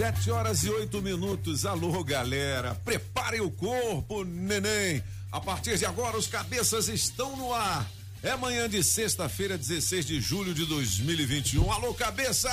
[0.00, 1.66] Sete horas e oito minutos.
[1.66, 2.74] Alô, galera.
[2.74, 5.04] Preparem o corpo, neném.
[5.30, 7.86] A partir de agora, os cabeças estão no ar.
[8.22, 11.70] É manhã de sexta-feira, 16 de julho de 2021.
[11.70, 12.50] Alô, cabeças!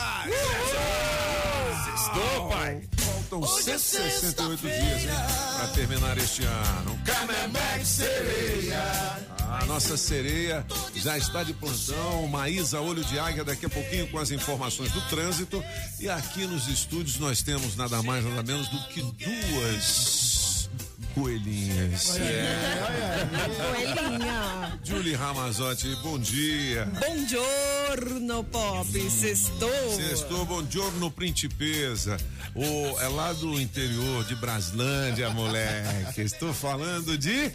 [1.86, 2.84] Sextou, pai.
[2.98, 5.10] Faltam 168 dias, hein?
[5.56, 7.00] Pra terminar este ano.
[7.06, 9.17] Cameback Sereia.
[9.50, 10.66] A nossa sereia
[10.96, 12.28] já está de plantão.
[12.28, 15.64] Maísa Olho de Águia, daqui a pouquinho com as informações do trânsito.
[16.00, 20.38] E aqui nos estúdios nós temos nada mais, nada menos do que duas
[21.18, 22.08] coelhinhas.
[22.08, 22.58] Coelhinha.
[24.84, 26.88] Julie Ramazotti, bom dia.
[27.00, 29.10] Buongiorno, Pop.
[29.10, 29.96] Sextou.
[29.96, 32.18] Sextou, buongiorno, principesa.
[32.54, 36.22] O, é lá do interior de Braslândia, moleque.
[36.22, 37.52] Estou falando de.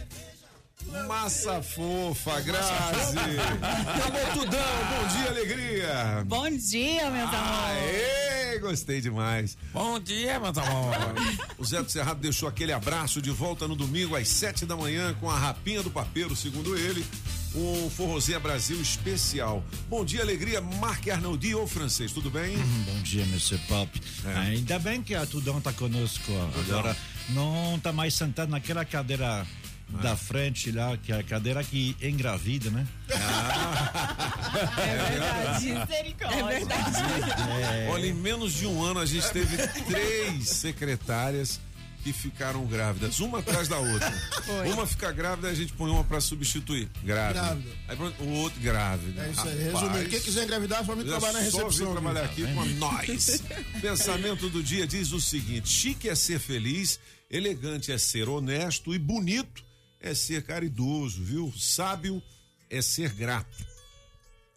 [1.06, 3.16] Massa fofa, Grazi.
[3.16, 6.24] Alô, Tudão, bom dia, alegria.
[6.26, 7.78] Bom dia, meus amores.
[7.78, 9.56] Aê, gostei demais.
[9.72, 11.38] Bom dia, meus amores.
[11.56, 15.14] O Zé do Cerrado deixou aquele abraço de volta no domingo às sete da manhã
[15.20, 17.04] com a rapinha do papeiro, segundo ele.
[17.54, 19.62] Um Forrozinha Brasil especial.
[19.88, 22.56] Bom dia, alegria, Marc Arnaldi ou francês, tudo bem?
[22.56, 23.58] Bom dia, Mr.
[23.68, 24.00] Pop.
[24.26, 24.38] É.
[24.38, 26.32] Ainda bem que a Tudão tá conosco.
[26.60, 26.96] Agora
[27.30, 29.46] não tá mais sentado naquela cadeira
[30.00, 32.86] da frente lá, que é a cadeira que engravida, né?
[34.52, 35.70] É verdade.
[35.70, 37.02] É verdade.
[37.90, 41.60] Olha, em menos de um ano a gente teve três secretárias
[42.02, 44.12] que ficaram grávidas, uma atrás da outra.
[44.72, 46.88] Uma fica grávida, a gente põe uma pra substituir.
[47.04, 47.40] Grávida.
[47.40, 47.70] Grávida.
[47.88, 49.24] Aí pronto, o outro grávida.
[49.24, 49.64] É isso aí.
[49.68, 49.82] Rapaz.
[49.84, 51.86] Resumindo, quem quiser engravidar, só me É trabalhar na só recepção.
[51.86, 53.42] vir trabalhar aqui Tá com nós.
[53.80, 56.98] Pensamento do dia diz o seguinte: chique é ser feliz,
[57.30, 59.64] elegante é ser honesto e bonito
[60.02, 61.52] é ser caridoso, viu?
[61.56, 62.22] Sábio
[62.68, 63.56] é ser grato.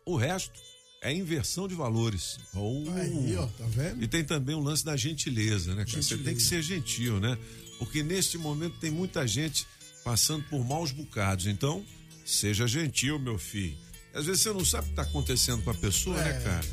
[0.06, 0.59] O resto
[1.01, 2.38] é inversão de valores.
[2.53, 2.83] Oh.
[2.95, 4.03] Aí, ó, tá vendo?
[4.03, 6.01] E tem também o lance da gentileza, né, cara?
[6.01, 7.38] Você tem que ser gentil, né?
[7.78, 9.67] Porque neste momento tem muita gente
[10.03, 11.45] passando por maus bocados.
[11.47, 11.85] Então,
[12.25, 13.77] seja gentil, meu filho.
[14.13, 16.41] Às vezes você não sabe o que tá acontecendo com a pessoa, né, É.
[16.41, 16.66] cara?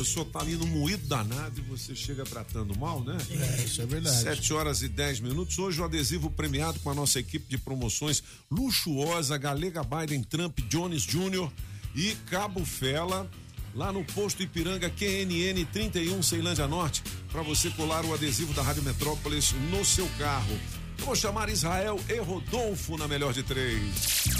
[0.00, 3.18] Pessoa tá ali no moído danado e você chega tratando mal, né?
[3.30, 4.22] É, isso é verdade.
[4.22, 5.58] 7 horas e 10 minutos.
[5.58, 11.02] Hoje o adesivo premiado com a nossa equipe de promoções luxuosa, Galega Biden Trump Jones
[11.02, 11.50] Jr.
[11.94, 13.30] e Cabo Fela,
[13.74, 18.82] lá no posto Ipiranga QNN 31 Ceilândia Norte, para você colar o adesivo da Rádio
[18.82, 20.58] Metrópolis no seu carro.
[21.00, 24.30] Vou chamar Israel e Rodolfo na melhor de três.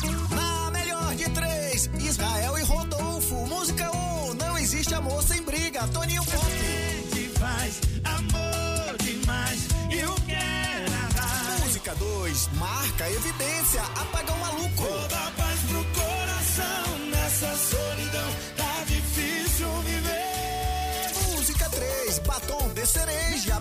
[1.17, 3.35] De três, Israel e Rodolfo.
[3.47, 5.87] Música 1, um, não existe amor sem briga.
[5.89, 6.47] Toninho Pop.
[7.13, 9.61] Te faz amor demais.
[9.91, 11.61] Eu quero arrasar.
[11.65, 13.83] Música 2, marca evidência.
[13.83, 14.85] Apagão maluco.
[14.87, 16.99] Toda paz pro coração.
[17.11, 21.35] Nessa solidão tá difícil viver.
[21.35, 23.61] Música 3, batom de cereja.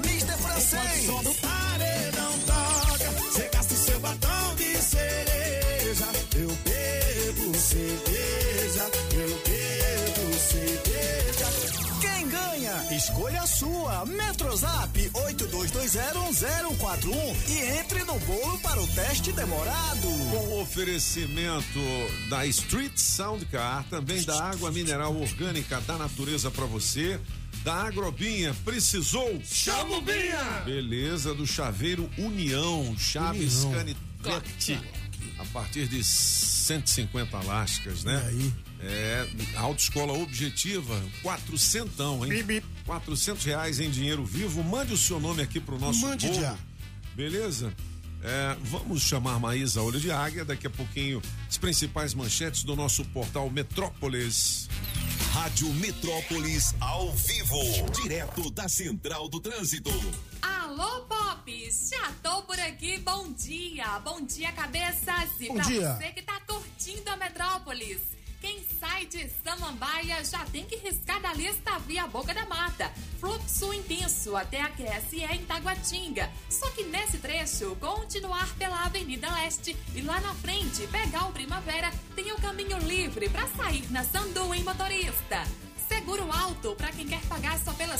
[13.09, 14.05] Escolha a sua.
[14.05, 20.07] Metrozap 82201041 e entre no bolo para o teste demorado.
[20.29, 21.79] Com oferecimento
[22.29, 27.19] da Street Sound Car, também da água mineral orgânica da natureza para você,
[27.63, 29.41] da Agrobinha, precisou?
[29.43, 30.61] Chama o Binha!
[30.63, 33.95] Beleza, do Chaveiro União, Chaves União.
[35.39, 38.21] A partir de 150 lascas, né?
[38.23, 38.53] E aí?
[38.81, 42.29] É, autoescola objetiva, quatrocentão, hein?
[42.29, 42.65] Bip, bip.
[42.89, 44.63] Quatrocentos reais em dinheiro vivo.
[44.63, 46.41] Mande o seu nome aqui pro nosso Mande bolo.
[46.41, 46.57] já.
[47.13, 47.71] Beleza?
[48.23, 53.05] É, vamos chamar Maísa Olho de Águia, daqui a pouquinho as principais manchetes do nosso
[53.05, 54.67] portal Metrópolis.
[55.33, 57.61] Rádio Metrópolis ao vivo,
[58.01, 59.91] direto da Central do Trânsito.
[60.41, 61.69] Alô, Pop!
[61.71, 63.99] Já tô por aqui, bom dia!
[63.99, 65.29] Bom dia, cabeças!
[65.39, 65.93] E Bom pra dia.
[65.93, 67.99] você que tá curtindo a Metrópolis,
[68.41, 73.73] quem sai de Samambaia já tem que riscar da lista via Boca da Mata, fluxo
[73.73, 76.29] intenso até a QSE em Taguatinga.
[76.49, 81.91] Só que nesse trecho, continuar pela Avenida Leste e lá na frente, pegar o Primavera,
[82.15, 85.43] tem o caminho livre pra sair na Sandu em motorista.
[85.87, 87.99] Seguro alto para quem quer pagar só pelas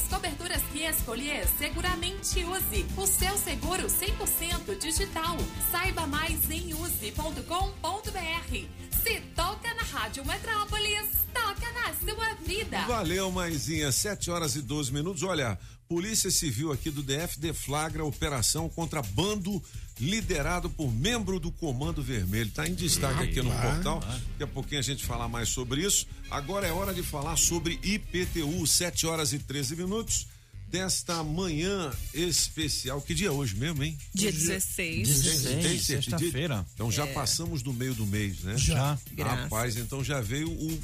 [0.72, 5.36] que escolher, seguramente use o seu seguro 100% digital.
[5.72, 8.89] Saiba mais em use.com.br.
[9.10, 12.86] Se toca na Rádio Metrópolis, toca na sua vida.
[12.86, 13.92] Valeu, Maizinha.
[13.92, 15.24] 7 horas e 12 minutos.
[15.24, 15.58] Olha,
[15.88, 19.60] Polícia Civil aqui do DF deflagra operação contra bando
[20.00, 22.50] liderado por membro do Comando Vermelho.
[22.50, 24.00] Está em destaque aqui no portal.
[24.00, 26.06] Daqui a pouquinho a gente falar mais sobre isso.
[26.30, 30.28] Agora é hora de falar sobre IPTU, 7 horas e 13 minutos
[30.70, 33.02] desta manhã especial.
[33.02, 33.98] Que dia é hoje mesmo, hein?
[34.14, 35.08] Dia 16.
[35.08, 35.84] Tem certeza?
[35.84, 36.66] sexta-feira.
[36.74, 38.58] Então já passamos do meio do mês, né?
[38.58, 38.98] Já.
[39.12, 39.44] Graças.
[39.44, 40.80] Rapaz, então já veio o.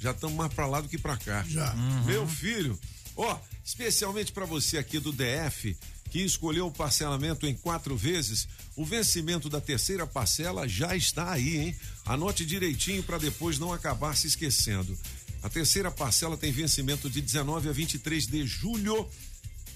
[0.00, 1.44] Já estamos mais pra lá do que pra cá.
[1.48, 1.74] Já.
[2.04, 2.78] Meu filho,
[3.16, 5.76] ó, especialmente pra você aqui do DF,
[6.10, 8.46] que escolheu o parcelamento em quatro vezes,
[8.76, 11.76] o vencimento da terceira parcela já está aí, hein?
[12.04, 14.96] Anote direitinho pra depois não acabar se esquecendo.
[15.46, 19.08] A terceira parcela tem vencimento de 19 a 23 de julho.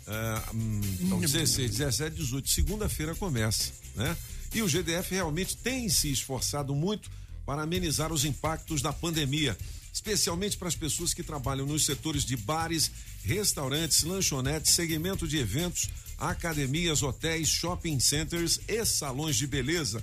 [0.05, 2.51] Ah, hum, então 16, 17, 18.
[2.51, 4.17] Segunda-feira começa, né?
[4.53, 7.09] E o GDF realmente tem se esforçado muito
[7.47, 9.57] para amenizar os impactos da pandemia,
[9.93, 12.91] especialmente para as pessoas que trabalham nos setores de bares,
[13.23, 15.89] restaurantes, lanchonetes, segmento de eventos,
[16.19, 20.03] academias, hotéis, shopping centers e salões de beleza.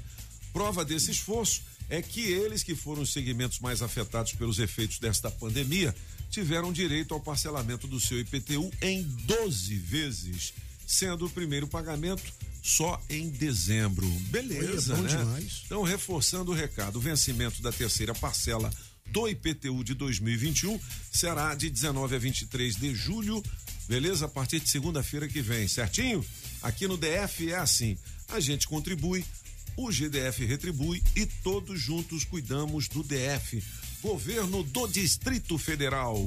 [0.53, 5.31] Prova desse esforço é que eles que foram os segmentos mais afetados pelos efeitos desta
[5.31, 5.95] pandemia
[6.29, 10.53] tiveram direito ao parcelamento do seu IPTU em 12 vezes,
[10.85, 12.23] sendo o primeiro pagamento
[12.61, 14.05] só em dezembro.
[14.29, 15.17] Beleza, Olha, bom né?
[15.17, 15.61] demais.
[15.65, 18.69] Então, reforçando o recado, o vencimento da terceira parcela
[19.07, 20.79] do IPTU de 2021
[21.11, 23.41] será de 19 a 23 de julho,
[23.87, 24.25] beleza?
[24.25, 26.25] A partir de segunda-feira que vem, certinho?
[26.61, 27.97] Aqui no DF é assim:
[28.27, 29.23] a gente contribui,
[29.77, 33.63] o GDF retribui e todos juntos cuidamos do DF.
[34.01, 36.17] Governo do Distrito Federal.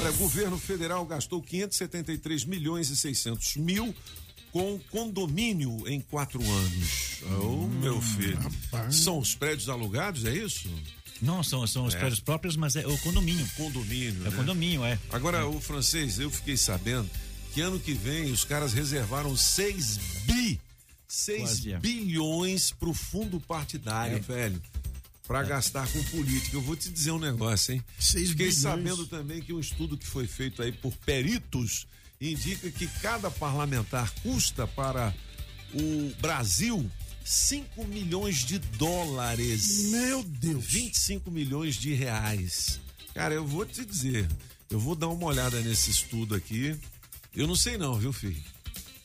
[0.00, 3.94] Olha, o governo federal gastou 573 milhões e 600 mil
[4.52, 7.22] com condomínio em quatro anos.
[7.42, 8.38] Ô, meu filho.
[8.90, 10.68] São os prédios alugados, é isso?
[11.20, 13.46] Não, são, são os prédios próprios, mas é o condomínio.
[13.56, 14.24] Condomínio.
[14.24, 14.36] É o né?
[14.36, 14.98] condomínio, é.
[15.10, 17.10] Agora, o francês, eu fiquei sabendo
[17.58, 19.96] que ano que vem os caras reservaram 6
[20.26, 20.60] bi,
[21.08, 21.78] 6 Quase é.
[21.80, 24.62] bilhões pro fundo partidário, velho.
[25.26, 26.56] Pra gastar com política.
[26.56, 27.84] Eu vou te dizer um negócio, hein?
[27.98, 28.62] Seis Fiquei bilhões.
[28.62, 31.88] sabendo também que um estudo que foi feito aí por peritos
[32.20, 35.12] indica que cada parlamentar custa para
[35.74, 36.88] o Brasil
[37.24, 39.90] 5 milhões de dólares.
[39.90, 40.64] Meu Deus.
[40.64, 42.78] 25 milhões de reais.
[43.14, 44.28] Cara, eu vou te dizer,
[44.70, 46.78] eu vou dar uma olhada nesse estudo aqui.
[47.34, 48.40] Eu não sei não, viu, filho?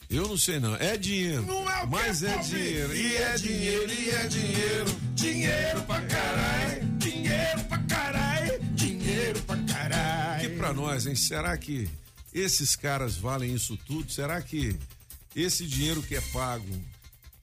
[0.09, 0.75] Eu não sei não.
[0.75, 1.43] É dinheiro.
[1.45, 2.49] Não é o mas que é pobre.
[2.49, 2.95] dinheiro.
[2.95, 4.99] E é dinheiro, e é dinheiro.
[5.15, 6.85] Dinheiro pra caralho.
[6.97, 8.59] Dinheiro pra caralho.
[8.73, 10.57] Dinheiro pra Que caralho.
[10.57, 11.15] pra nós, hein?
[11.15, 11.87] Será que
[12.33, 14.11] esses caras valem isso tudo?
[14.11, 14.75] Será que
[15.35, 16.81] esse dinheiro que é pago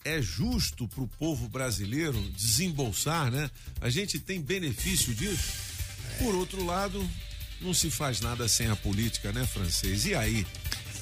[0.05, 3.51] é justo pro povo brasileiro desembolsar, né?
[3.81, 5.53] A gente tem benefício disso?
[6.19, 7.09] Por outro lado,
[7.61, 10.05] não se faz nada sem a política, né, francês?
[10.07, 10.47] E aí?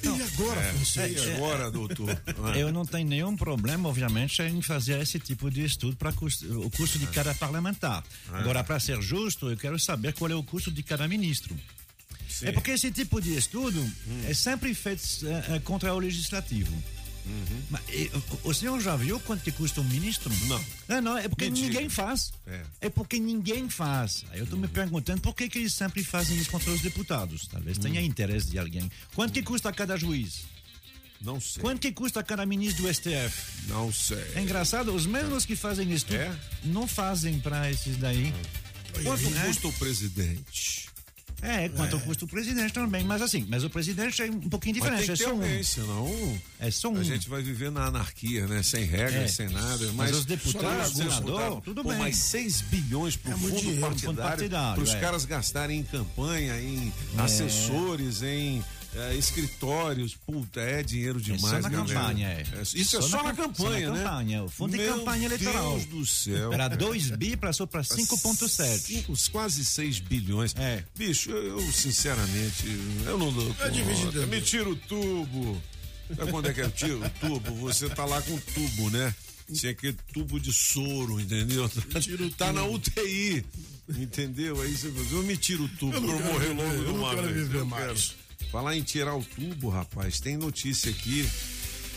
[0.02, 1.28] E agora, E francês?
[1.36, 2.20] agora, doutor?
[2.56, 6.98] Eu não tenho nenhum problema, obviamente, em fazer esse tipo de estudo para o custo
[6.98, 8.04] de cada parlamentar.
[8.32, 11.56] Agora, para ser justo, eu quero saber qual é o custo de cada ministro.
[12.42, 13.84] É porque esse tipo de estudo
[14.28, 16.72] é sempre feito eh, contra o legislativo.
[17.70, 18.10] Mas, eh,
[18.42, 20.32] o- o senhor já viu quanto que custa um ministro?
[20.46, 20.64] Não.
[20.88, 21.68] Não, não, é porque Mentira.
[21.68, 22.32] ninguém faz.
[22.80, 22.88] É.
[22.88, 24.24] porque ninguém faz.
[24.30, 27.46] Aí eu estou me perguntando por que, que eles sempre fazem isso contra os deputados.
[27.46, 28.90] Talvez tenha interesse de alguém.
[29.14, 30.40] Quanto que custa cada juiz?
[31.20, 31.60] Não sei.
[31.60, 33.66] Quanto que custa cada ministro do STF?
[33.68, 34.24] Não sei.
[34.36, 36.34] É engraçado, os mesmos que fazem isso É?
[36.64, 38.32] não fazem para esses daí.
[39.02, 39.46] Quanto né?
[39.46, 40.88] custa o presidente?
[41.40, 43.04] É, quanto custa o presidente também.
[43.04, 45.06] Mas assim, mas o presidente é um pouquinho Mas diferente.
[45.06, 45.42] tem É que ter só um.
[45.42, 46.96] alguém, senão É só um.
[46.98, 48.62] a gente vai viver na anarquia, né?
[48.62, 49.28] Sem regras, É.
[49.28, 49.86] sem nada.
[49.92, 51.98] Mas Mas, os deputados, pra senador, tudo pô, bem.
[51.98, 55.00] mais 6 bilhões pro É fundo dinheiro, partidário, fundo partidário, pros é.
[55.00, 58.62] caras gastarem em campanha, em assessores, em
[58.94, 60.14] eh, escritórios.
[60.14, 62.00] Puta, é dinheiro demais, só na galera.
[62.00, 62.44] campanha, é.
[62.58, 64.04] É, Isso é só, na, cam- campanha, só na né?
[64.04, 65.72] campanha, o fundo de Meu campanha eleitoral.
[65.72, 66.52] Deus do céu.
[66.52, 68.78] Era 2 bi, passou para 5,7.
[68.78, 70.54] Cinco, quase 6 bilhões.
[70.56, 70.84] É.
[70.96, 72.64] Bicho, eu, eu, sinceramente,
[73.06, 73.54] eu não dou.
[73.60, 74.26] É entender.
[74.26, 75.60] Me tira o tubo.
[76.16, 77.54] Sabe quando é que é tiro o tubo?
[77.56, 79.14] Você tá lá com tubo, né?
[79.52, 81.68] Tinha aquele tubo de soro, entendeu?
[82.00, 82.58] Tira o Tá tubo.
[82.60, 83.44] na UTI,
[83.96, 84.60] entendeu?
[84.60, 86.62] Aí você fala, eu me tiro o tubo Eu não pra eu quero morrer viver,
[86.62, 87.46] logo de uma quero vez.
[87.46, 88.14] viver Eu mais.
[88.50, 91.28] Falar em tirar o tubo, rapaz, tem notícia aqui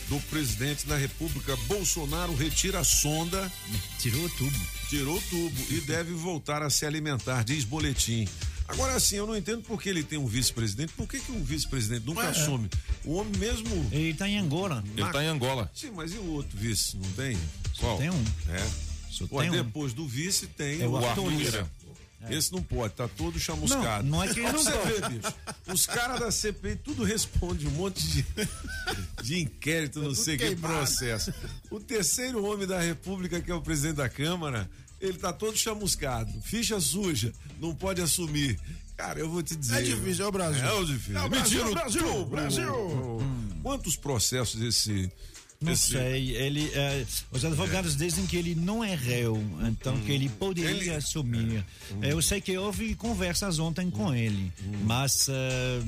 [0.08, 3.50] do presidente da República, Bolsonaro retira a sonda
[3.98, 4.60] Tirou tudo.
[4.90, 8.28] tirou o tubo e deve voltar a se alimentar, diz boletim.
[8.68, 10.92] Agora, assim, eu não entendo por que ele tem um vice-presidente.
[10.94, 12.70] Por que, que um vice-presidente nunca assume?
[13.04, 13.68] O homem mesmo.
[13.90, 14.82] Ele tá em Angola.
[14.96, 15.70] Ele tá em Angola.
[15.74, 16.96] Sim, mas e o outro vice?
[16.96, 17.36] Não tem?
[17.74, 18.24] Só tem um.
[18.48, 18.66] É.
[19.10, 19.52] Só Pô, tem um.
[19.52, 21.70] depois do vice tem É o o Arthur Arthur Lira.
[22.24, 22.34] É.
[22.34, 24.04] Esse não pode, tá todo chamuscado.
[24.04, 25.34] Não, não é que ele não Você vê, bicho,
[25.66, 28.26] os caras da CPI tudo responde um monte de,
[29.22, 31.32] de inquérito, não sei que processo.
[31.70, 36.32] O terceiro homem da República, que é o presidente da Câmara, ele tá todo chamuscado,
[36.42, 38.58] ficha suja, não pode assumir.
[38.96, 39.78] Cara, eu vou te dizer.
[39.78, 40.64] É difícil, é o Brasil.
[40.64, 41.16] É o difícil.
[41.16, 42.24] É o Brasil, Brasil, tubo.
[42.26, 43.18] Brasil.
[43.62, 45.10] Quantos processos esse.
[45.64, 50.12] Não esse- sei, ele, eh, os advogados dizem que ele não é réu, então que
[50.12, 51.64] ele poderia Ele- assumir.
[52.02, 54.52] Eu sei que houve conversas ontem com ele,
[54.84, 55.80] mas eh,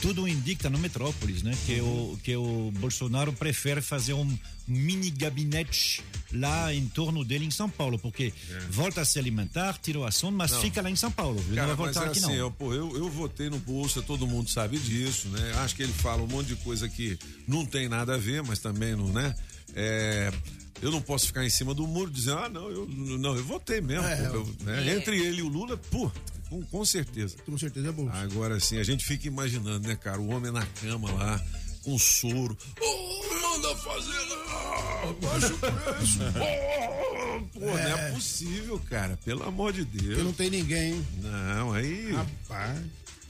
[0.00, 6.02] tudo indica no Metrópolis, né, que o que o Bolsonaro prefere fazer um mini gabinete
[6.32, 8.32] lá em torno dele em São Paulo, porque
[8.70, 10.60] volta a se alimentar, tira o assunto, mas Não.
[10.60, 11.40] fica lá em São Paulo.
[11.48, 12.34] Ele Cara, não vai voltar é aqui assim, não.
[12.34, 15.52] eu, pô, eu, eu votei no Bolsa, todo mundo sabe disso, né?
[15.56, 18.58] Acho que ele fala um monte de coisa que não tem nada a ver, mas
[18.60, 19.34] também não, né?
[19.74, 20.32] É,
[20.80, 23.80] eu não posso ficar em cima do muro dizendo, ah, não, eu, não, eu votei
[23.80, 24.06] mesmo.
[24.06, 24.94] É, pô, eu- né?
[24.96, 26.10] Entre ele e o Lula, pô,
[26.48, 27.36] com, com certeza.
[27.44, 28.16] Com certeza é bolsa.
[28.16, 31.40] Agora sim, a gente fica imaginando, né, cara, o homem na cama lá,
[31.82, 32.56] com soro.
[32.80, 36.18] Oh, manda fazer lá, baixa o preço.
[36.36, 40.06] Oh, pô, não é possível, cara, pelo amor de Deus.
[40.06, 41.06] Porque não tem ninguém, hein?
[41.22, 42.12] Não, aí.
[42.12, 42.78] Rapaz,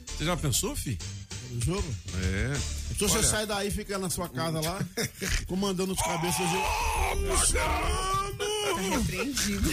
[0.07, 0.99] Você já pensou, fi?
[1.53, 1.95] O jogo.
[2.23, 2.55] É.
[2.95, 4.81] Se você Olha, sai daí e fica na sua casa lá,
[5.47, 6.57] comandando os cabeças de.
[7.55, 9.71] Tá repreendido.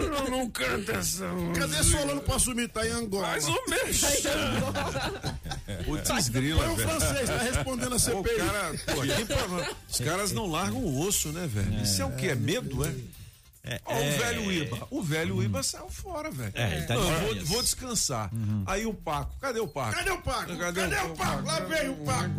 [0.00, 1.52] Eu não quero atenção.
[1.52, 2.68] Cadê Solano pra assumir?
[2.68, 3.26] Tá em Angola.
[3.28, 4.00] Mais ou menos.
[5.86, 6.88] O desgrila, Foi o velho.
[6.88, 8.36] francês, tá respondendo a O CPI.
[8.36, 9.26] cara, pô, aqui
[9.90, 11.82] os caras não largam o osso, né, velho?
[11.82, 12.28] Isso é o que?
[12.28, 12.92] É medo, é?
[13.84, 14.88] Ó, o velho Iba.
[14.90, 16.52] O velho Iba saiu fora, velho.
[16.54, 18.30] É, ele tá Não, vou, vou descansar.
[18.66, 19.36] Aí o Paco.
[19.40, 19.94] Cadê o Paco?
[19.96, 20.56] Cadê o Paco?
[20.56, 21.46] Cadê Cadê, o o Paco?
[21.46, 22.30] Lá vem o Paco.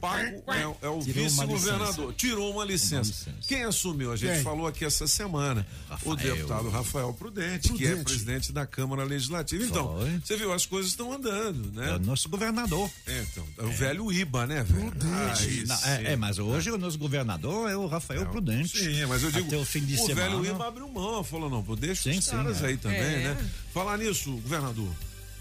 [0.00, 2.12] Paco é, é o vice-governador.
[2.14, 3.32] Tirou uma licença.
[3.46, 4.12] Quem assumiu?
[4.12, 4.42] A gente Quem?
[4.42, 5.66] falou aqui essa semana.
[6.04, 8.04] O deputado Rafael Prudente, que é Prudente.
[8.04, 9.64] presidente da Câmara Legislativa.
[9.64, 10.20] Então, Foi.
[10.24, 12.04] você viu, as coisas estão andando, É o né?
[12.04, 12.90] nosso governador.
[13.06, 14.92] É, então, é o velho Iba, né, velho?
[15.38, 15.88] Aí Não, sim.
[15.88, 18.78] é, é, mas hoje o nosso governador é o Rafael Prudente.
[18.78, 20.28] Sim, mas eu digo, fim de o semana.
[20.36, 22.66] velho Iba abriu mão, falou, não, pô, deixa Sim, os sim, caras é.
[22.66, 23.34] aí também, É.
[23.34, 23.50] né?
[23.72, 24.88] Falar nisso, governador,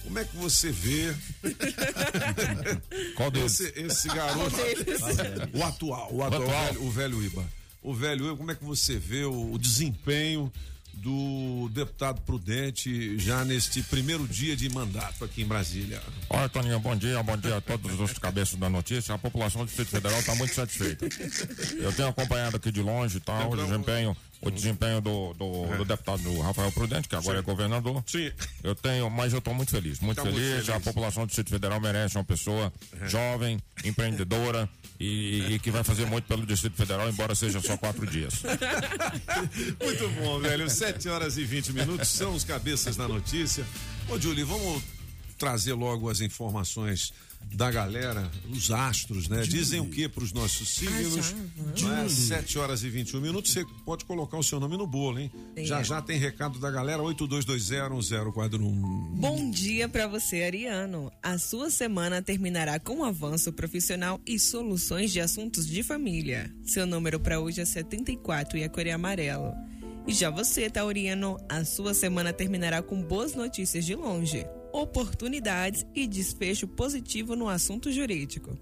[0.03, 1.13] como é que você vê
[3.15, 3.59] Qual deles?
[3.59, 4.55] esse, esse garoto,
[5.53, 6.43] o atual, o atual, atual.
[6.43, 7.45] O, velho, o velho Iba,
[7.81, 10.51] o velho Iba, como é que você vê o, o desempenho
[11.01, 16.01] do deputado Prudente já neste primeiro dia de mandato aqui em Brasília?
[16.29, 19.15] Olha, Toninho, bom dia, bom dia a todos os cabeças da notícia.
[19.15, 21.05] A população do Distrito Federal está muito satisfeita.
[21.77, 25.85] Eu tenho acompanhado aqui de longe e tal, o desempenho, o desempenho do, do, do
[25.85, 28.03] deputado Rafael Prudente, que agora é governador.
[28.05, 28.31] Sim.
[28.63, 30.39] Eu tenho, mas eu estou muito feliz, muito Tá feliz.
[30.39, 30.69] muito feliz.
[30.69, 32.71] A população do Distrito Federal merece uma pessoa
[33.05, 38.05] jovem, empreendedora e, e que vai fazer muito pelo Distrito Federal, embora seja só quatro
[38.05, 38.43] dias.
[39.81, 40.69] Muito bom, velho.
[40.69, 43.65] 7 horas e 20 minutos são os cabeças da notícia.
[44.09, 44.83] Ô, Julie, vamos
[45.37, 47.13] trazer logo as informações
[47.55, 49.41] da galera, os astros, né?
[49.41, 51.35] Dizem o que para os nossos signos?
[51.81, 52.07] Não é?
[52.07, 53.51] 7 horas e 21 minutos.
[53.51, 55.31] Você pode colocar o seu nome no bolo, hein?
[55.57, 58.59] Já já tem recado da galera: 82201041.
[59.15, 61.11] Bom dia pra você, Ariano.
[61.21, 66.49] A sua semana terminará com um avanço profissional e soluções de assuntos de família.
[66.63, 69.53] Seu número pra hoje é 74 e a cor é amarelo.
[70.07, 76.07] E já você, Tauriano, a sua semana terminará com boas notícias de longe, oportunidades e
[76.07, 78.57] desfecho positivo no assunto jurídico.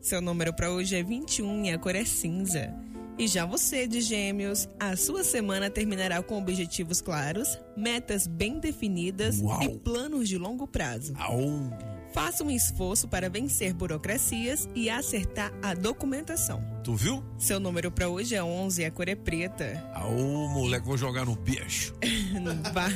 [0.00, 2.74] Seu número para hoje é 21 e a cor é cinza.
[3.18, 9.40] E já você, de Gêmeos, a sua semana terminará com objetivos claros, metas bem definidas
[9.40, 9.60] Uau.
[9.60, 11.14] e planos de longo prazo.
[11.18, 11.97] Au.
[12.12, 16.62] Faça um esforço para vencer burocracias e acertar a documentação.
[16.82, 17.22] Tu viu?
[17.36, 19.84] Seu número para hoje é 11 e a cor é preta.
[19.94, 20.16] Au,
[20.48, 21.94] moleque, vou jogar no beijo.
[22.72, 22.92] Vai.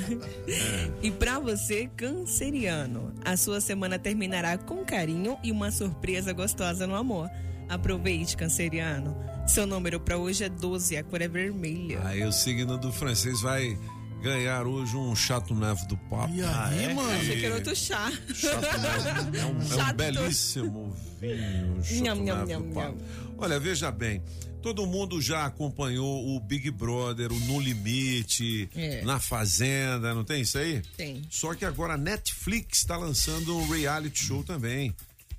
[1.03, 6.95] E para você, canceriano, a sua semana terminará com carinho e uma surpresa gostosa no
[6.95, 7.31] amor.
[7.69, 9.17] Aproveite, canceriano.
[9.47, 12.01] Seu número para hoje é 12 e a cor é vermelha.
[12.05, 13.79] Aí o signo do francês vai
[14.23, 16.33] ganhar hoje um chato nevo do papo.
[16.35, 17.11] E aí, mano?
[17.11, 18.11] Achei que era outro chá.
[18.35, 21.83] Chato Neves é um, é um belíssimo vinho.
[21.85, 22.97] Chato Nham, nham, do Papo.
[22.97, 22.97] nham.
[23.39, 24.23] Olha, veja bem.
[24.63, 29.03] Todo mundo já acompanhou o Big Brother, o No Limite, É.
[29.03, 30.81] na Fazenda, não tem isso aí?
[30.97, 31.21] Tem.
[31.29, 34.95] Só que agora a Netflix está lançando um reality show também,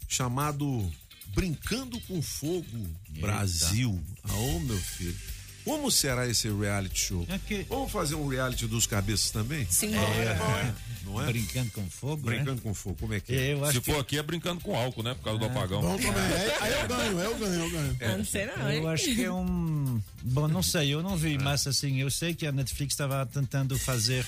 [0.10, 0.92] chamado
[1.34, 2.86] Brincando com Fogo
[3.22, 3.98] Brasil.
[4.26, 5.16] Ah, ô meu filho.
[5.64, 7.26] Como será esse reality show?
[7.30, 9.66] É que- Vamos fazer um reality dos cabeças também?
[9.70, 10.74] Sim, É,
[11.06, 11.26] Não é?
[11.28, 13.56] Brincando com fogo, Brincando com fogo, como é que é?
[13.56, 13.62] né?
[13.64, 15.14] Acho Se que, for aqui é brincando com álcool, né?
[15.14, 15.82] Por causa do apagão.
[15.82, 16.14] Bom também.
[16.14, 17.98] Aí, aí eu ganho, aí eu ganho, eu ganho.
[18.02, 18.82] Ah, não será, hein?
[18.82, 20.02] eu acho que é um.
[20.24, 23.78] Bom, não sei, eu não vi, mas assim, eu sei que a Netflix estava tentando
[23.78, 24.26] fazer.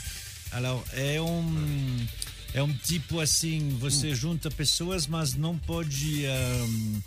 [0.52, 2.06] Alors, é um.
[2.56, 7.00] É um tipo assim, você junta pessoas, mas não pode ahm,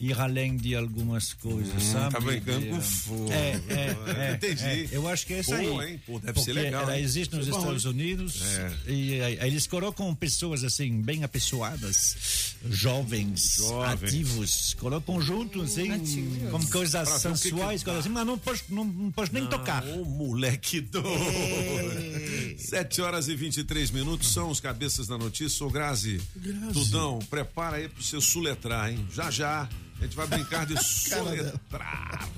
[0.00, 2.12] ir além de algumas coisas, sabe?
[2.14, 3.30] tá brincando De, com fogo.
[3.32, 3.96] É, é,
[4.30, 4.64] é, Entendi.
[4.64, 4.88] é.
[4.90, 5.66] Eu acho que é isso aí.
[5.68, 6.02] Hein?
[6.04, 7.04] Pô, deve Porque ser legal, Ela hein?
[7.04, 8.72] existe nos Estados Unidos É.
[8.90, 14.02] e aí, aí eles colocam pessoas assim, bem apessoadas, jovens, Jovens.
[14.02, 16.50] ativos, colocam juntos assim, Ativos.
[16.50, 19.32] com coisas Pra o que que sensuais, coisas assim, mas não pode, não, não pode
[19.32, 19.84] nem tocar.
[19.86, 22.58] Ô, moleque doido.
[22.58, 25.64] 7 horas e 23 minutos são os cabeças da notícia.
[25.66, 26.20] Ô, Grazi,
[26.72, 29.06] Tudão, prepara aí pro seu suletrar, hein?
[29.12, 29.68] Já já.
[30.00, 32.28] A gente vai brincar de soletrar.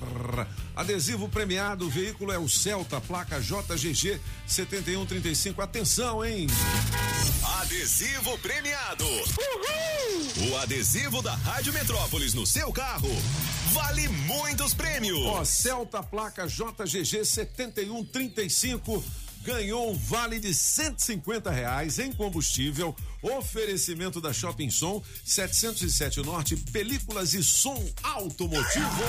[0.75, 5.61] Adesivo premiado, o veículo é o Celta, placa JGG 7135.
[5.61, 6.47] Atenção, hein?
[7.59, 9.05] Adesivo premiado.
[10.49, 13.09] O adesivo da Rádio Metrópolis no seu carro
[13.73, 15.19] vale muitos prêmios.
[15.25, 19.03] Ó, Celta, placa JGG 7135.
[19.43, 22.95] Ganhou um vale de 150 reais em combustível.
[23.21, 29.03] Oferecimento da Shopping Som 707 Norte, películas e som automotivo.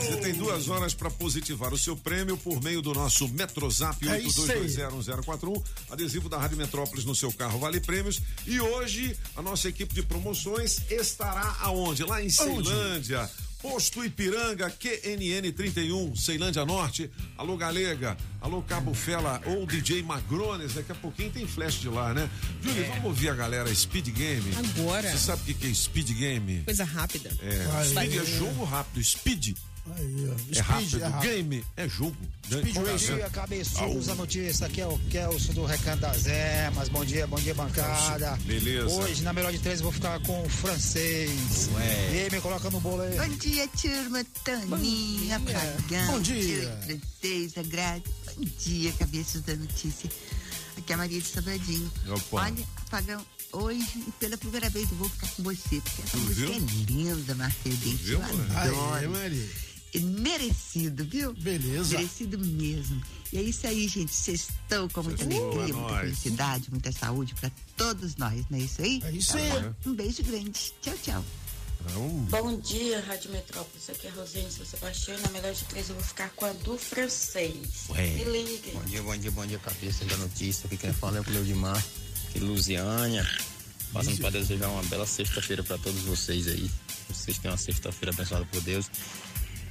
[0.00, 4.20] Você tem duas horas para positivar o seu prêmio por meio do nosso Metrozap É
[4.20, 4.68] isso aí.
[4.68, 5.62] 82201041.
[5.90, 8.20] Adesivo da Rádio Metrópolis no seu carro vale prêmios.
[8.46, 12.04] E hoje a nossa equipe de promoções estará aonde?
[12.04, 13.30] Lá em Ceilândia.
[13.64, 17.10] Posto Ipiranga, QNN 31, Ceilândia Norte.
[17.38, 20.74] Alô Galega, alô Cabo Fela ou DJ Magrones.
[20.74, 22.28] Daqui a pouquinho tem flash de lá, né?
[22.62, 24.52] Júlio, vamos ouvir a galera Speed Game.
[24.54, 25.10] Agora.
[25.10, 26.62] Você sabe o que que é Speed Game?
[26.62, 27.30] Coisa rápida.
[27.40, 27.86] É, Vai.
[27.86, 29.02] speed é jogo rápido.
[29.02, 29.56] Speed
[29.96, 30.56] Aí, ó.
[30.56, 31.02] é rápido.
[31.02, 31.30] é rápido.
[31.30, 32.16] Game é jogo.
[32.46, 32.72] Speed Né?
[32.72, 33.16] Bom Racer.
[33.16, 34.66] dia, cabeçudos da notícia.
[34.66, 36.88] Aqui é o Kelso do Recanto das Emas.
[36.88, 38.36] Bom dia, bom dia, bancada.
[38.44, 38.86] Beleza.
[38.88, 41.68] Hoje, na melhor de três, eu vou ficar com o francês.
[42.12, 43.16] E aí, me coloca no bolo aí.
[43.18, 44.24] Bom dia, turma.
[44.44, 46.06] Toninha, Pagão.
[46.12, 46.78] Bom dia.
[46.86, 48.02] Francesa, Grazi.
[48.36, 50.10] Bom dia, cabeças da notícia.
[50.78, 51.92] Aqui é a Maria de Sobradinho.
[52.08, 52.42] Opa.
[52.42, 56.54] Olha, Pagão, hoje, pela primeira vez, eu vou ficar com você, porque essa música viu?
[56.54, 56.58] é
[56.90, 57.96] linda, Marcelinho.
[57.98, 58.24] viu, Eu?
[58.56, 59.10] Aí, adoro.
[59.10, 59.48] Maria.
[59.94, 61.32] E merecido, viu?
[61.34, 61.96] Beleza.
[61.96, 63.00] Merecido mesmo.
[63.32, 64.12] E é isso aí, gente.
[64.12, 68.58] Vocês estão com muita Sextou, alegria, é muita felicidade, muita saúde pra todos nós, não
[68.58, 69.00] é isso aí?
[69.04, 69.72] É isso Tá aí.
[69.86, 70.72] Um beijo grande.
[70.82, 71.24] Tchau, tchau.
[71.86, 73.90] Então, Bom dia, Rádio Metrópolis.
[73.90, 75.18] Aqui é a Rosane São Sebastião.
[75.20, 77.84] Na melhor de três, eu vou ficar com a do francês.
[77.90, 78.70] Me ligue.
[78.72, 80.66] Bom dia, bom dia, bom dia, cabeça da notícia.
[80.66, 81.84] Aqui quem fala é o Cleudimar,
[82.32, 83.28] de Lusiânia.
[83.92, 86.68] Passando para desejar uma bela sexta-feira para todos vocês aí.
[87.08, 88.90] Vocês tenham uma sexta-feira abençoada por Deus.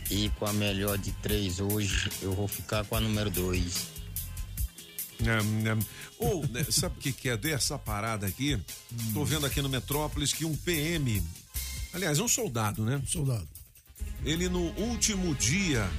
[0.09, 3.87] E com a melhor de três hoje, eu vou ficar com a número dois.
[5.19, 5.79] Nham, nham.
[6.19, 8.59] Ou, né, sabe o que, que é dessa parada aqui?
[9.13, 11.21] Tô vendo aqui no Metrópolis que um PM,
[11.93, 13.01] aliás, um soldado, né?
[13.07, 13.47] Soldado.
[14.23, 15.89] Ele no último dia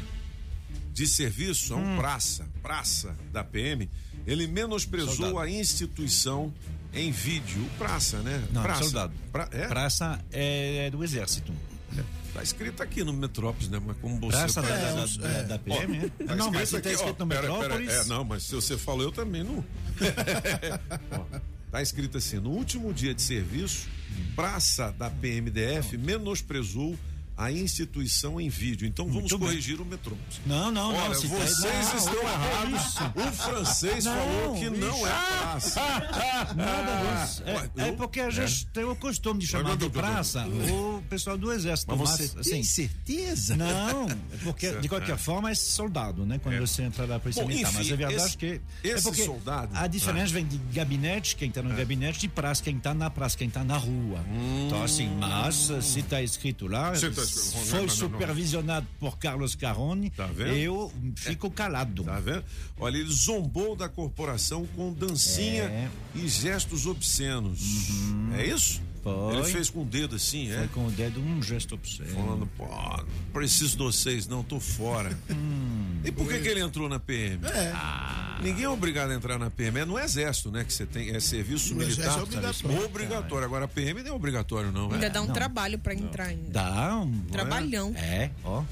[0.93, 1.95] de serviço, é Hum.
[1.95, 3.91] um praça, praça da PM,
[4.27, 5.39] ele menosprezou Soldado.
[5.41, 6.53] a instituição
[6.93, 7.69] em vídeo.
[7.79, 8.47] Praça, né?
[8.53, 8.85] Não, praça.
[8.85, 9.13] soldado.
[9.33, 9.67] Pra- é?
[9.67, 11.53] Praça é do exército.
[12.35, 13.81] Tá escrito aqui no Metrópolis, né?
[13.85, 14.37] Mas como você.
[14.37, 15.43] Praça da, É, da, uns- da, é.
[15.45, 16.11] da PM, né?
[16.27, 17.93] Tá não, mas escrito tá escrito ó, no pera, pera, Metrópolis.
[17.93, 19.65] é, não, mas se você falou, eu também não.
[21.13, 21.25] Ó,
[21.71, 23.87] tá escrito assim: no último dia de serviço,
[24.35, 26.99] praça da PMDF menosprezou
[27.37, 28.87] a instituição em vídeo.
[28.87, 29.49] Então vamos Muito bem.
[29.49, 30.41] corrigir o Metrópolis.
[30.47, 30.99] Não, não, não.
[30.99, 32.95] Olha, tá- vocês não, estão não, errados.
[33.15, 35.81] O francês Não, falou que não é praça.
[36.55, 37.43] Nada disso.
[37.45, 40.05] Ué, É, é porque a gente tem o costume de chamar Mas, de mas, mas,
[40.05, 41.97] praça o pessoal do exército.
[41.97, 43.57] Mas Mas, você assim, tem certeza?
[43.57, 44.07] Não,
[44.43, 46.39] porque de qualquer forma é soldado, né?
[46.43, 46.61] Quando É.
[46.61, 47.69] você entra na polícia Bom, militar.
[47.71, 48.47] enfim, Mas é verdade esse- que.
[48.47, 52.63] é esse porque soldado- A diferença vem de gabinete, quem tá no gabinete, de praça,
[52.63, 54.25] quem tá na praça, quem tá na rua.
[54.67, 60.27] Então, assim, mas se tá escrito lá, tá não, foi supervisionado por Carlos Carone, Tá
[60.27, 60.55] vendo?
[60.57, 62.05] eu fico calado.
[62.05, 62.45] Tá vendo?
[62.79, 65.89] Olha, ele zombou da corporação com dancinha É.
[66.15, 67.61] e gestos obscenos.
[68.37, 68.81] É isso?
[69.05, 69.37] Foi.
[69.37, 70.69] Ele fez com o dedo assim, Foi é?
[70.73, 72.09] com o dedo um gesto obsceno.
[72.15, 75.17] Falando, pô, não preciso de vocês, não, tô fora.
[76.07, 77.41] E por que, que ele entrou na PM?
[77.47, 77.73] É.
[78.43, 79.79] Ninguém é obrigado a entrar na PM.
[79.81, 80.63] É no exército, né?
[80.63, 81.09] Que você tem.
[81.09, 82.01] É serviço No militar.
[82.03, 82.85] exército é obrigatório.
[82.85, 83.45] Obrigatório.
[83.47, 84.93] Agora a PM não é obrigatório, não.
[84.93, 85.09] Ainda É.
[85.09, 85.33] dá um não.
[85.33, 86.51] trabalho pra entrar ainda.
[86.51, 87.95] Dá um Trabalhão.
[87.97, 88.63] É, ó.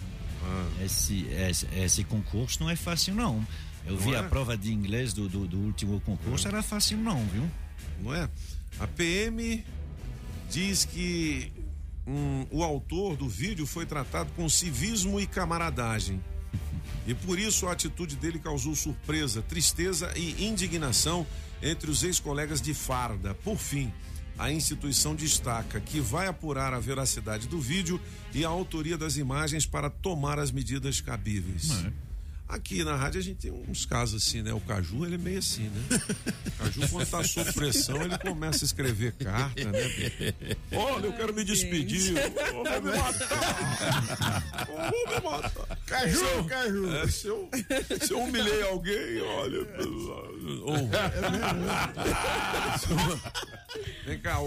[0.84, 3.46] Esse, esse, esse concurso não é fácil, não.
[3.86, 4.18] Eu vi é?
[4.18, 7.48] a prova de inglês do, do, do último concurso, era fácil, não, viu?
[8.02, 8.28] Não é?
[8.78, 9.64] A PM
[10.52, 11.50] diz que
[12.50, 16.22] o autor do vídeo foi tratado com civismo e camaradagem.
[17.06, 21.26] E por isso a atitude dele causou surpresa, tristeza e indignação
[21.62, 23.34] entre os ex-colegas de farda.
[23.34, 23.90] Por fim,
[24.38, 27.98] a instituição destaca que vai apurar a veracidade do vídeo
[28.34, 31.70] e a autoria das imagens para tomar as medidas cabíveis.
[32.52, 34.52] Aqui na rádio a gente tem uns casos assim, né?
[34.52, 36.00] O Caju, ele é meio assim, né?
[36.46, 40.34] O Caju, quando tá sob pressão, ele começa a escrever carta, né?
[40.72, 42.14] Olha, eu quero me despedir.
[42.14, 44.66] Eu vou me matar.
[44.68, 45.78] Eu vou me matar.
[45.86, 46.92] Caju, Se eu- Caju.
[46.94, 47.48] é, se, eu,
[48.04, 49.56] se eu humilhei alguém, olha.
[49.56, 50.90] eu-
[54.06, 54.46] Vem cá, o,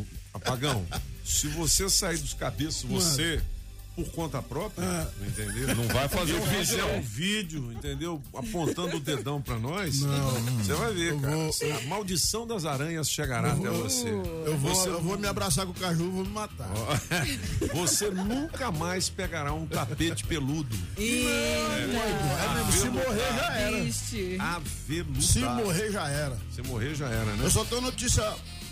[0.00, 0.84] o Apagão.
[1.24, 3.40] Se você sair dos cabeças, você.
[3.98, 5.74] Por conta própria, entendeu?
[5.74, 8.22] Não vai fazer E o vídeo, fizer um vídeo, entendeu?
[8.32, 10.02] Apontando o dedão pra nós.
[10.02, 10.30] Não.
[10.58, 11.34] Você vai ver, cara.
[11.36, 14.08] vou- A maldição das aranhas chegará até você.
[14.46, 16.68] Eu vou, Você eu vou me abraçar com o Caju, vou me matar.
[17.74, 20.76] Você nunca mais pegará um tapete peludo.
[20.96, 23.76] É mesmo, se morrer já era.
[24.56, 25.22] Aveludado.
[25.22, 26.38] Se morrer já era.
[26.54, 27.44] Se morrer já era, né?
[27.44, 28.22] Eu só tenho notícia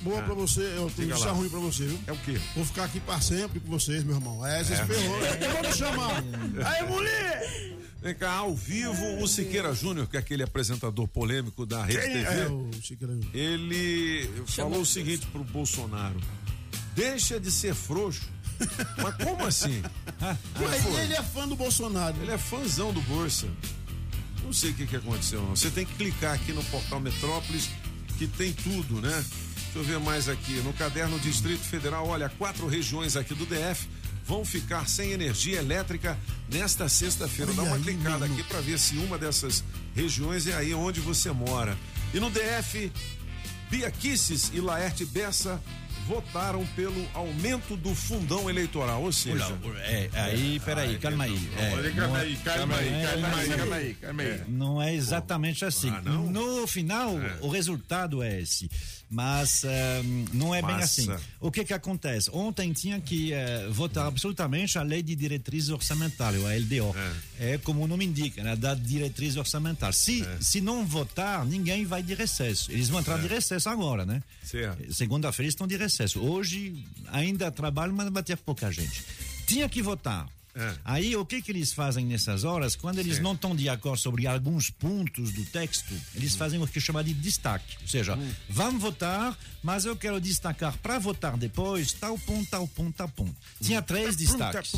[0.07, 0.23] boa Ah.
[0.25, 1.99] pra você, eu tenho Diga notícia ruim pra você, viu?
[2.07, 2.41] É o quê?
[2.55, 4.45] Vou ficar aqui pra sempre com vocês, meu irmão.
[4.47, 4.85] É, vocês É.
[4.87, 5.17] ferrou.
[5.21, 6.25] Eu vou me chamar.
[6.67, 7.77] Aí, mulher!
[8.03, 12.13] Vem cá, ao vivo, o Siqueira Júnior, que é aquele apresentador polêmico da Rede Quem
[12.13, 13.31] TV, é o Siqueira Júnior?
[13.35, 16.21] ele falou o seguinte pro Bolsonaro:
[16.95, 18.29] deixa de ser frouxo.
[19.03, 19.83] Mas como assim?
[20.61, 22.17] Mas ele é fã do Bolsonaro.
[22.23, 23.47] Ele é fãzão do Bolsa.
[24.43, 25.43] Não sei o que, que aconteceu.
[25.43, 25.57] não.
[25.57, 27.69] Você tem que clicar aqui no portal Metrópolis,
[28.17, 29.25] que tem tudo, né?
[29.73, 30.55] Deixa eu ver mais aqui.
[30.65, 33.87] No caderno Distrito Federal, olha, quatro regiões aqui do DF
[34.25, 36.19] vão ficar sem energia elétrica
[36.51, 37.53] nesta sexta-feira.
[37.53, 38.35] Dá uma aí, clicada mano.
[38.35, 39.63] aqui para ver se uma dessas
[39.95, 41.77] regiões é aí onde você mora.
[42.15, 42.91] E no DF,
[43.71, 45.61] Bia Kisses e Laerte Bessa
[46.09, 51.51] votaram pelo aumento do fundão eleitoral, ou seja, É, aí, peraí, calma aí.
[51.59, 54.43] É, Olha, calma não é- aí, calma aí, é- calma aí, calma aí, calma aí.
[54.47, 55.91] Não é exatamente assim.
[55.91, 56.31] Ah, não?
[56.31, 58.71] No final, o resultado é esse.
[59.09, 60.85] Mas ehm, não é bem Massa.
[61.15, 61.25] assim.
[61.41, 62.29] O que que acontece?
[62.33, 66.95] Ontem tinha que eh, votar absolutamente a lei de diretriz orçamentária, a LDO.
[67.39, 69.93] É, como o nome indica, né, da diretriz orçamentária.
[69.93, 72.73] Se, se não votar, ninguém vai de recesso.
[72.73, 74.23] Eles vão entrar de recesso agora, né?
[74.43, 74.93] Certo.
[74.93, 76.21] Segunda-feira estão de recesso.
[76.21, 79.05] Hoje ainda trabalham, mas vai ter pouca gente.
[79.47, 80.29] Tinha que votar.
[80.85, 82.75] Aí o que que eles fazem nessas horas?
[82.75, 83.23] Quando eles Sim.
[83.23, 87.13] não estão de acordo sobre alguns pontos do texto, eles fazem o que chama de
[87.13, 87.77] destaque.
[87.83, 92.97] Ou seja, vamos votar, mas eu quero destacar para votar depois tal ponto, tal ponto,
[92.97, 93.35] tal ponto.
[93.61, 94.73] Tinha três destaques.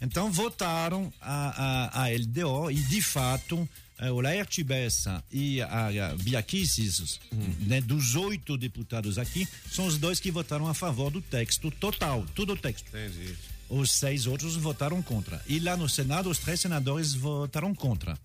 [0.00, 3.68] Então votaram a, a, a LDO e de fato
[4.12, 7.18] o Laerte Bessa e a, Bia Kicis,
[7.66, 12.24] né, dos oito deputados aqui, são os dois que votaram a favor do texto total,
[12.34, 12.86] tudo o texto.
[12.88, 13.34] Entendi.
[13.70, 15.42] Os seis outros votaram contra.
[15.46, 18.18] E lá no Senado, os três senadores votaram contra.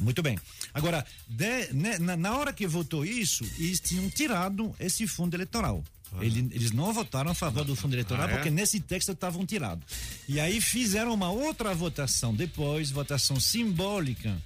[0.00, 0.36] Muito bem.
[0.74, 5.84] Agora, de- né, na, hora que votou isso, eles tinham tirado esse fundo eleitoral.
[6.20, 8.34] Ele- Eles não votaram a favor do fundo eleitoral Ah, é?
[8.34, 9.84] porque nesse texto estavam tirados.
[10.28, 14.36] E aí fizeram uma outra votação depois, votação simbólica,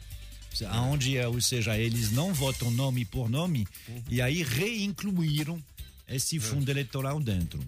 [0.90, 3.66] onde, ou seja, eles não votam nome por nome,
[4.10, 5.58] e aí reincluíram
[6.06, 7.58] esse fundo eleitoral dentro.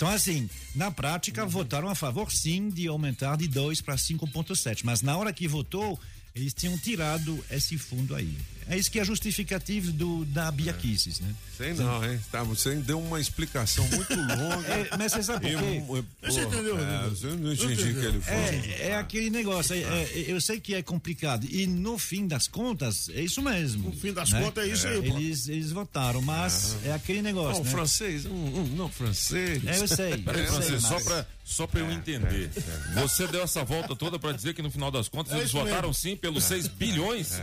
[0.00, 4.80] Então, assim, na prática, votaram a favor, sim, de aumentar de 2 para 5,7.
[4.82, 6.00] Mas na hora que votou,
[6.34, 8.34] eles tinham tirado esse fundo aí.
[8.68, 11.34] É isso que é justificativo do, da Bia Kisses, né?
[11.56, 12.18] Sei não, hein?
[12.30, 14.60] Tá, você deu uma explicação muito longa.
[14.70, 15.76] É, mas você sabe por quê?
[15.76, 18.32] E, porra, Você entendeu, É, você não entendi que ele foi.
[18.34, 21.46] É, é aquele negócio, é- é- eu sei que é complicado.
[21.50, 23.90] E no fim das contas, é isso mesmo.
[23.90, 25.16] No fim das contas, é isso aí, pô.
[25.18, 27.58] Eles, eles votaram, mas é aquele negócio.
[27.58, 27.70] Não, né?
[27.70, 29.64] francês, um, um, não, francês.
[29.66, 30.16] É, eu sei.
[30.18, 32.50] Peraí, eu sei, Francisco, só pra, só pra eu entender.
[32.94, 35.88] Você deu essa volta toda pra dizer que no final das contas É eles votaram
[35.88, 35.94] mesmo.
[35.94, 37.40] sim pelos 6 bilhões?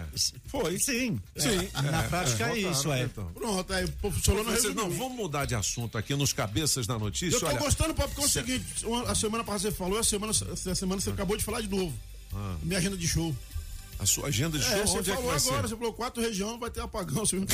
[0.47, 0.80] Foi.
[0.80, 1.16] Sim.
[1.36, 1.69] Sim.
[1.91, 3.03] Na prática é, isso, é.
[3.03, 3.25] então.
[3.34, 4.75] Pronto, aí Francês, resumiu.
[4.75, 7.36] não, vamos mudar de assunto aqui nos cabeças da notícia.
[7.36, 10.03] Eu tô Olha, gostando, Papo, porque é o seguinte, a semana passada você falou, a
[10.03, 11.93] semana, a semana você acabou de falar de novo.
[12.63, 13.36] Minha agenda de show.
[13.99, 15.67] A sua agenda de show, É, você onde é que falou vai agora, ser?
[15.69, 17.25] você falou quatro regiões, vai ter apagão.
[17.25, 17.38] Você...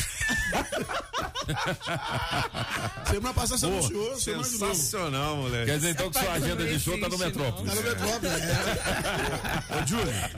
[3.10, 5.66] semana passada você anunciou, sensacional, moleque.
[5.68, 7.74] Quer dizer então que sua agenda de show tá no Metrópolis.
[7.74, 9.74] Tá no Metrópolis, é.
[9.74, 10.32] Ô, Júlia,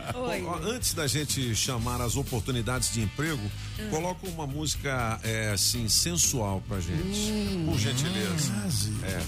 [0.48, 3.42] ó, antes da gente chamar as oportunidades de emprego,
[3.90, 7.32] coloca uma música é, assim, sensual pra gente.
[7.66, 8.52] Por gentileza.
[9.04, 9.22] É.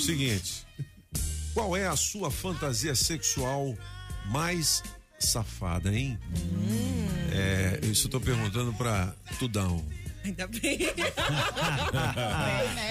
[0.00, 0.66] Seguinte.
[1.54, 3.74] Qual é a sua fantasia sexual
[4.26, 4.82] mais
[5.22, 6.18] safada, hein?
[7.32, 9.84] É, isso eu tô perguntando pra Tudão.
[10.24, 10.78] Ainda bem.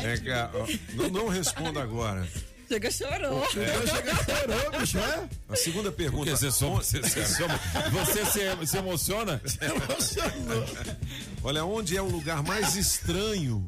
[0.04, 2.28] É que, ó, não, não responda agora.
[2.68, 3.44] Chega chorou.
[3.44, 3.48] É.
[3.88, 5.30] Chega chorou, bicho, é?
[5.50, 6.26] A segunda pergunta.
[6.32, 7.60] Porque você, soma- você, você, soma-
[7.92, 9.42] você se, se emociona?
[11.44, 13.68] Olha, onde é o lugar mais estranho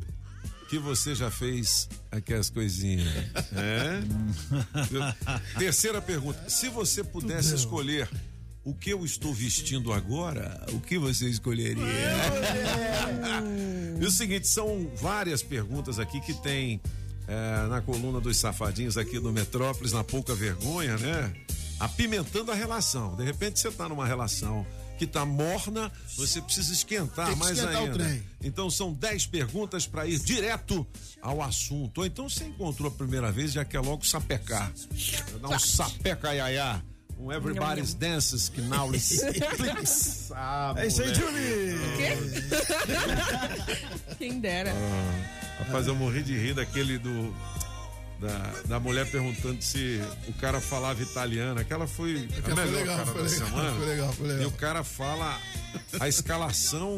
[0.70, 3.08] que você já fez aquelas coisinhas?
[3.54, 4.02] É?
[5.60, 6.50] Terceira pergunta.
[6.50, 8.10] Se você pudesse escolher
[8.64, 11.84] o que eu estou vestindo agora, o que você escolheria?
[14.00, 16.82] e o seguinte, são várias perguntas aqui que tem
[17.28, 21.34] é, na coluna dos safadinhos aqui do Metrópolis, na pouca vergonha, né?
[21.80, 23.16] Apimentando a relação.
[23.16, 24.66] De repente você tá numa relação
[24.98, 27.98] que tá morna, você precisa esquentar Tem que mais esquentar o ainda.
[27.98, 28.24] trem.
[28.42, 30.88] Então são 10 perguntas para ir direto
[31.22, 31.98] ao assunto.
[31.98, 34.72] Ou então você encontrou a primeira vez e já quer logo sapecar.
[35.42, 36.82] Dar um sapeca iaiá.
[37.20, 41.22] Um Everybody's Dances que now is ah, É isso aí, moleque.
[41.22, 42.44] Julie.
[44.18, 44.72] Quem dera.
[44.74, 47.34] Ah, rapaz, eu morri de rir daquele do.
[48.20, 51.60] Da, da mulher perguntando se o cara falava italiano.
[51.60, 53.72] Aquela foi a Foi melhor legal, cara foi da legal, semana.
[53.78, 54.44] foi legal, foi legal.
[54.44, 55.40] E o cara fala
[56.00, 56.98] a escalação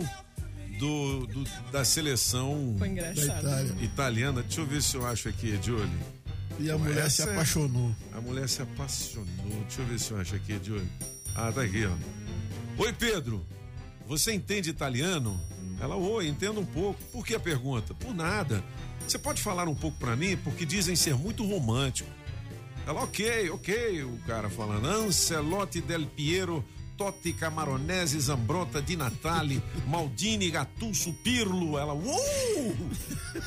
[0.80, 3.25] do, do- da seleção Foi engraçado.
[3.43, 3.75] Da Itália.
[3.84, 4.41] italiana.
[4.43, 5.89] Deixa eu ver se eu acho aqui, Julie.
[6.59, 7.93] E a mulher se é- apaixonou.
[8.13, 9.25] A mulher se apaixonou.
[9.67, 10.87] Deixa eu ver se eu acho aqui, Julie.
[11.35, 12.81] Ah, tá aqui, ó.
[12.81, 13.45] Oi, Pedro.
[14.07, 15.39] Você entende italiano?
[15.81, 17.01] Ela, oi, entendo um pouco.
[17.11, 17.93] Por que a pergunta?
[17.93, 18.63] Por nada.
[19.05, 20.37] Você pode falar um pouco pra mim?
[20.37, 22.09] Porque dizem ser muito romântico.
[22.87, 24.03] Ela, ok, ok.
[24.03, 26.63] O cara falando, Ancelotti del Piero,
[26.97, 31.77] Totti Camaronese, Zambrotta, Di Natale, Maldini, Gattuso, Pirlo.
[31.77, 32.75] Ela, uou!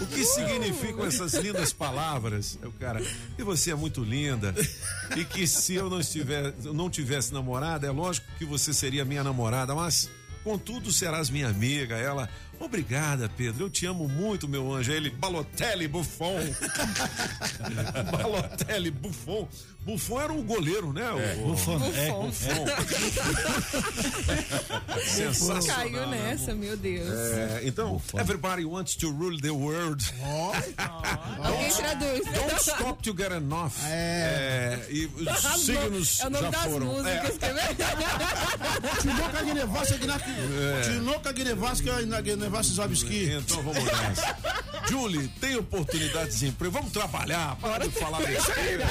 [0.01, 2.59] O que significam essas lindas palavras?
[2.63, 3.03] É o cara,
[3.39, 4.55] e você é muito linda.
[5.17, 9.25] E que se eu não, estiver, não tivesse namorada, é lógico que você seria minha
[9.25, 10.11] namorada, mas
[10.45, 11.97] contudo serás minha amiga.
[11.97, 12.29] Ela,
[12.61, 13.65] obrigada, Pedro.
[13.65, 14.93] Eu te amo muito, meu anjo.
[14.93, 16.39] Ele, Balotelli, Buffon.
[18.11, 19.49] Balotelli, Buffon.
[19.81, 21.11] Buffon era o goleiro, né?
[21.13, 22.67] O, Buffon, é, Buffon.
[25.03, 25.77] Sensacional.
[25.77, 26.29] Caiu né?
[26.31, 27.09] nessa, meu Deus.
[27.09, 30.05] É, então, everybody wants to rule the world.
[31.43, 32.21] Alguém traduz.
[32.35, 33.73] Don't stop to get enough.
[33.87, 36.87] É, e os signos é o nome já das foram.
[36.87, 37.39] músicas, É.
[37.39, 37.77] quer ver?
[39.01, 40.81] Tinoca Guinevasca É.
[40.83, 43.31] Tinoca Guinevasca Guinevasca Zabski.
[43.31, 44.37] Então vamos nessa.
[44.89, 46.73] Julie, tem oportunidades de emprego?
[46.75, 47.57] Vamos trabalhar.
[47.57, 48.85] Para de falar besteira.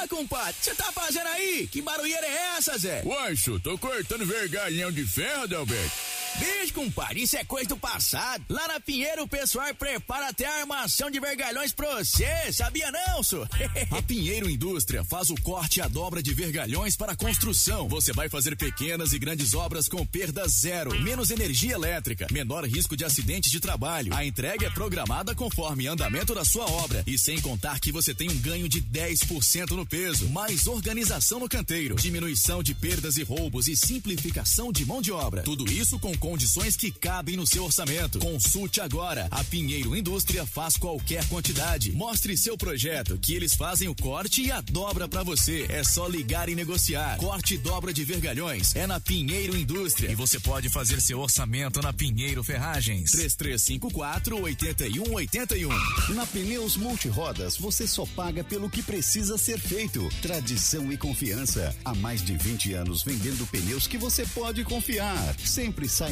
[0.00, 1.68] Ah, compadre, você tá fazendo aí?
[1.70, 3.02] Que barulheira é essa, Zé?
[3.04, 6.11] Uancho, tô cortando vergalhão de ferro, Delberto.
[6.38, 8.44] Bicho, compadre, isso é coisa do passado.
[8.48, 13.22] Lá na Pinheiro, o pessoal prepara até a armação de vergalhões pra você, sabia não,
[13.22, 13.48] senhor?
[13.90, 17.88] A Pinheiro Indústria faz o corte e a dobra de vergalhões para construção.
[17.88, 22.96] Você vai fazer pequenas e grandes obras com perda zero, menos energia elétrica, menor risco
[22.96, 24.14] de acidentes de trabalho.
[24.14, 28.30] A entrega é programada conforme andamento da sua obra e sem contar que você tem
[28.30, 33.68] um ganho de 10% no peso, mais organização no canteiro, diminuição de perdas e roubos
[33.68, 35.42] e simplificação de mão de obra.
[35.42, 38.20] Tudo isso com condições que cabem no seu orçamento.
[38.20, 39.26] Consulte agora.
[39.28, 41.90] A Pinheiro Indústria faz qualquer quantidade.
[41.90, 45.66] Mostre seu projeto que eles fazem o corte e a dobra para você.
[45.68, 47.16] É só ligar e negociar.
[47.16, 51.82] Corte e dobra de vergalhões é na Pinheiro Indústria e você pode fazer seu orçamento
[51.82, 53.10] na Pinheiro Ferragens.
[53.10, 56.14] 3354 8181.
[56.14, 60.08] Na Pneus Multirodas, você só paga pelo que precisa ser feito.
[60.22, 61.74] Tradição e confiança.
[61.84, 65.34] Há mais de 20 anos vendendo pneus que você pode confiar.
[65.44, 66.11] Sempre sai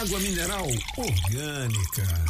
[0.00, 2.24] água mineral orgânica.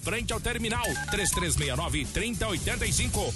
[0.01, 3.33] frente ao terminal 3369 3085.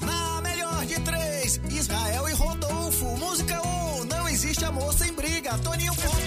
[0.00, 3.04] Na melhor de três, Israel e Rodolfo.
[3.16, 5.56] Música 1, um, não existe amor sem briga.
[5.58, 6.22] Toninho Pop.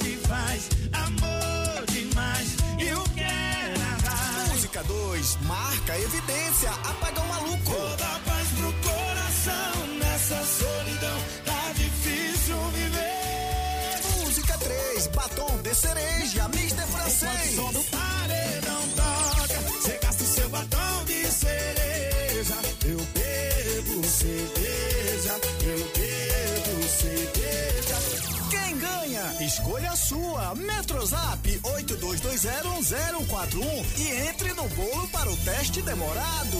[0.00, 6.70] Te faz amor demais e o que era Música 2, marca evidência.
[6.70, 7.70] Apagão maluco.
[7.70, 11.18] Vou dar paz pro coração nessa solidão.
[11.44, 14.24] Tá difícil viver.
[14.24, 16.48] Música 3, batom de cereja.
[16.48, 17.56] Mister francês.
[30.14, 30.54] Sua.
[30.54, 36.56] Metrozap 82201041 e entre no bolo para o teste demorado.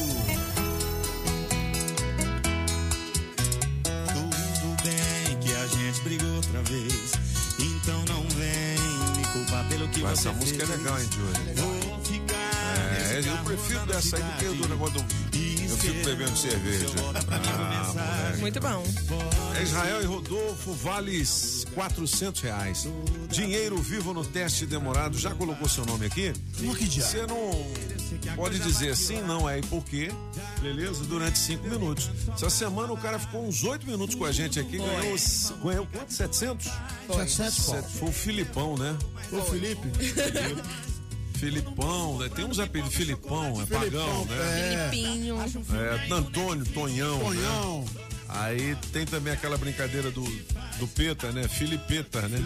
[4.12, 7.12] Tudo bem que a gente brigou outra vez.
[7.60, 8.76] Então não vem
[9.16, 10.78] me culpar pelo que Mas você essa música é fez.
[10.80, 11.32] legal, hein, Júlio?
[11.54, 12.34] Vou ficar.
[13.12, 15.23] É, eu prefiro dessa aí do que do negócio do.
[15.84, 16.86] Fico bebendo cerveja.
[17.30, 18.40] Ah, moleque.
[18.40, 18.82] Muito bom.
[19.58, 21.22] É Israel e Rodolfo vale
[21.74, 22.88] 400 reais.
[23.28, 25.18] Dinheiro vivo no teste demorado.
[25.18, 26.32] Já colocou seu nome aqui?
[26.54, 30.10] Você não pode dizer sim, não é e por quê?
[30.62, 31.04] Beleza?
[31.04, 32.10] Durante cinco minutos.
[32.32, 34.78] Essa semana o cara ficou uns oito minutos com a gente aqui.
[34.78, 35.16] Ganhou,
[35.62, 36.12] ganhou quanto?
[36.12, 36.66] 700?
[37.06, 37.28] Foi.
[37.28, 37.82] 700, Paulo.
[37.82, 38.96] Foi o Filipão, né?
[39.30, 39.88] Ô, Felipe.
[41.44, 42.28] Filipão, né?
[42.34, 44.36] Tem uns apelidos Filipão, é pagão, né?
[44.40, 44.90] é.
[44.90, 45.36] Filipinho.
[45.40, 47.18] É, Antônio, Tonhão.
[47.18, 47.84] Tonhão.
[47.94, 48.04] Né?
[48.28, 50.24] Aí tem também aquela brincadeira do,
[50.78, 51.46] do Peta, né?
[51.46, 52.38] Filipeta, né?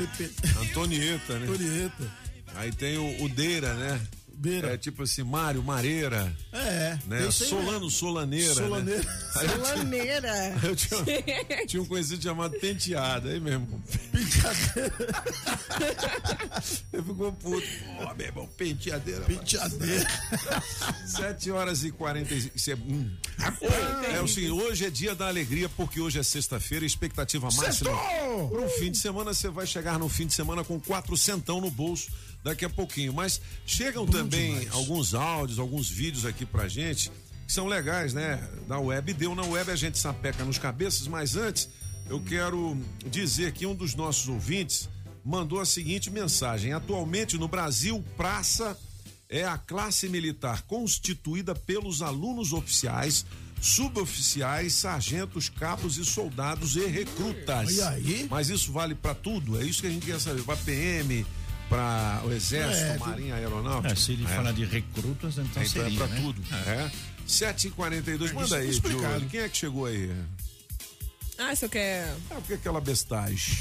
[0.61, 1.47] Antonieta, né?
[1.47, 2.13] Antonieta.
[2.57, 4.01] Aí tem o, o Deira, né?
[4.38, 4.74] Deira.
[4.74, 6.33] É tipo assim, Mário, Mareira.
[6.53, 6.98] É.
[7.07, 7.24] Né?
[7.24, 7.90] aí Solano.
[7.90, 8.55] Solaneira.
[8.55, 9.03] Solaneira.
[9.03, 9.09] Né?
[9.35, 10.29] Aí eu tinha- Solaneira.
[10.68, 13.83] Eu tinha, tinha um conhecido chamado Penteado, aí mesmo.
[16.92, 17.66] Eu ficou puto.
[17.96, 19.20] Pô, meu irmão, penteadeira.
[19.22, 20.07] Penteadeira.
[21.07, 22.57] 7 horas e 45.
[22.57, 23.11] Isso é, hum.
[24.14, 27.90] é o seguinte, hoje é dia da alegria, porque hoje é sexta-feira, expectativa máxima.
[27.90, 31.61] Para um fim de semana, você vai chegar no fim de semana com quatro centão
[31.61, 32.09] no bolso
[32.42, 33.12] daqui a pouquinho.
[33.12, 37.11] Mas chegam também alguns áudios, alguns vídeos aqui pra gente,
[37.46, 38.46] que são legais, né?
[38.66, 39.12] Da web.
[39.12, 41.68] Deu na web, a gente sapeca nos cabeças, mas antes,
[42.09, 44.88] eu quero dizer que um dos nossos ouvintes
[45.24, 48.79] mandou a seguinte mensagem: atualmente no Brasil, praça
[49.29, 53.27] é a classe militar constituída pelos alunos oficiais,
[53.61, 57.77] suboficiais, sargentos, cabos e soldados e recrutas.
[57.77, 58.27] E aí?
[58.31, 61.27] Mas isso vale para tudo, é isso que a gente quer saber, para PM,
[61.69, 63.92] para o exército, É, marinha, aeronáutica.
[63.92, 64.29] É, se ele É.
[64.29, 66.21] falar de recrutas, então, Então seria, é pra né?
[66.21, 66.42] tudo.
[66.66, 66.90] É.
[67.27, 69.14] 7h42, manda aí, explicado.
[69.14, 69.29] Júlio.
[69.29, 70.10] Quem é que chegou aí?
[71.41, 73.59] Ah, você quer É porque aquela bestagem.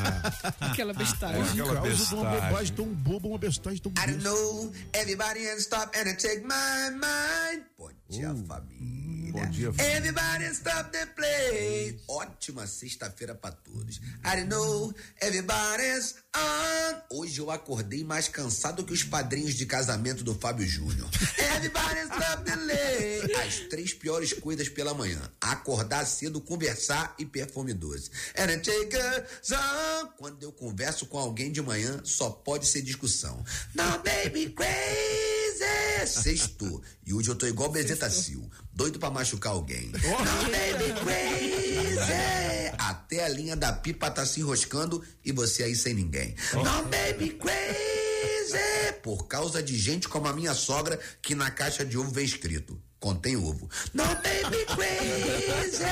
[0.58, 1.36] aquela bestagem.
[1.36, 2.40] É, aquela bestagem.
[2.40, 6.90] bobagem tão boba, uma bestagem tão I don't know, everybody and stop and take my
[6.92, 7.64] mind.
[7.78, 9.32] Bom dia, família.
[9.32, 9.96] Bom dia, família.
[9.96, 12.00] Everybody stop the play.
[12.08, 14.00] Ótima sexta-feira pra todos.
[14.24, 17.00] I don't know, everybody's on.
[17.10, 21.08] Hoje eu acordei mais cansado que os padrinhos de casamento do Fábio Júnior.
[21.38, 23.34] Everybody stop the lay.
[23.46, 25.20] As três piores coisas pela manhã.
[25.40, 28.10] Acordar cedo, conversar e perfume doce.
[28.36, 30.10] And I take a song.
[30.16, 33.44] Quando eu converso com alguém de manhã, só pode ser discussão.
[33.74, 36.06] Now baby crazy.
[36.06, 36.82] Sexto.
[37.06, 38.48] E hoje eu tô igual Bezeta Sil.
[38.72, 39.90] Doido pra machucar alguém.
[39.90, 42.70] Now baby crazy.
[42.78, 46.34] Até a linha da pipa tá se enroscando e você aí sem ninguém.
[46.54, 48.58] Now baby crazy.
[49.02, 52.80] Por causa de gente como a minha sogra que na caixa de ovo vem escrito.
[53.00, 53.68] Contém ovo.
[53.94, 55.84] Não baby crazy.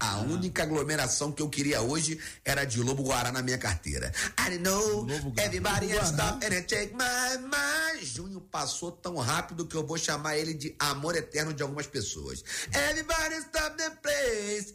[0.00, 4.12] A única aglomeração que eu queria hoje era de lobo guará na minha carteira.
[4.36, 8.02] I know everybody has stop and I take my mind.
[8.02, 12.42] Junho passou tão rápido que eu vou chamar ele de amor eterno de algumas pessoas.
[12.74, 13.90] Everybody stop the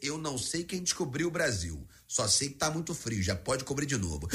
[0.01, 1.85] Eu não sei quem descobriu o Brasil.
[2.07, 4.29] Só sei que tá muito frio, já pode cobrir de novo.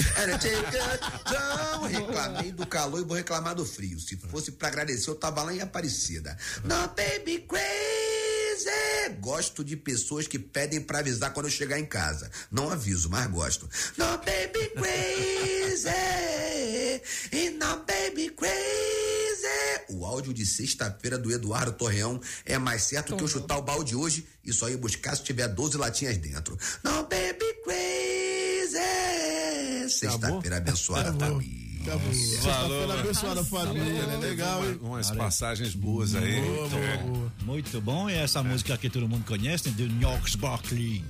[1.30, 1.86] Down.
[1.86, 3.98] Reclamei do calor e vou reclamar do frio.
[4.00, 6.36] Se fosse pra agradecer, eu tava lá em Aparecida.
[6.64, 9.16] No baby crazy.
[9.20, 12.30] Gosto de pessoas que pedem pra avisar quando eu chegar em casa.
[12.50, 13.68] Não aviso, mas gosto.
[13.96, 15.88] No baby crazy.
[17.32, 18.89] E no baby crazy.
[19.92, 23.96] O áudio de sexta-feira do Eduardo Torreão é mais certo que eu chutar o balde
[23.96, 26.56] hoje e só ir buscar se tiver 12 latinhas dentro.
[26.84, 28.78] No baby crazy.
[29.88, 31.70] Sexta-feira abençoada, família.
[31.82, 32.14] Acabou.
[32.14, 34.06] Sexta-feira abençoada, família.
[34.06, 34.16] né?
[34.18, 34.78] Legal, hein?
[34.82, 36.40] Umas passagens boas aí.
[36.40, 36.96] Muito É.
[36.98, 37.30] bom.
[37.42, 38.10] Muito bom.
[38.10, 41.02] E essa música que todo mundo conhece, de Knox Barkley.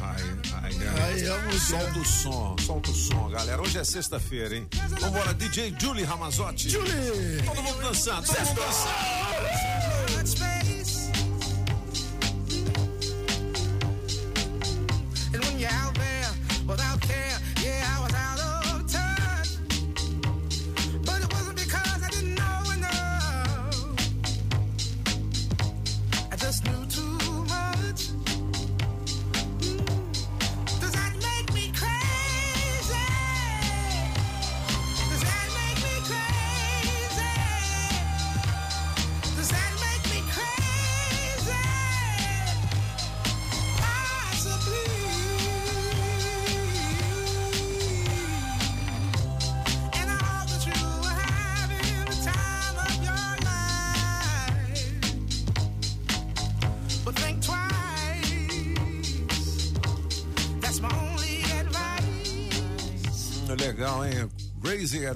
[0.00, 0.22] Ai,
[0.62, 1.58] ai, ai.
[1.58, 3.60] Solta o som, solta o som, galera.
[3.60, 4.66] Hoje é sexta-feira, hein?
[5.00, 6.70] Vambora, DJ Julie Ramazotti.
[6.70, 7.42] Julie!
[7.44, 9.81] Todo mundo dançando, todo mundo dançando.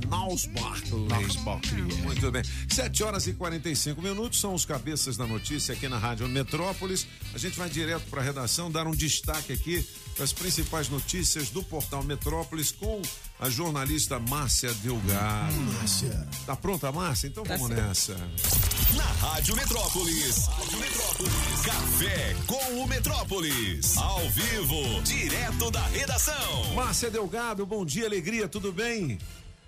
[0.03, 1.07] É Naus Barkley.
[1.09, 1.83] Naus Barkley.
[1.83, 2.43] Muito bem.
[2.69, 7.07] 7 horas e 45 minutos são os cabeças da notícia aqui na Rádio Metrópolis.
[7.35, 11.51] A gente vai direto para a redação dar um destaque aqui para as principais notícias
[11.51, 13.03] do portal Metrópolis com
[13.39, 15.53] a jornalista Márcia Delgado.
[15.75, 16.27] Márcia.
[16.47, 17.27] Tá pronta, Márcia?
[17.29, 17.87] Então Tá vamos certo.
[17.89, 18.17] nessa.
[18.97, 20.47] Na Rádio Metrópolis.
[20.47, 21.33] Rádio Metrópolis.
[21.65, 23.97] Café com o Metrópolis.
[23.99, 26.75] Ao vivo, direto da redação.
[26.75, 29.19] Márcia Delgado, bom dia, alegria, tudo bem?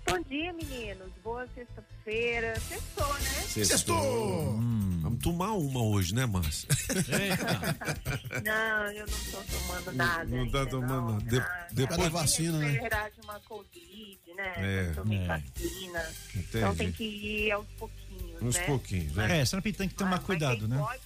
[0.09, 1.11] Bom dia, meninos.
[1.23, 2.59] Boa sexta-feira.
[2.59, 3.19] Sextou, né?
[3.47, 4.49] Sextou.
[4.55, 4.99] Hum.
[5.01, 6.67] Vamos tomar uma hoje, né, Márcia?
[8.43, 10.25] Não, eu não tô tomando nada.
[10.25, 11.25] Não tá ainda, tomando nada.
[11.25, 11.67] De- nada.
[11.71, 12.71] depois- Na vacina, né?
[12.79, 14.53] verdade, uma Covid, né?
[14.57, 14.87] É.
[14.89, 15.25] Eu tomei É.
[15.27, 16.09] vacina.
[16.35, 16.47] Entendi.
[16.57, 18.63] Então tem que ir aos pouquinhos, Uns né?
[18.65, 19.39] pouquinhos, né?
[19.39, 20.77] É, sempre tem que tomar Mas cuidado, né?
[20.77, 21.01] Pode,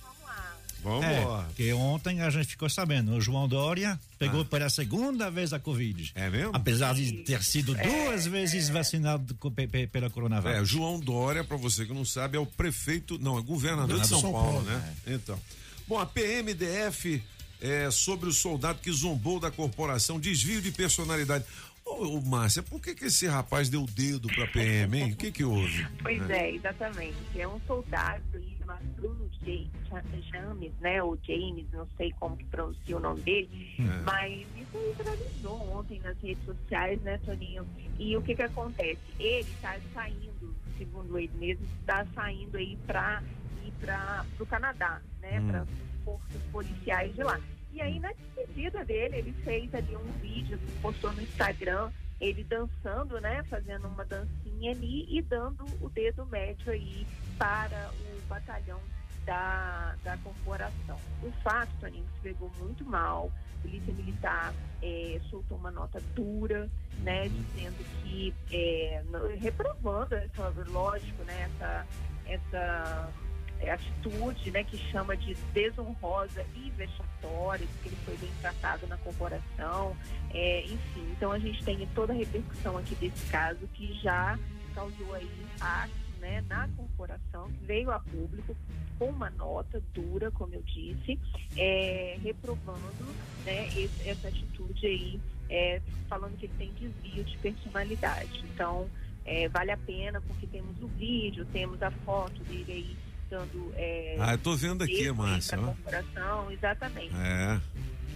[0.83, 1.43] vamos é, lá.
[1.45, 4.45] Porque ontem a gente ficou sabendo, o João Dória pegou Ah.
[4.45, 6.11] pela segunda vez a Covid.
[6.15, 6.51] É mesmo?
[6.53, 10.67] Apesar de ter sido duas vezes vacinado co- pe- pe- pela É, coronavírus.
[10.69, 14.19] João Dória, para você que não sabe, é o prefeito, não, é governador de São,
[14.21, 14.93] São Paulo, Paulo, né?
[15.07, 15.39] Então.
[15.87, 17.23] Bom, a PMDF
[17.61, 21.45] é, sobre o soldado que zombou da corporação, desvio de personalidade.
[21.85, 25.11] Ô, ô Márcia, por que, que esse rapaz deu o dedo pra PM, hein?
[25.11, 25.85] O que que houve?
[26.01, 27.15] Pois é, exatamente.
[27.35, 28.23] É um soldado
[28.57, 31.01] chamado Bruno J- James, né?
[31.03, 33.73] Ou James, não sei como que pronuncia o nome dele.
[33.79, 33.83] É.
[34.03, 37.65] Mas isso viralizou ontem nas redes sociais, né, Toninho?
[37.99, 38.99] E o que que acontece?
[39.19, 43.21] Ele está saindo, segundo ele mesmo, está saindo aí para
[43.65, 45.39] ir para o Canadá, né?
[45.39, 45.47] Hum.
[45.47, 47.39] Para os forças policiais de lá.
[47.73, 51.89] E aí, na despedida dele, ele fez ali um vídeo, postou no Instagram,
[52.21, 53.43] ele dançando, né?
[53.49, 57.05] Fazendo uma dancinha ali e dando o dedo médio aí
[57.37, 58.79] para o batalhão
[59.25, 60.97] da, da corporação.
[61.21, 63.31] O fato, Toninho, se pegou muito mal.
[63.59, 66.69] A Polícia Militar é, soltou uma nota dura,
[66.99, 69.01] né, dizendo que, é,
[69.39, 71.87] reprovando essa, lógico, né, essa,
[72.25, 73.13] essa
[73.61, 78.97] é, atitude, né, que chama de desonrosa e vexatória, porque ele foi bem tratado na
[78.97, 79.95] corporação,
[80.33, 81.07] é, enfim.
[81.11, 84.37] Então a gente tem toda a repercussão aqui desse caso que já
[84.75, 88.55] causou aí impacto, né, na corporação, veio a público
[88.97, 91.19] com uma nota dura, como eu disse,
[91.57, 93.05] é, reprovando,
[93.45, 95.19] né, esse- essa atitude aí,
[95.49, 98.41] é, falando que ele tem desvio de personalidade.
[98.53, 98.89] Então,
[99.25, 102.97] é, vale a pena porque temos o vídeo, temos a foto dele aí
[103.29, 103.73] dando.
[103.75, 107.13] É, Ah, eu tô vendo aqui, Márcia, corporação, exatamente.
[107.17, 107.59] É.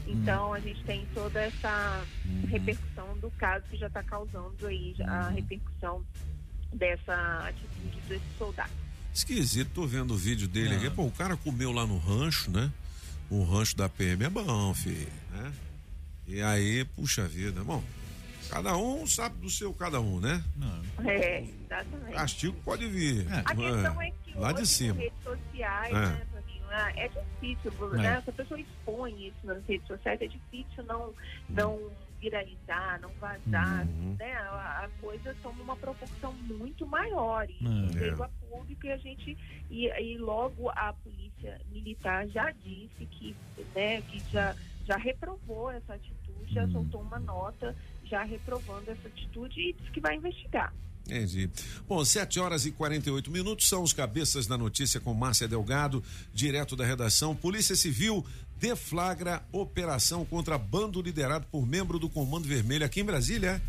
[0.08, 2.06] Então a gente tem toda essa
[2.48, 6.02] repercussão do caso que já está causando aí a repercussão
[6.74, 7.14] dessa
[7.48, 8.72] atitude desse soldado.
[9.14, 10.90] Esquisito, tô vendo o vídeo dele aqui.
[10.90, 12.72] Pô, o cara comeu lá no rancho, né?
[13.30, 15.52] O rancho da PM é bom, filho, né?
[16.28, 17.84] E aí, puxa vida, bom,
[18.50, 20.44] cada um sabe do seu cada um, né?
[21.06, 22.14] É, exatamente.
[22.14, 23.26] Castigo pode vir.
[23.34, 24.94] A questão é que lá hoje de cima.
[24.94, 26.00] nas redes sociais, É.
[26.00, 27.98] né, Toninho, ah, é difícil, É.
[27.98, 28.22] né?
[28.24, 31.14] Se a pessoa expõe isso nas redes sociais, é difícil não,
[31.50, 31.80] não
[32.20, 34.16] viralizar, não vazar, Uhum.
[34.20, 34.34] né?
[34.34, 37.58] A, a coisa toma uma proporção muito maior e
[37.94, 39.38] veio a público e a gente
[39.70, 43.36] e, e logo a polícia militar já disse que,
[43.76, 44.56] né, que já
[44.86, 50.00] já reprovou essa atitude, já soltou uma nota já reprovando essa atitude e disse que
[50.00, 50.74] vai investigar.
[51.08, 51.50] Entendi.
[51.88, 56.04] Bom, 7 horas e 48 minutos são os cabeças da notícia com Márcia Delgado,
[56.34, 57.34] direto da redação.
[57.34, 58.26] Polícia Civil
[58.60, 63.62] deflagra operação contra bando liderado por membro do Comando Vermelho aqui em Brasília.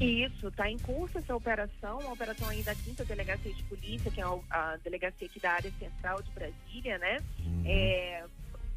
[0.00, 0.04] é?
[0.04, 4.20] Isso, está em curso essa operação, uma operação aí da quinta delegacia de polícia, que
[4.20, 7.18] é a, delegacia aqui da área central de Brasília, né?
[7.66, 8.24] É,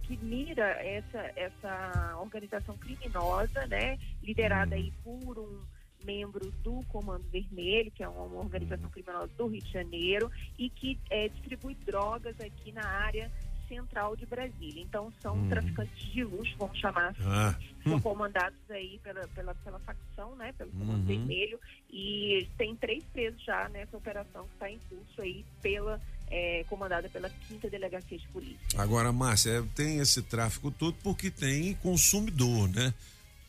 [0.03, 3.97] que mira essa, essa organização criminosa, né?
[4.21, 5.61] Liderada aí por um
[6.05, 10.97] membro do Comando Vermelho, que é uma, organização criminosa do Rio de Janeiro, e que
[11.09, 13.31] é, distribui drogas aqui na área
[13.67, 14.81] central de Brasília.
[14.83, 15.49] Então são Hum.
[15.49, 17.55] traficantes de luxo, vamos chamar assim, Ah.
[17.83, 21.05] são comandados aí pela, pela, pela facção, né, pelo Comando Uhum.
[21.05, 25.99] Vermelho, e tem três presos já nessa operação que está em curso aí pela
[26.29, 28.57] é, comandada pela quinta delegacia de polícia.
[28.77, 32.93] Agora, Márcia, é, tem esse tráfico todo porque tem consumidor, né?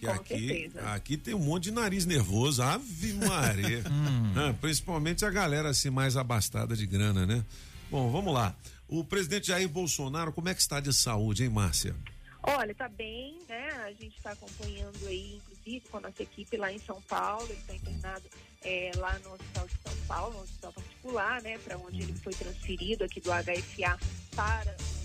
[0.05, 0.93] Que Com aqui, certeza.
[0.93, 3.83] aqui tem um monte de nariz nervoso, ave Maria.
[4.37, 7.45] Ah, principalmente a galera assim mais abastada de grana, né?
[7.91, 8.55] Bom, vamos lá.
[8.89, 11.95] O presidente Jair Bolsonaro, como é que está de saúde, hein, Márcia?
[12.43, 13.69] Olha, está bem, né?
[13.87, 17.47] A gente está acompanhando aí, inclusive, com a nossa equipe lá em São Paulo.
[17.49, 18.25] Ele está internado
[18.63, 21.59] é, lá no Hospital de São Paulo, no hospital particular, né?
[21.59, 23.99] Para onde ele foi transferido aqui do HFA
[24.35, 25.04] para o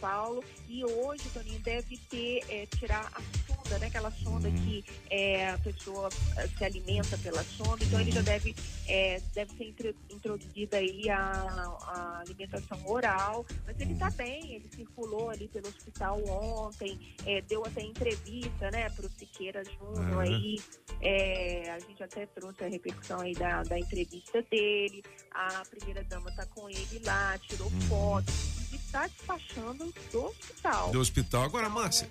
[0.00, 0.44] Paulo.
[0.68, 3.86] E hoje, Toninho, deve ter, é, tirar a sonda, né?
[3.86, 7.84] Aquela sonda que é, a pessoa eh, se alimenta pela sonda.
[7.84, 8.54] Então, ele já deve,
[8.86, 13.46] é, deve ser intro- introduzida aí a, a alimentação oral.
[13.66, 18.88] Mas ele está bem, ele circulou ali pelo hospital ontem, é, deu até entrevista, né,
[18.90, 20.20] para o Siqueira Júnior Aham.
[20.22, 20.60] aí.
[21.00, 25.02] É, a gente até trouxe a repercussão aí da, da entrevista dele.
[25.30, 28.57] A primeira dama está com ele lá, tirou foto, e
[28.88, 30.90] está despachando do hospital.
[30.90, 31.42] Do hospital.
[31.44, 32.08] Agora, Márcia.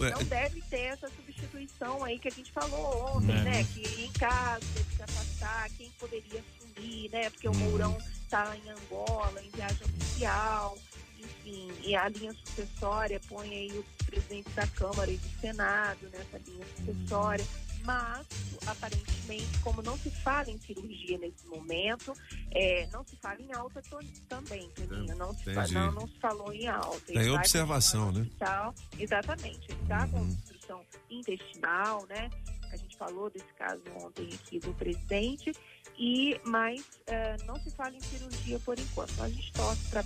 [0.00, 3.50] é, Não deve ter essa substituição aí que a gente falou ontem, É, né?
[3.58, 3.64] né?
[3.72, 7.30] Que em casa deve se afastar, quem poderia assumir, né?
[7.30, 10.78] Porque o Mourão está em Angola, em viagem oficial,
[11.18, 16.38] enfim, e a linha sucessória põe aí os presidentes da Câmara e do Senado nessa
[16.46, 17.44] linha sucessória.
[17.84, 18.26] Mas,
[18.66, 22.14] aparentemente, como não se fala em cirurgia nesse momento,
[22.50, 23.82] é, não se fala em alta
[24.28, 25.14] também, Toninho.
[25.16, 25.74] Não se, fa- Entendi.
[25.74, 27.12] não, não se falou em alta.
[27.12, 28.22] Vai observação, né?
[28.22, 28.74] hospital.
[28.98, 29.70] Exatamente.
[29.70, 32.30] Ele está com obstrução intestinal, né?
[32.72, 35.52] A gente falou desse caso ontem aqui do presidente.
[35.96, 39.22] E, mas eh, não se fala em cirurgia por enquanto.
[39.22, 40.02] A gente torce para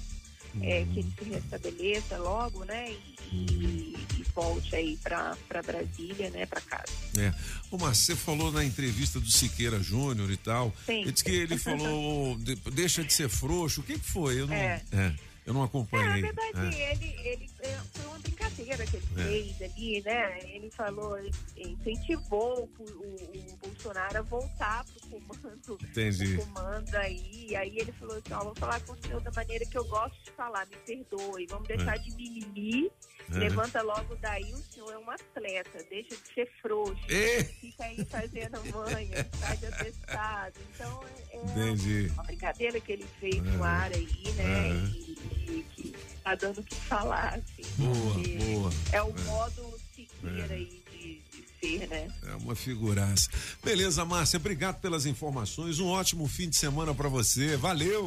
[0.53, 2.93] que ele se restabeleça logo, né?
[3.33, 6.47] E, e- e volte aí para Brasília, né?
[6.47, 6.93] Para casa.
[7.19, 7.33] É.
[7.71, 10.75] Ô, Márcia, você falou na entrevista do Siqueira Júnior e tal.
[10.87, 11.03] Sim.
[11.03, 13.81] Ele disse que ele falou, de- deixa de ser frouxo.
[13.81, 14.41] O que, que foi?
[14.41, 14.83] Eu não, É.
[14.93, 15.15] é,
[15.47, 16.23] eu não É, acompanhei.
[16.23, 16.93] na verdade, É.
[16.93, 17.58] ele, ele é,
[17.93, 19.23] foi uma brincadeira que ele É.
[19.25, 20.39] fez ali, né?
[20.55, 26.37] Ele falou, ele incentivou o, o- o Bolsonaro a voltar pro comando, Entendi.
[26.37, 27.47] pro comando aí.
[27.51, 29.85] E aí ele falou assim, ó, vou falar com o senhor da maneira que eu
[29.87, 31.99] gosto de falar, me perdoe, vamos deixar É.
[31.99, 32.91] de mimimi,
[33.31, 33.35] É.
[33.35, 37.43] levanta logo daí, o senhor é um atleta, deixa de ser frouxo, É.
[37.45, 40.55] fica aí fazendo manha, sai de atestado.
[40.75, 42.07] Então, é, é Entendi.
[42.15, 44.71] uma brincadeira brincadeira que ele fez no ar aí, né?
[44.95, 45.95] E, e que
[46.29, 47.63] tá dando o que falar, assim.
[47.77, 48.15] Boa,
[48.61, 48.73] boa.
[48.93, 49.23] É o É.
[49.25, 50.57] modo Siqueira É.
[50.57, 52.09] aí de, de ser, né?
[52.27, 53.29] É uma figuraça.
[53.65, 55.81] Beleza, Márcia, obrigado pelas informações.
[55.81, 57.57] Um ótimo fim de semana pra você.
[57.57, 58.07] Valeu.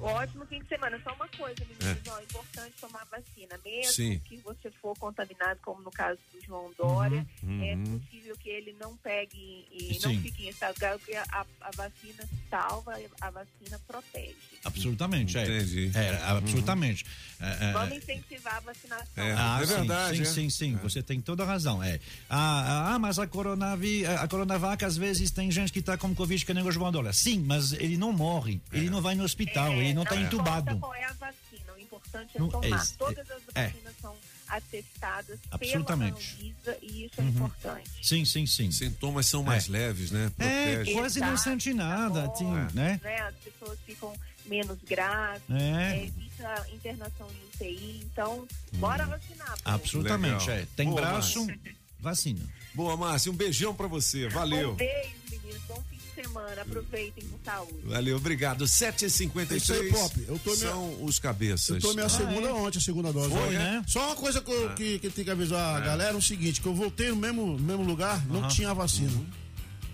[0.00, 0.98] Ótimo fim de semana.
[1.02, 2.10] Só uma coisa, meninos, É.
[2.10, 3.58] ó, é importante tomar vacina.
[3.64, 4.20] Mesmo Sim.
[4.24, 7.98] que você for contaminado, como no caso do João Dória, Uhum, é uhum.
[7.98, 10.20] possível que ele não pegue e não Sim.
[10.22, 14.34] fique em estado grave, porque a, a vacina salva, a vacina protege.
[14.64, 15.44] Absolutamente, é.
[15.44, 15.90] Entendi.
[15.94, 17.04] É, absolutamente.
[17.40, 19.06] É, é, Vamos incentivar a vacinação.
[19.16, 20.24] Ah, é sim, verdade, Sim, é.
[20.24, 20.76] sim, sim.
[20.82, 21.82] Você tem toda a razão.
[21.82, 22.00] É.
[22.28, 26.44] Ah, ah, mas a, coronavi, a Coronavac, às vezes, tem gente que está com Covid
[26.44, 27.12] que nem o João Dólar.
[27.12, 28.60] Sim, mas ele não morre.
[28.72, 29.72] Ele não vai no hospital.
[29.74, 30.70] ele não está entubado.
[30.70, 32.66] importa qual é a vacina, o importante é Não, tomar.
[32.66, 33.66] é- Todas as é.
[33.68, 34.16] vacinas são
[34.48, 36.12] atestadas Absolutamente.
[36.36, 37.28] pela Anvisa e isso é Uhum.
[37.30, 37.90] importante.
[38.02, 38.70] Sim, sim, sim.
[38.70, 40.30] Sintomas são mais leves, né?
[40.38, 40.92] É, Protege.
[40.94, 43.00] quase não sente nada, tem, né?
[43.02, 43.20] né?
[43.22, 45.96] As pessoas ficam menos graves, É.
[45.98, 49.56] é, evita internação em UTI, então bora vacinar.
[49.64, 50.62] Absolutamente, Legal.
[50.62, 50.66] é.
[50.76, 51.60] Tem Boa, braço, Márcia.
[51.98, 52.40] vacina.
[52.74, 53.32] Boa, Márcia.
[53.32, 54.28] Um beijão pra você.
[54.28, 54.72] Valeu.
[54.72, 55.62] Um beijo, meninos.
[55.66, 56.62] Bom fim semana.
[56.62, 57.74] Aproveitem com saúde.
[57.84, 58.64] Valeu, obrigado.
[58.66, 59.56] 7h53.
[59.56, 60.24] Isso aí, Pop.
[60.26, 61.68] Eu tô São os cabeças.
[61.68, 62.52] Eu tomei a Ah, segunda é?
[62.52, 63.30] ontem, a segunda dose.
[63.30, 63.58] Foi, Ontem.
[63.58, 63.84] né?
[63.86, 66.60] Só uma coisa que, eu- que, que tem que avisar a galera é o seguinte,
[66.60, 68.48] que eu voltei no mesmo, mesmo lugar, não Aham.
[68.48, 69.12] tinha vacina.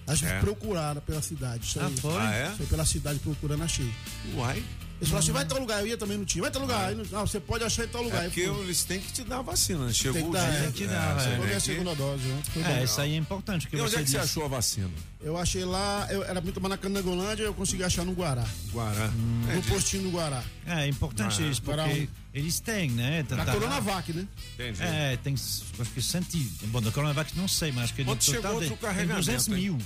[0.07, 0.41] A gente É.
[0.41, 1.65] procuraram pela cidade.
[1.67, 1.97] Isso Ah, aí.
[1.97, 2.17] foi?
[2.21, 2.51] Ah, é?
[2.57, 3.89] Foi pela cidade procurando, achei.
[4.35, 4.63] Uai.
[5.03, 6.43] Eles falaram assim, vai em tal lugar, eu ia também não tinha.
[6.43, 6.95] Vai em tal lugar.
[6.95, 8.21] Não, não, você pode achar em tal lugar.
[8.23, 8.61] É porque fui.
[8.61, 9.87] eles têm que te dar a vacina.
[9.87, 9.93] né?
[9.93, 10.59] Chegou Tem que o dar, dia.
[10.59, 10.63] é.
[10.63, 11.31] Tem que dar, você é.
[11.31, 12.43] vem Tomei a segunda dose, né?
[12.81, 13.67] É, isso aí é importante.
[13.67, 14.31] Que E onde você é que você disse.
[14.31, 14.89] achou a vacina?
[15.21, 18.45] Eu achei lá, eu era muito tomar na Canangolândia, eu consegui achar no Guará.
[18.73, 19.09] Guará.
[19.09, 20.41] No postinho do Guará.
[20.67, 23.25] É importante Ah, isso, porque um- eles têm, né?
[23.29, 24.25] Na Tá- Coronavac, né?
[24.55, 24.83] Entendi.
[24.85, 26.39] É, tem, acho que senti.
[26.67, 29.19] Bom, da Coronavac não sei, mas acho que no Ontem chegou total outro carregamento.
[29.19, 29.79] 200 hein?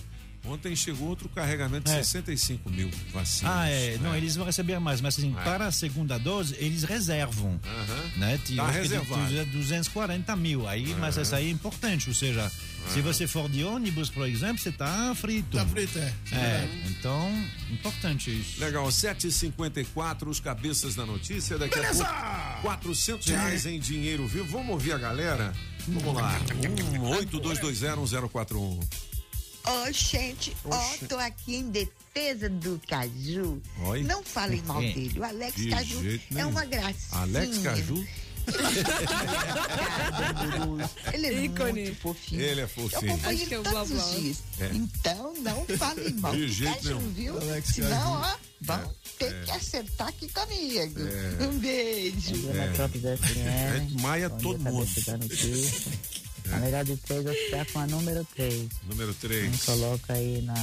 [0.49, 2.03] Ontem chegou outro carregamento de É.
[2.03, 3.53] 65 mil vacinas.
[3.55, 3.99] Ah, é.
[3.99, 4.19] Não, É.
[4.19, 5.43] eles vão receber mais, mas assim, É.
[5.43, 7.61] para a segunda dose, eles reservam.
[8.17, 8.39] Né?
[8.45, 9.47] Tinha, Tá acho que de reservado.
[9.53, 10.69] 240 mil.
[10.69, 11.23] Aí, Mas É.
[11.23, 12.51] essa aí é importante, ou seja,
[12.89, 13.03] se É.
[13.03, 15.57] você for de ônibus, por exemplo, você está frito.
[15.57, 16.13] Tá frito, é.
[16.33, 17.29] É, então,
[17.71, 18.61] importante isso.
[18.61, 21.59] Legal, 7h54, os cabeças da notícia.
[21.59, 22.05] Daqui Beleza!
[22.05, 22.07] a
[22.53, 24.47] pouco, 400 reais em dinheiro vivo.
[24.47, 25.53] Vamos ouvir a galera?
[25.89, 26.39] Vamos lá.
[27.01, 28.81] Um, 82201041.
[29.67, 31.07] Ô, gente, ó, Oxe.
[31.07, 33.61] tô aqui em defesa do Caju.
[33.87, 34.03] Oi.
[34.05, 34.93] Não falem mal É.
[34.93, 35.19] dele.
[35.19, 37.23] O Alex De Caju é uma gracinha.
[37.23, 38.07] Alex Caju?
[41.13, 41.73] Ele é Ícone.
[41.83, 42.41] muito fofinho.
[42.43, 43.13] Ele é Eu fofinho.
[43.13, 44.05] acompanho Acho que é ele o todos Blá os Blá.
[44.21, 44.43] dias.
[44.61, 44.71] É.
[44.73, 47.13] Então, não falem mal De do jeito Caju, nenhum.
[47.13, 47.37] viu?
[47.41, 48.35] Alex Senão, Caju.
[48.35, 51.01] ó, vão ter que acertar aqui comigo.
[51.41, 51.45] É.
[51.45, 52.49] Um beijo.
[52.51, 52.69] É.
[53.75, 54.87] A gente maia todo mundo.
[56.53, 58.69] A melhor de três, eu ficar com a número 3.
[58.89, 59.65] Número 3.
[59.65, 60.55] Coloca aí na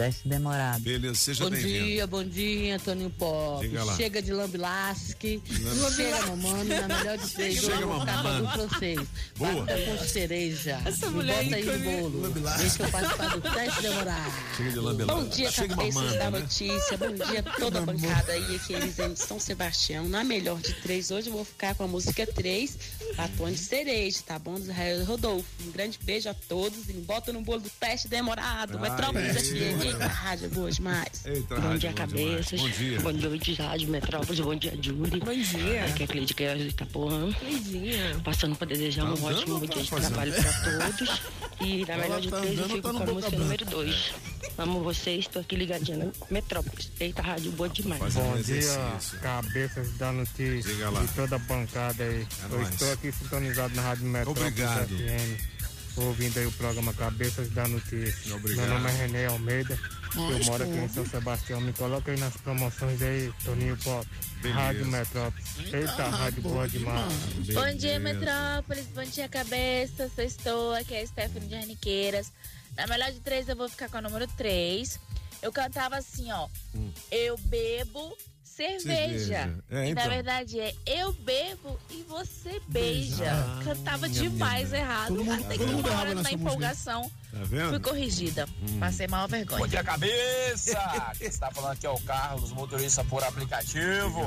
[0.00, 0.80] teste demorado.
[0.80, 1.84] Beleza, seja bom bem-vindo.
[1.84, 3.70] dia, bom dia, Antônio Pop.
[3.96, 5.42] Chega de lambilasque.
[5.62, 7.60] Lambi- Chega, mamando, na melhor de três.
[7.60, 8.46] Chega, eu vou ficar mamando.
[8.46, 9.08] com francês.
[9.36, 9.52] Boa.
[9.66, 10.80] Bata com cereja.
[10.86, 12.22] Essa Me mulher bota aí no bolo.
[12.22, 12.60] Lambilasque.
[12.62, 14.32] Deixa eu participar do teste demorado.
[14.56, 15.16] Chega de lambelar.
[15.16, 16.40] Bom dia, Chega cabeças mamando, da né?
[16.40, 16.96] notícia.
[16.96, 20.08] Bom dia a toda a bancada aí, aqui Elisane de São Sebastião.
[20.08, 22.78] Na melhor de três, hoje eu vou ficar com a música 3,
[23.16, 24.54] Batom de Cereja, tá bom?
[24.54, 25.46] Do Israel Rodolfo.
[25.66, 28.78] Um grande beijo a todos e bota no bolo do teste demorado.
[28.80, 29.89] Metrópolis ai.
[29.92, 31.08] Eita, rádio é boa demais.
[31.26, 32.46] Eita, bom rádio dia, bom demais.
[32.46, 32.60] cabeças.
[32.60, 33.00] Bom dia.
[33.00, 34.40] Bom noite, Rádio Metrópolis.
[34.40, 35.24] Bom dia, Júlia.
[35.24, 35.84] Bom dia.
[35.84, 37.34] Aqui é a Cleide Queiroz de Itapuã.
[37.42, 38.20] Lindinha.
[38.24, 40.52] Passando para desejar Tá um andando ótimo ou dia tá de trabalho para
[40.92, 41.22] todos.
[41.60, 44.12] E na Ela melhor de tá três, eu fico tá com a música número 2.
[44.58, 46.90] Amo vocês, estou aqui ligadinha na Metrópolis.
[46.98, 48.14] Eita, rádio boa demais.
[48.14, 49.18] Bom dia, exercício.
[49.20, 51.02] cabeças da notícia Diga lá.
[51.04, 52.26] e toda a bancada aí.
[52.42, 52.68] É Eu nóis.
[52.70, 54.88] estou aqui sintonizado na Rádio Metrópolis Obrigado.
[54.88, 55.59] FM,
[56.04, 58.34] ouvindo aí o programa Cabeças da Notícia.
[58.34, 58.66] Obrigado.
[58.66, 59.78] Meu nome é René Almeida,
[60.14, 60.88] eu Mas, moro aqui em.
[60.88, 61.60] São Sebastião.
[61.60, 64.06] Me coloca aí nas promoções aí, Toninho Pop.
[64.42, 64.60] Beleza.
[64.60, 65.46] Rádio Metrópolis.
[65.72, 67.12] Eita, rádio boa demais.
[67.52, 68.00] Bom dia, Beleza.
[68.00, 68.86] Metrópolis.
[68.94, 70.10] Bom dia, cabeça.
[70.16, 72.32] Eu estou aqui, é a Stephanie de Arniqueiras.
[72.76, 74.98] Na melhor de três, eu vou ficar com a número três.
[75.42, 76.48] Eu cantava assim, ó.
[76.74, 76.90] Hum.
[77.10, 78.16] Eu bebo
[78.60, 78.82] cerveja.
[78.82, 79.54] Cerveja.
[79.70, 80.04] É, e então.
[80.04, 83.30] na verdade é eu bebo e você beija.
[83.32, 84.78] Ah, cantava minha demais menina.
[84.78, 85.14] errado.
[85.16, 86.34] Todo Até que uma hora, na música.
[86.34, 87.70] empolgação, Tá vendo?
[87.70, 88.48] fui corrigida.
[88.78, 89.60] Passei mal vergonha.
[89.60, 90.78] Bom dia, cabeça!
[91.18, 94.20] Quem está falando aqui é o Carlos, motorista por aplicativo.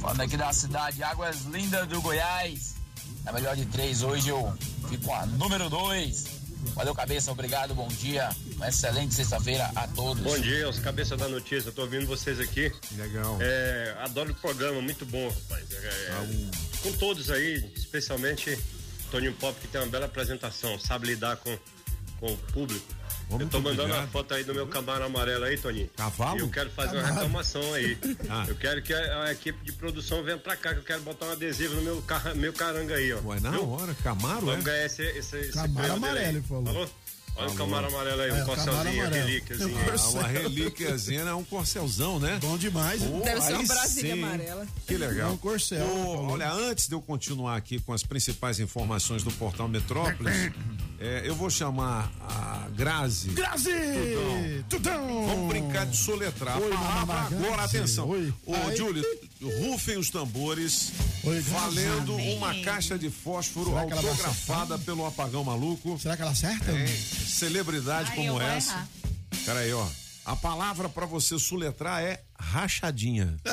[0.00, 2.74] Falando aqui da cidade Águas Lindas do Goiás.
[3.24, 4.52] Na melhor de três, hoje eu
[4.88, 6.26] fico com a número dois.
[6.74, 8.28] Valeu, cabeça, obrigado, bom dia.
[8.56, 10.22] Uma excelente sexta-feira a todos.
[10.22, 11.70] Bom dia, os cabeças da notícia.
[11.70, 12.72] Tô ouvindo vocês aqui.
[12.96, 13.38] Legal.
[13.40, 15.64] É, adoro o programa, muito bom, rapaz.
[15.72, 16.50] É, é,
[16.82, 18.58] Com todos aí, especialmente
[19.10, 21.56] Toninho Pop, que tem uma bela apresentação, sabe lidar com,
[22.18, 22.86] com o público.
[23.30, 24.04] Eu tô mandando obrigado.
[24.04, 25.88] a foto aí do meu Camaro amarelo aí, Toninho.
[25.96, 26.38] Cavalo?
[26.38, 27.20] E eu quero fazer uma Camaro.
[27.26, 27.96] reclamação aí.
[28.28, 28.44] Ah.
[28.48, 31.26] Eu quero que a, a equipe de produção venha pra cá, que eu quero botar
[31.26, 33.20] um adesivo no meu, carra- meu caranga aí, ó.
[33.20, 33.68] Ué, na Viu?
[33.70, 34.62] hora, Camaro, Vamos é?
[34.62, 36.64] ganhar esse, esse, esse Camaro amarelo, ele falou.
[36.66, 36.90] Falou?
[37.36, 37.56] Olha o Falou.
[37.66, 39.26] Camaro amarelo aí, É, um o Camaro corcelzinho, amarelo.
[39.26, 39.76] relíquiazinho.
[39.78, 42.38] Ah, uma relíquiazinha, é um corcelzão, né?
[42.40, 43.02] Bom demais.
[43.02, 44.22] Pô, Deve ser uma aí Brasília sim.
[44.22, 44.66] amarela.
[44.86, 45.30] Que legal.
[45.30, 46.30] É um corcel, falou.
[46.30, 50.52] olha, antes de eu continuar aqui com as principais informações do portal Metrópolis,
[51.00, 53.30] é, eu vou chamar a Grazi.
[53.30, 53.70] Grazi!
[54.68, 55.26] Tudão!
[55.26, 56.60] Vamos brincar de soletrar.
[56.60, 58.08] Oi, a palavra mamãe agora, atenção.
[58.10, 58.32] Oi.
[58.46, 58.54] Ô.
[58.76, 59.04] Júlio,
[59.48, 60.92] rufem os tambores,
[61.22, 62.36] Oi, valendo Amém.
[62.36, 65.98] uma caixa de fósforo Será autografada pelo Apagão Maluco.
[65.98, 66.72] Será que ela acerta?
[66.72, 66.86] Hein?
[66.86, 68.88] Celebridade Ai, como essa.
[69.44, 69.86] Pera aí, ó.
[70.24, 73.36] A palavra pra você soletrar é rachadinha.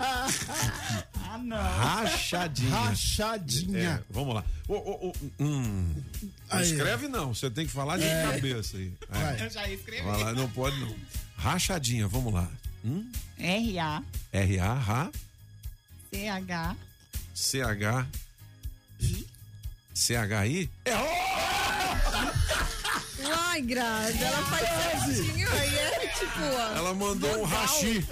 [0.00, 1.56] ah, não.
[1.56, 2.70] Rachadinha.
[2.74, 3.78] Rachadinha.
[3.78, 4.44] É, vamos lá.
[4.68, 5.94] Ô, ô, ô, hum.
[6.52, 8.22] Não escreve não, você tem que falar de É.
[8.32, 8.92] cabeça aí.
[9.10, 9.14] É.
[9.18, 9.46] Vai.
[9.46, 10.02] Eu já escrevi.
[10.02, 10.94] Vai lá, não pode não.
[11.36, 12.46] Rachadinha, vamos lá.
[12.84, 13.10] Hum?
[13.38, 14.02] R-A,
[14.32, 15.10] R-A,
[16.12, 16.76] C-H,
[17.34, 18.06] C-H,
[19.94, 20.70] C-H-I?
[23.32, 25.48] Ai, Grazi, ela faz certinho.
[25.52, 26.40] Aí é tipo.
[26.40, 28.04] ó, Ela mandou um rachi.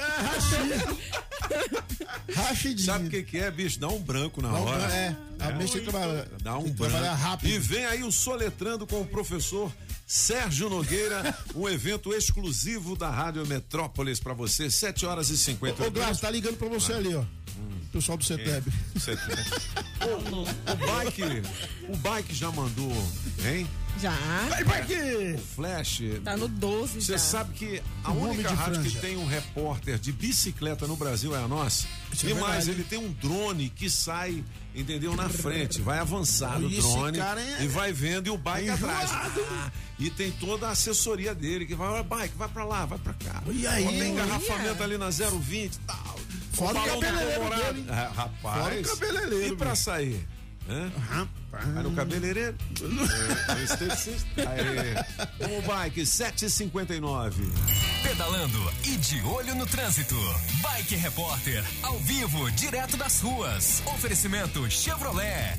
[2.34, 2.86] Rachidinho.
[2.86, 3.80] Sabe o que, que é, bicho?
[3.80, 4.78] Dá um branco na hora.
[4.78, 5.16] branco, é.
[5.40, 6.92] A bicha tem que trabalhar- Dá um tem que branco.
[6.92, 7.50] trabalhar rápido.
[7.50, 9.72] E vem aí o Soletrando com o professor
[10.08, 15.90] Sérgio Nogueira, um evento exclusivo da Rádio Metrópolis pra você, 7 horas e 50 Ô,
[15.90, 17.22] Grazi, tá ligando pra você ali, ó.
[17.92, 18.72] Pessoal do CETEB.
[18.98, 19.38] CETEB.
[20.32, 21.22] o, o bike,
[21.90, 22.90] o bike já mandou,
[23.44, 23.68] hein?
[24.00, 24.12] Já.
[24.48, 24.94] Vai, bike!
[25.34, 26.02] O Flash.
[26.22, 27.18] Tá no 12 Você já.
[27.18, 29.00] sabe que a Um homem única de rádio que franja.
[29.00, 31.86] tem um repórter de bicicleta no Brasil é a nossa.
[32.12, 32.70] Isso é e mais, verdade.
[32.70, 34.44] ele tem um drone que sai,
[34.74, 35.80] entendeu, na frente.
[35.80, 39.10] Vai avançado o drone cara é- e vai vendo e o bike é atrás.
[39.12, 43.14] Ah, e tem toda a assessoria dele que vai, bike, vai pra lá, vai pra
[43.14, 43.42] cá.
[43.50, 43.84] E aí?
[43.84, 46.18] Ó, tem engarrafamento ali na 020 e tal.
[46.52, 47.86] Fora o do cabeleireiro dele.
[47.88, 48.62] Ah, rapaz.
[48.62, 50.26] Fora o cabeleireiro, E pra sair?
[50.68, 51.26] Hã?
[51.50, 52.56] Vai no cabeleireiro?
[52.80, 54.26] É, no esteticista?
[54.48, 55.58] Aí.
[55.58, 57.42] O bike 759.
[58.02, 60.14] Pedalando e de olho no trânsito.
[60.60, 63.82] Bike Repórter, ao vivo, direto das ruas.
[63.86, 65.58] Oferecimento Chevrolet.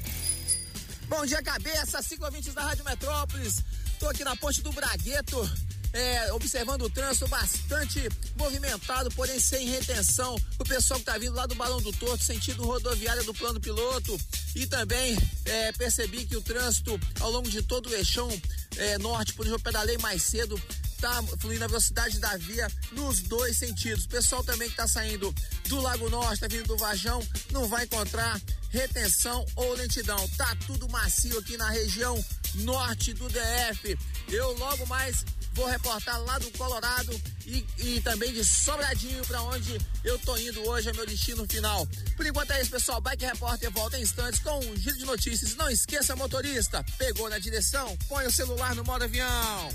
[1.07, 3.63] Bom dia, cabeça, cinco ouvintes da Rádio Metrópolis.
[3.99, 5.49] Tô aqui na ponte do Bragueto,
[5.93, 10.35] é, observando o trânsito bastante movimentado, porém sem retenção.
[10.59, 14.19] O pessoal que tá vindo lá do Balão do Torto, sentido rodoviária do plano piloto.
[14.55, 18.29] E também é, percebi que o trânsito ao longo de todo o eixão
[18.77, 20.59] é, norte, por isso eu pedalei mais cedo,
[20.99, 24.05] tá fluindo a velocidade da via nos dois sentidos.
[24.05, 25.33] O pessoal também que tá saindo
[25.67, 27.21] do Lago Norte, tá vindo do Vajão,
[27.51, 30.27] não vai encontrar retenção ou lentidão.
[30.37, 32.23] Tá tudo macio aqui na região
[32.55, 33.97] norte do DF.
[34.29, 39.77] Eu logo mais vou reportar lá do Colorado e, e também de Sobradinho para onde
[40.03, 41.87] eu tô indo hoje, é meu destino final.
[42.15, 43.01] Por enquanto é isso, pessoal.
[43.01, 45.55] Bike Repórter volta em instantes com um giro de notícias.
[45.55, 49.69] Não esqueça, motorista, pegou na direção, põe o celular no modo avião.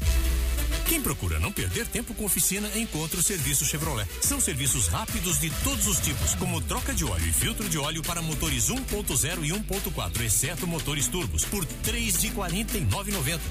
[0.87, 4.07] Quem procura não perder tempo com oficina, encontra o serviço Chevrolet.
[4.21, 8.03] São serviços rápidos de todos os tipos, como troca de óleo e filtro de óleo
[8.03, 12.85] para motores 1.0 e 1.4, exceto motores turbos, por três de quarenta e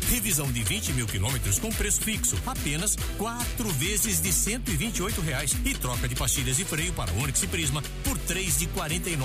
[0.09, 4.77] Revisão de 20 mil quilômetros com preço fixo, apenas quatro vezes de cento e
[5.21, 5.55] reais.
[5.65, 9.15] E troca de pastilhas e freio para Onix e Prisma por três de quarenta e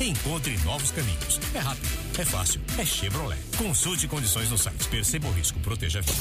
[0.00, 1.40] Encontre novos caminhos.
[1.54, 1.88] É rápido,
[2.18, 3.38] é fácil, é Chevrolet.
[3.56, 4.88] Consulte condições no site.
[4.88, 6.18] Perceba o risco, proteja a vida.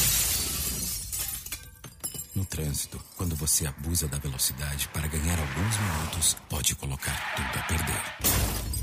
[2.34, 7.64] No trânsito, quando você abusa da velocidade para ganhar alguns minutos, pode colocar tudo a
[7.64, 8.81] perder.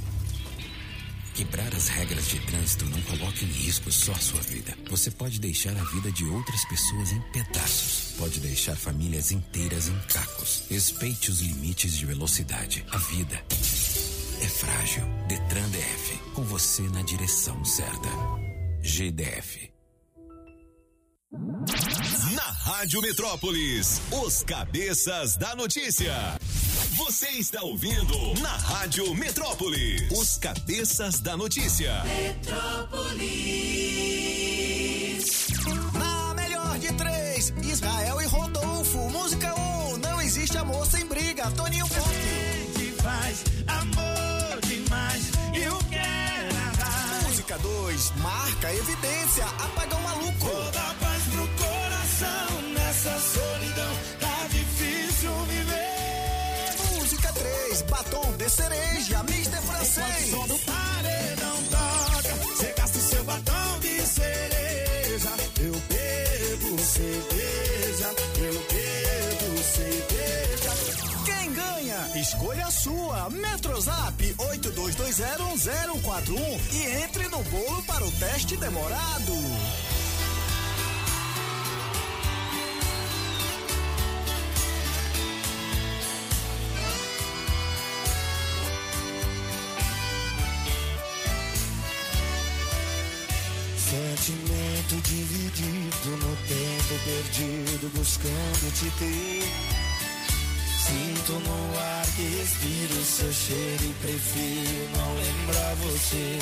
[1.39, 4.77] Quebrar as regras de trânsito não coloca em risco só a sua vida.
[4.91, 8.17] Você pode deixar a vida de outras pessoas em pedaços.
[8.19, 10.65] Pode deixar famílias inteiras em cacos.
[10.69, 12.85] Respeite os limites de velocidade.
[12.91, 13.41] A vida
[14.43, 15.05] é frágil.
[15.29, 16.19] Detran DF.
[16.35, 18.09] Com você na direção certa.
[18.83, 19.71] GDF.
[22.35, 26.37] Na Rádio Metrópolis, os cabeças da notícia.
[26.99, 32.03] Você está ouvindo na Rádio Metrópolis, os cabeças da notícia.
[32.03, 33.29] Metrópolis.
[35.95, 38.99] Na melhor de três, Israel e Rodolfo.
[39.11, 41.49] Música 1, um, não existe amor sem briga.
[41.53, 42.11] Toninho Pop.
[43.01, 47.29] faz amor demais e o que é nada.
[47.29, 49.45] Música 2, marca evidência.
[49.45, 50.47] Apagão maluco.
[50.47, 53.78] Vou dar paz pro coração nessa solidão.
[58.49, 60.29] ser cereja, mister francês.
[60.29, 65.31] Enquanto o som do paredão toca, você gasta o seu batom de cereja.
[65.61, 70.71] Eu bebo cerveja, eu bebo cerveja.
[71.25, 72.11] Quem ganha?
[72.21, 73.29] Escolha a sua.
[73.31, 79.33] Metrozap 82201041 e entre no bolo para o teste demorado.
[93.89, 99.43] Sentimento dividido no tempo perdido, buscando te ter.
[100.79, 106.39] Sinto no ar que respiro seu cheiro e prefiro não lembrar você.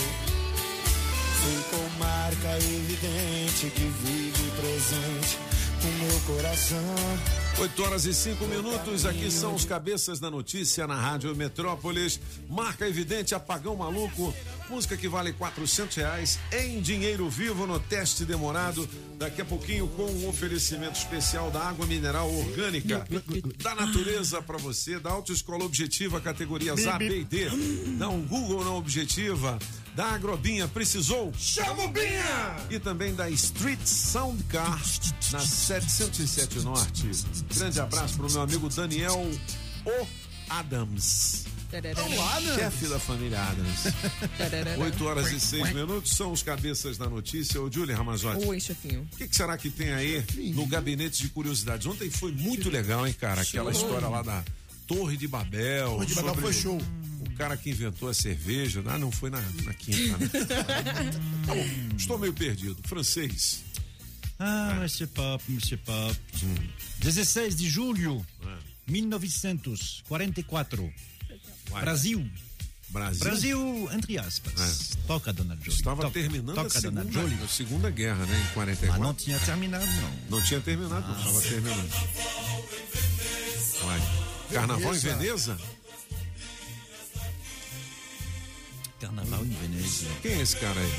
[1.45, 6.95] Ficou marca evidente que vive presente no meu coração.
[7.59, 12.21] 8 horas e 5 minutos, aqui são os cabeças da notícia na Rádio Metrópolis.
[12.49, 14.35] Marca evidente, apagão maluco,
[14.69, 18.87] música que vale 400 reais em dinheiro vivo no teste demorado.
[19.19, 23.07] Daqui a pouquinho com um oferecimento especial da água mineral orgânica
[23.63, 27.49] da natureza para você, da Autoescola Objetiva, categorias A, B e D.
[27.99, 29.59] Dá um Google na Objetiva.
[29.97, 31.33] Da Agrobinha, precisou?
[31.39, 32.57] Chama o Binha!
[32.69, 34.79] E também da Street Sound Car,
[35.33, 37.11] na 707 Norte.
[37.57, 39.27] Grande abraço pro meu amigo Daniel
[39.87, 40.07] O.
[40.51, 41.47] Adams.
[42.55, 44.79] Chefe da família Adams.
[44.79, 47.61] 8 horas e 6 minutos são os cabeças da notícia.
[47.61, 48.47] Ô, Júlia Ramazotti.
[48.47, 49.09] Oi, chefinho.
[49.11, 50.23] O que, que será que tem aí
[50.55, 51.87] no gabinete de curiosidades?
[51.87, 53.41] Ontem foi muito legal, hein, cara?
[53.41, 53.85] Aquela Show.
[53.87, 54.45] história lá da
[54.87, 55.89] Torre de Babel.
[55.89, 56.81] Torre de Babel sobre foi show.
[57.37, 58.83] O cara que inventou a cerveja.
[58.87, 60.27] Ah, não foi na, na quinta, né?
[61.47, 62.79] Tá bom, estou meio perdido.
[62.89, 63.63] Francês.
[64.39, 66.19] Ah, Monsieur Pop, Monsieur Pop.
[66.99, 68.25] 16 de julho,
[68.89, 70.91] 1944.
[71.69, 71.83] Vai.
[71.83, 72.27] Brasil.
[72.89, 73.21] Brasil.
[73.21, 74.97] Brasil, entre aspas.
[75.07, 75.69] Toca, dona Jolie.
[75.69, 77.45] Estava toca, terminando toca, a, dona segunda, Jolie.
[77.45, 78.47] a Segunda Guerra, né?
[78.49, 78.99] Em 44.
[78.99, 80.11] Mas não tinha terminado, não.
[80.31, 81.19] Não tinha terminado, não.
[81.19, 81.91] Estava terminando.
[83.85, 84.01] Vai.
[84.51, 85.59] Carnaval em Veneza?
[89.01, 90.07] Carnaval em Veneza.
[90.23, 90.93] Quem é esse cara aí?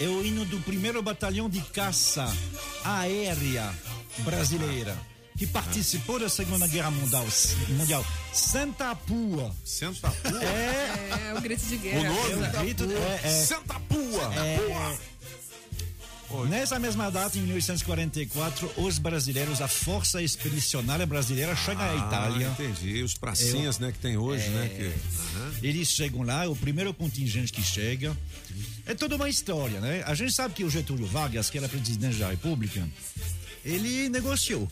[0.00, 2.26] É o hino do primeiro batalhão de caça
[2.84, 3.72] aérea
[4.18, 4.96] brasileira
[5.36, 7.26] que participou da Segunda Guerra Mundial.
[7.70, 8.04] mundial.
[8.32, 9.54] Santa Pua.
[9.64, 10.42] Santa Pua?
[10.44, 12.06] É, É o grito de guerra.
[12.08, 12.84] é o grito.
[12.84, 14.34] É, é, Santa Pua!
[14.34, 14.98] é,
[16.48, 22.48] Nessa mesma data, em 1944, os brasileiros, a Força Expedicionária Brasileira, chega à Itália.
[22.48, 23.02] Ah, entendi.
[23.02, 24.68] Os pracinhas, né, que tem hoje, né?
[24.68, 25.52] Que, Aham.
[25.62, 28.16] Eles chegam lá, o primeiro contingente que chega.
[28.84, 30.02] É toda uma história, né?
[30.06, 32.86] A gente sabe que o Getúlio Vargas, que era presidente da República,
[33.64, 34.68] ele negociou.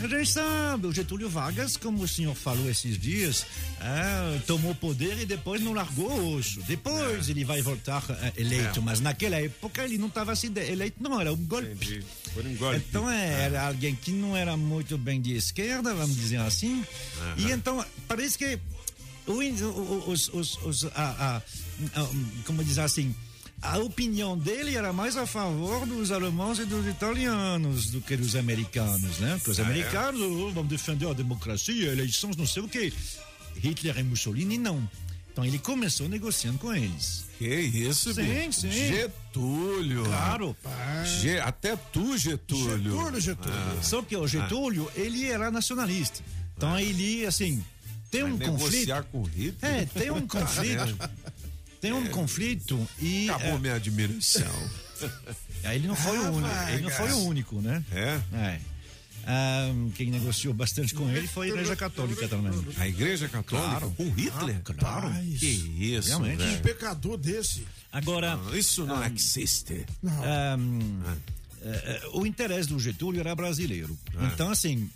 [0.00, 3.44] A gente sabe, o Getúlio Vargas, como o senhor falou esses dias,
[3.78, 6.62] ah, tomou poder e depois não largou o osso.
[6.62, 8.82] Depois ele vai voltar ah, eleito, É.
[8.82, 11.68] mas naquela época ele não estava assim eleito, não, era um golpe.
[11.72, 12.02] Entendi.
[12.32, 12.76] Foi um golpe.
[12.88, 16.82] Então é, era alguém que não era muito bem de esquerda, vamos dizer assim.
[17.36, 18.58] E então parece que
[19.26, 21.42] o in- o- os, os, os- a, a-
[22.00, 22.08] a-
[22.46, 23.14] como dizer assim,
[23.62, 28.34] a opinião dele era mais a favor dos alemães e dos italianos do que dos
[28.36, 29.34] americanos, né?
[29.36, 29.66] Porque os Ah, é?
[29.66, 32.92] americanos oh, vão defender a democracia, eleições, não sei o quê.
[33.56, 34.88] Hitler e Mussolini não.
[35.32, 37.24] Então ele começou negociando com eles.
[37.38, 38.60] Que isso, Sim, bicho?
[38.60, 38.70] sim.
[38.70, 40.04] Getúlio.
[40.04, 40.56] Claro.
[41.20, 42.78] Ge- até tu, Getúlio.
[42.92, 43.54] Getúlio, Getúlio.
[43.78, 43.82] Ah.
[43.82, 46.20] Só que o Getúlio, ele era nacionalista.
[46.56, 47.64] Então ele, assim,
[48.10, 48.72] tem um Vai conflito.
[48.72, 49.72] negociar com Hitler?
[49.74, 50.98] É, tem um conflito.
[51.82, 53.28] Tem um conflito e.
[53.28, 54.70] Acabou é, minha admiração.
[55.64, 56.40] aí ele não foi o único.
[56.40, 57.84] vai, Ele não foi o único, né?
[57.90, 58.20] É?
[58.32, 58.60] É.
[59.24, 62.52] Ah, quem negociou bastante com ele foi a Igreja Católica também.
[62.76, 63.90] A Igreja Católica Claro.
[63.96, 64.60] com Hitler?
[64.62, 65.08] Claro.
[65.08, 66.42] Rapaz, Que isso, Realmente.
[66.42, 67.66] Um pecador desse.
[67.92, 69.84] Agora, Não, Isso não existe.
[70.06, 70.56] ah,
[71.64, 73.96] é, é, o interesse do Getúlio era brasileiro.
[74.32, 74.88] Então, assim,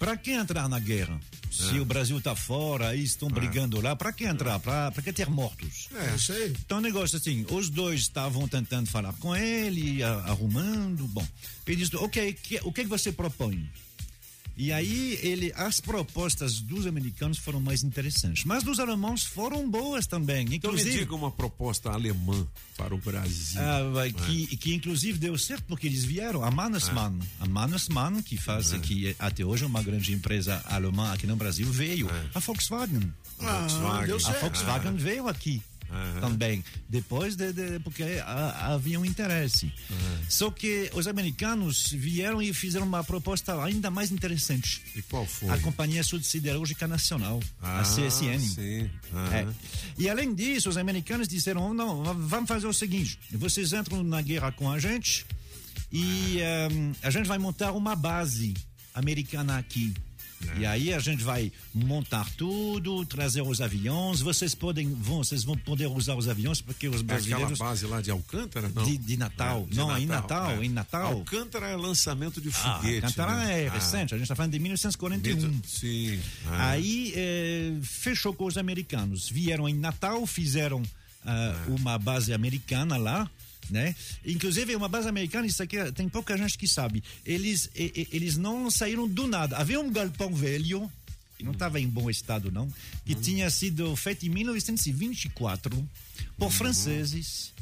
[0.00, 1.20] para que entrar na guerra?
[1.50, 4.58] Se o Brasil está fora e estão brigando lá, para que entrar?
[4.60, 5.88] Para que ter mortos?
[5.94, 6.54] É, isso aí.
[6.64, 11.06] Então, o negócio assim, os dois estavam tentando falar com ele, a- arrumando.
[11.08, 11.26] Bom,
[11.66, 13.68] ele disse: Ok, que- o que, que você propõe?
[14.56, 18.44] E aí, ele, as propostas dos americanos foram mais interessantes.
[18.44, 20.46] Mas dos alemães foram boas também.
[20.52, 22.46] Então me Inclusive, diga uma proposta alemã
[22.76, 23.60] para o Brasil.
[23.60, 23.64] É.
[23.64, 26.44] ah, vai, que, que inclusive deu certo porque eles vieram.
[26.44, 31.26] A Mannesmann, a Mannesmann que faz, que até hoje é uma grande empresa alemã aqui
[31.26, 32.08] no Brasil, veio.
[32.34, 33.12] A Volkswagen.
[33.38, 34.26] Ah, Volkswagen.
[34.26, 34.40] A.
[34.40, 35.62] Volkswagen veio aqui
[36.20, 39.72] Também, depois de, de- porque ah, havia um interesse.
[40.28, 44.80] Só que os americanos vieram e fizeram uma proposta ainda mais interessante.
[44.94, 45.48] E qual foi?
[45.48, 48.38] A Companhia Sul Siderúrgica Nacional, Ah, a CSN.
[48.38, 48.90] sim.
[49.12, 49.34] Aham.
[49.34, 49.46] É.
[49.98, 54.22] E além disso, os americanos disseram: não, va- vamos fazer o seguinte: vocês entram na
[54.22, 55.26] guerra com a gente
[55.92, 58.54] e ehm, a gente vai montar uma base
[58.94, 59.92] americana aqui.
[60.58, 64.20] E aí a gente vai montar tudo, trazer os aviões.
[64.20, 67.86] Vocês podem, vão, vocês vão poder usar os aviões porque os É aquela brasileiros base
[67.86, 68.82] lá de Alcântara, não?
[68.84, 70.64] de, de Natal, É, de não, em Natal, é.
[70.64, 71.12] em Natal.
[71.12, 73.04] Alcântara é lançamento de Ah, foguete.
[73.06, 73.64] Alcântara né?
[73.64, 75.60] é Ah, recente, a gente está falando de 1941.
[75.66, 76.20] Sim.
[76.46, 76.70] Ah.
[76.70, 79.28] Aí eh, fechou com os americanos.
[79.28, 80.82] Vieram em Natal, fizeram
[81.24, 83.30] ah, uma base americana lá.
[83.70, 83.94] Né?
[84.24, 87.02] Inclusive, uma base americana, isso aqui tem pouca gente que sabe.
[87.24, 89.56] Eles, e- e- eles não saíram do nada.
[89.58, 90.90] Havia um galpão velho,
[91.38, 92.68] que não estava em bom estado, não,
[93.06, 95.88] que tinha sido feito em 1924
[96.36, 97.52] por franceses,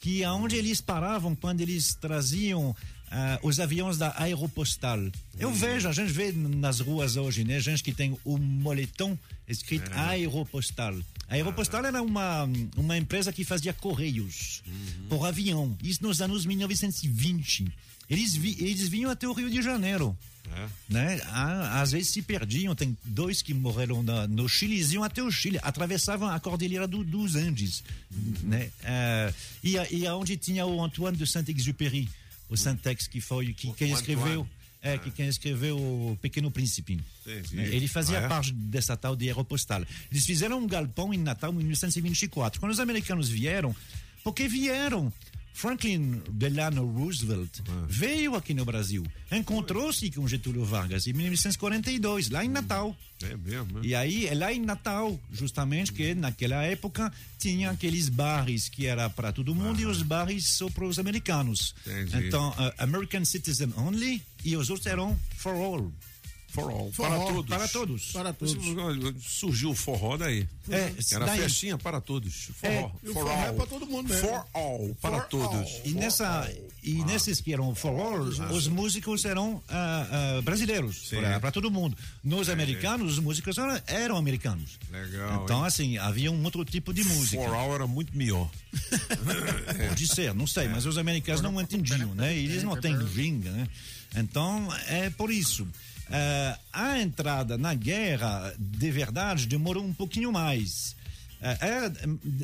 [0.00, 2.74] que aonde eles paravam quando eles traziam
[3.10, 4.98] ah, os aviões da Aeropostal.
[5.38, 7.58] Eu vejo, a gente vê nas ruas hoje, né?
[7.60, 10.94] Gente que tem o moletom escrito Aeropostal.
[11.28, 14.62] A Aeropostal era uma, uma empresa que fazia correios
[15.08, 15.76] por avião.
[15.82, 17.70] Isso nos anos 1920.
[18.08, 20.16] Eles, vi, eles vinham até o Rio de Janeiro.
[20.88, 21.20] Né?
[21.26, 22.74] Ah, Às vezes se perdiam.
[22.74, 26.88] Tem dois que morreram na- no Chile, eles iam até o Chile, atravessavam a cordilheira
[26.88, 27.84] do- dos Andes.
[28.42, 28.70] Né?
[28.82, 29.30] Ah,
[29.62, 32.08] e, a- e aonde tinha o Antoine de Saint-Exupéry,
[32.48, 34.24] o Saint-Ex, que foi que, quem o escreveu.
[34.40, 34.50] Antoine.
[34.80, 37.00] É, que quem escreveu o Pequeno Príncipe.
[37.26, 37.56] Entendi.
[37.56, 37.66] Né?
[37.74, 38.28] Ele fazia Ah, é?
[38.28, 39.82] parte dessa tal de aeropostal.
[40.10, 42.60] Eles fizeram um galpão em Natal em 1924.
[42.60, 43.74] Quando os americanos vieram,
[44.22, 45.12] porque vieram.
[45.58, 47.84] Franklin Delano Roosevelt Ah.
[47.88, 52.96] veio aqui no Brasil, encontrou-se com Getúlio Vargas em 1942, lá em Natal.
[53.20, 53.80] É mesmo, né?
[53.82, 59.10] E aí, é lá em Natal, justamente, que naquela época tinha aqueles bares que era
[59.10, 61.74] para todo mundo e os bares só para os americanos.
[61.84, 62.28] Entendi.
[62.28, 65.92] Então, uh, American Citizen Only e os outros eram For All.
[66.48, 66.90] For all.
[66.92, 67.48] For para all, todos.
[67.48, 68.12] para todos.
[68.12, 68.36] Para
[69.20, 70.48] Surgiu o forró daí.
[70.70, 72.48] É, Era daí- festinha para todos.
[72.58, 72.72] Forró.
[72.72, 73.54] É, E o for forró é all.
[73.54, 74.26] pra todo mundo mesmo.
[74.28, 74.96] For all.
[75.00, 75.54] Para For todos.
[75.54, 75.80] all.
[75.84, 76.50] E, nessa,
[76.82, 81.96] e nesses que eram for all, os músicos eram ah, ah, brasileiros, para todo mundo.
[82.24, 84.78] Nos americanos, os músicos eram, eram americanos.
[84.90, 85.44] Legal.
[85.44, 85.66] Então, hein?
[85.66, 87.42] assim, havia um outro tipo de música.
[87.42, 88.50] For all era muito melhor.
[89.88, 92.36] Pode ser, não sei, mas os americanos não entendiam, né?
[92.36, 93.68] Eles não têm gringa, né?
[94.16, 95.68] Então, é por isso.
[96.10, 100.96] Eh, a entrada na guerra, de verdade, demorou um pouquinho mais.
[101.40, 101.92] Eh, ela,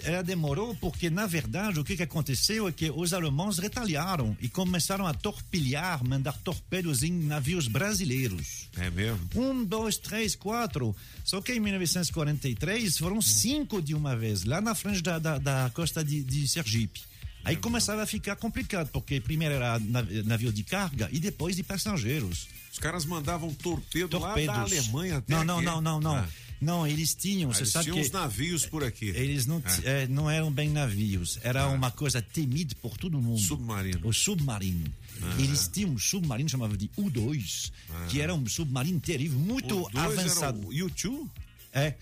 [0.04, 4.48] ela demorou porque, na verdade, o que, que aconteceu é que os alemães retaliaram e
[4.48, 8.68] começaram a torpilhar, mandar torpedos em navios brasileiros.
[8.76, 9.28] É mesmo?
[9.34, 10.94] Um, dois, três, quatro.
[11.24, 15.70] Só que em 1943 foram cinco de uma vez, lá na frente da, da, da
[15.74, 17.00] costa de, de Sergipe.
[17.44, 21.62] Aí começava a ficar complicado, porque primeiro era nav- navio de carga e depois de
[21.62, 22.46] passageiros.
[22.74, 24.48] Os caras mandavam torpedo Torpedos.
[24.48, 25.64] lá da Alemanha até Não, não, aqui.
[25.64, 26.16] não, não, não.
[26.16, 26.28] Ah.
[26.60, 29.10] Não, eles tinham, Ah, você eles sabe tinham que uns navios por aqui.
[29.10, 29.78] eles não, Ah.
[29.84, 33.38] eh, não eram bem navios, era uma coisa temida por todo mundo.
[33.40, 34.00] Submarino.
[34.02, 34.86] O submarino.
[35.22, 35.36] Ah.
[35.38, 37.70] Eles tinham um submarino chamado de U2,
[38.08, 40.58] que era um submarino terrível, muito avançado.
[40.58, 41.28] Era o U2?
[41.72, 41.94] É,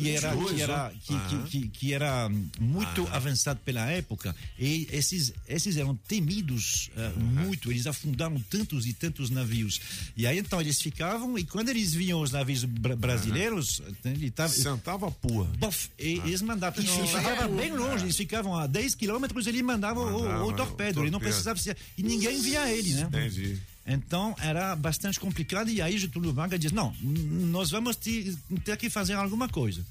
[0.00, 1.26] que era, que era, que, Ah.
[1.28, 2.28] que, que, que era
[2.60, 8.92] muito avançado pela época e esses, esses eram temidos ah, muito, eles afundaram tantos e
[8.92, 9.80] tantos navios.
[10.16, 14.52] E aí então eles ficavam e quando eles viam os navios bra- brasileiros, ele tava,
[14.52, 15.44] Sentava a pua.
[15.58, 16.82] Bof, e eles mandavam.
[16.82, 20.52] E ficava bem longe, eles ficavam a 10 quilômetros, ele mandava o- Mandava o, o
[20.56, 21.58] torpedo, ele não precisava.
[21.96, 23.02] E ninguém via ele, né?
[23.08, 23.58] Entendi.
[23.86, 28.88] Então era bastante complicado e aí Getúlio Vargas diz não, nós vamos te- ter que
[28.88, 29.84] fazer alguma coisa.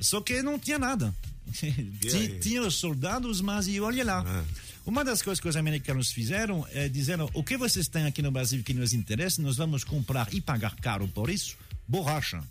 [0.00, 1.14] Só que não tinha nada.
[2.40, 4.24] Tinha os soldados, mas e olha lá.
[4.26, 4.44] Ah.
[4.86, 8.30] Uma das coisas que os americanos fizeram é dizendo o que vocês têm aqui no
[8.30, 11.56] Brasil que nos interessa, nós vamos comprar e pagar caro por isso,
[11.88, 12.42] borracha.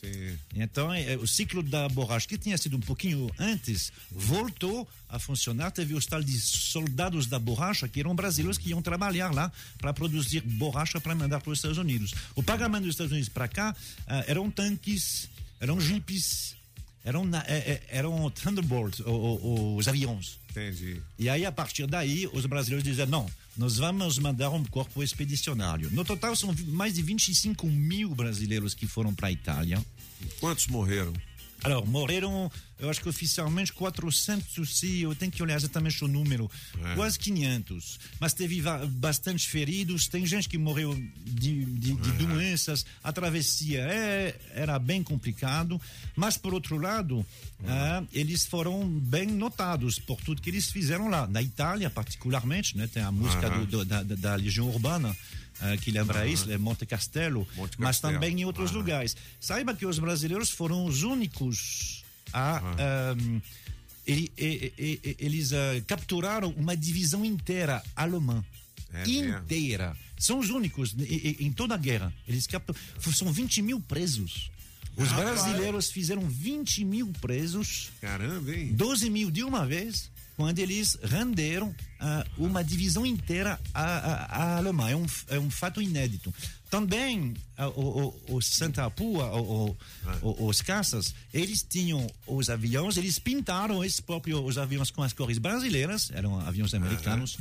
[0.00, 0.38] Sim.
[0.54, 5.70] Então, é, o ciclo da borracha, que tinha sido um pouquinho antes, voltou a funcionar.
[5.70, 9.92] Teve os tal de soldados da borracha, que eram brasileiros que iam trabalhar lá para
[9.92, 12.14] produzir borracha para mandar para os Estados Unidos.
[12.34, 13.74] O pagamento dos Estados Unidos para cá
[14.06, 15.28] ah, eram tanques,
[15.60, 16.54] eram jipes,
[17.04, 18.30] eram, é, é, eram
[19.06, 20.38] o- os aviões.
[20.50, 21.00] Entendi.
[21.18, 25.90] E aí, a partir daí, os brasileiros diziam: não, nós vamos mandar um corpo expedicionário.
[25.90, 29.84] No total, são mais de 25 mil brasileiros que foram para a Itália.
[30.38, 31.12] Quantos morreram?
[31.64, 36.50] Alors, morreram, eu acho que oficialmente 400, sim, eu tenho que olhar exatamente o número,
[36.84, 36.94] É.
[36.94, 37.98] quase 500.
[38.20, 44.38] Mas teve bastante feridos, tem gente que morreu de, de, de doenças, a travessia é,
[44.54, 45.80] era bem complicado,
[46.14, 47.24] mas por outro lado,
[47.66, 51.26] ah, eles foram bem notados por tudo que eles fizeram lá.
[51.26, 55.16] Na Itália, particularmente, né, tem a música do- do- da, da- Legião Urbana.
[55.60, 56.28] ah, que lembra Aham.
[56.28, 58.12] isso, é Monte Castelo, Monte mas Castelo.
[58.14, 58.78] também em outros Aham.
[58.78, 59.16] lugares.
[59.40, 62.58] Saiba que os brasileiros foram os únicos a.
[63.12, 63.40] ahm,
[64.06, 64.32] ele-
[65.18, 68.44] eles ah, capturaram uma divisão inteira alemã.
[68.92, 69.38] É mesmo?
[69.38, 69.94] inteira.
[70.18, 72.12] São os únicos em toda a guerra.
[72.26, 72.74] Eles captam.
[73.12, 74.50] São 20 mil presos.
[74.96, 75.42] Os Rapaz.
[75.42, 77.90] brasileiros fizeram 20 mil presos.
[78.00, 78.72] Caramba, hein?
[78.72, 84.14] 12 mil de uma vez, quando eles renderam ah, uma divisão inteira à, à,
[84.54, 84.94] à Alemanha.
[84.94, 86.34] É um, é um fato inédito.
[86.70, 89.24] Também ah, o, o, o Santa Apua,
[90.22, 95.12] o- os caças, eles tinham os aviões, eles pintaram esses próprios os aviões com as
[95.14, 97.38] cores brasileiras, eram aviões americanos.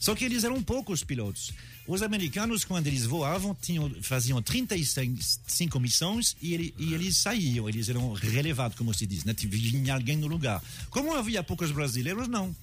[0.00, 1.52] Só que eles eram poucos pilotos.
[1.86, 7.88] Os americanos, quando eles voavam, tinham, faziam 35 missões e, ele- e eles saíam, eles
[7.88, 9.34] eram relevados, como se diz, né?
[9.38, 10.62] Vinha alguém no lugar.
[10.90, 12.54] Como havia poucos brasileiros, não.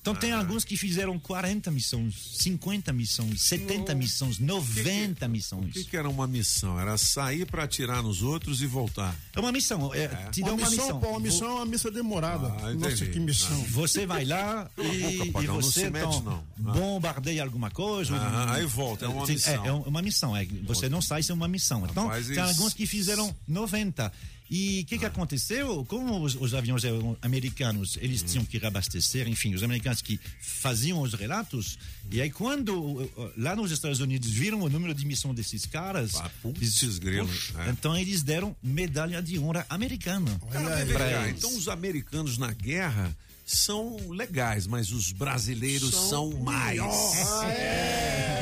[0.00, 5.72] Então tem alguns que fizeram 40 missões, 50 missões, 70 missões, 90 O missões.
[5.74, 6.80] que, que era uma missão?
[6.80, 9.14] Era sair pra atirar nos outros e voltar.
[9.36, 11.00] É uma missão, é, te dá Uma uma, missão, missão.
[11.00, 12.46] pô, uma missão é uma missa demorada.
[12.46, 13.10] Ah, Nossa, entendi.
[13.10, 13.62] que missão.
[13.64, 14.82] Você vai lá e,
[15.26, 16.70] Nunca, e não você se mete, então, não.
[16.70, 16.72] Ah.
[16.72, 18.14] bombardeia alguma coisa.
[18.16, 19.64] Aham, ou- aí volta, é uma Sim, missão.
[19.64, 21.86] É, é uma missão, é, você não sai sem uma missão.
[21.90, 24.10] Então, Rapaz, tem isso- alguns que fizeram 90.
[24.50, 25.84] E o que, que aconteceu?
[25.84, 31.00] Como os, os aviões eram americanos, eles tinham que reabastecer, enfim, os americanos que faziam
[31.00, 31.78] os relatos,
[32.10, 36.98] e aí quando lá nos Estados Unidos viram o número de missão desses caras, putz,
[36.98, 37.70] grilo, Puxa, é.
[37.70, 40.40] então eles deram medalha de honra americana.
[40.50, 46.78] Cara, então os americanos na guerra são legais, mas os brasileiros são, mais.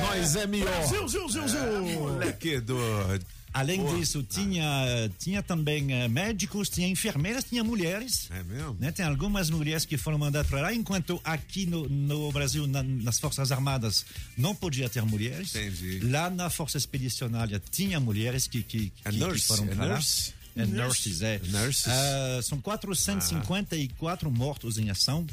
[0.03, 0.87] Nós é melhor.
[0.87, 1.83] Zil, zil, zil, zil.
[2.01, 3.25] Moleque doido.
[3.59, 8.29] Além disso, tinha, tinha também eh, médicos, tinha enfermeiras, tinha mulheres.
[8.31, 8.77] É mesmo?
[8.79, 8.93] Né?
[8.93, 13.19] Tem algumas mulheres que foram mandadas para lá, enquanto aqui no, no Brasil, na- nas
[13.19, 14.05] Forças Armadas,
[14.37, 15.55] não podia ter mulheres.
[15.55, 16.01] Entendi.
[16.01, 19.95] Lá na Força Expedicionária tinha mulheres que, que, que, que nurse, foram é para lá.
[19.95, 20.35] nurse?
[20.57, 20.77] É Nurse.
[20.83, 21.41] nurses, é.
[21.47, 21.87] Nurses.
[21.89, 25.27] Ah, são 454 mortos em ação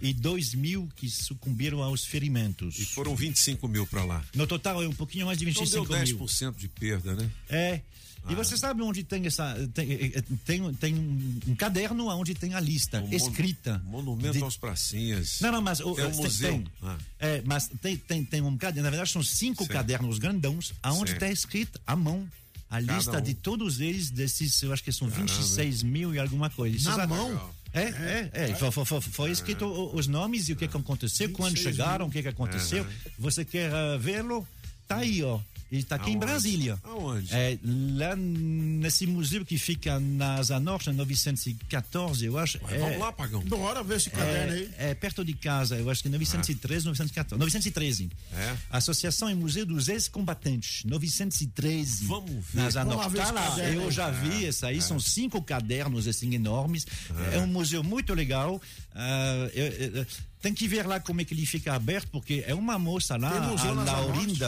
[0.00, 2.78] e 2 mil que sucumbiram aos ferimentos.
[2.78, 4.24] E foram 25 mil pra lá.
[4.34, 6.18] No total é um pouquinho mais de Então 25 deu mil.
[6.18, 7.30] 10% de perda, né?
[7.48, 7.80] É.
[8.28, 8.36] E Ah.
[8.36, 9.52] você sabe onde tem essa.
[9.74, 13.82] Tem, eh, tem, tem um, um caderno onde tem a lista O mon- escrita.
[13.84, 15.40] Monumento de- aos pracinhas.
[15.40, 15.80] Não, não, mas.
[15.80, 16.52] o- Tem um tem- museu.
[16.52, 16.64] tem.
[16.84, 16.98] Ah.
[17.18, 18.84] É, mas tem, tem, tem um caderno.
[18.84, 19.72] Na verdade, são cinco Certo.
[19.72, 22.28] cadernos grandões, aonde está escrito à mão.
[22.70, 23.20] A Cada lista um.
[23.22, 25.26] de todos eles, desses, eu acho que são Caramba.
[25.32, 26.76] 26 mil e alguma coisa.
[26.76, 27.50] Isso Na mão?
[27.74, 28.54] É, é, é.
[28.54, 32.06] Foi, foi- foi- foi escrito os nomes e o que, que aconteceu, quando 26 chegaram,
[32.06, 32.82] o que, que aconteceu.
[32.84, 32.92] Aham.
[33.18, 34.46] Você quer ah, vê-lo?
[34.86, 35.40] Tá aí, ó.
[35.72, 36.26] E está aqui em Aonde?
[36.26, 36.78] Brasília.
[36.84, 37.34] Aonde?
[37.34, 42.58] É, lá nesse museu que fica na Asa Norte, em 914, eu acho.
[42.62, 43.40] Mas é, Vamos lá, Pagão.
[43.44, 44.70] Bora ver esse caderno aí.
[44.76, 47.38] é, é perto de casa, eu acho que é 913, 914.
[47.40, 48.10] 913.
[48.34, 48.56] É?
[48.70, 52.04] Associação e Museu dos Ex-Combatentes, 913.
[52.04, 52.60] Vamos ver.
[52.60, 53.12] Na Asa Vamos lá Norte.
[53.12, 56.86] ver Tá esse lá, eu já vi esse aí, são cinco cadernos assim enormes.
[57.32, 58.60] É, um museu muito legal.
[58.94, 59.66] Ah, eu-
[60.00, 60.06] eu-
[60.42, 63.30] tem que ver lá como é que ele fica aberto, porque é uma moça lá,
[63.30, 64.38] a na Asa Norte?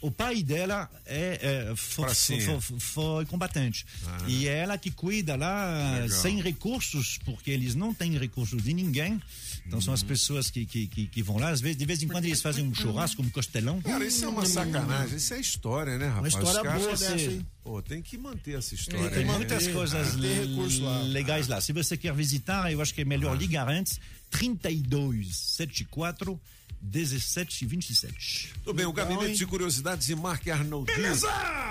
[0.00, 2.60] O pai dela é, é, fo- Pracinha.
[2.60, 3.84] fo- fo- foi combatente.
[4.06, 4.18] Ah.
[4.28, 6.08] E é ela que cuida lá, Legal.
[6.20, 9.20] sem recursos, porque eles não têm recursos de ninguém.
[9.66, 10.08] Então são as Uhum.
[10.08, 11.48] pessoas que, que, que, que vão lá.
[11.48, 13.80] Às vezes, de vez em quando eles fazem um churrasco, um costelão.
[13.82, 15.16] Cara, isso é uma sacanagem.
[15.16, 16.34] Isso é história, né, rapaz?
[16.34, 17.46] história Os caras- boa dessa, hein?
[17.64, 19.10] Pô, tem que manter essa história.
[19.10, 19.32] Tem né?
[19.32, 21.00] muitas coisas tem recurso lá.
[21.02, 21.60] legais lá.
[21.60, 23.98] Se você quer visitar, eu acho que é melhor ligar antes.
[24.30, 26.40] 32 74
[26.80, 28.52] 17 27.
[28.62, 29.36] Tudo bem, o Legal, Gabinete hein?
[29.38, 30.92] de Curiosidades e Marc Arnoldi.
[30.94, 31.26] Beleza!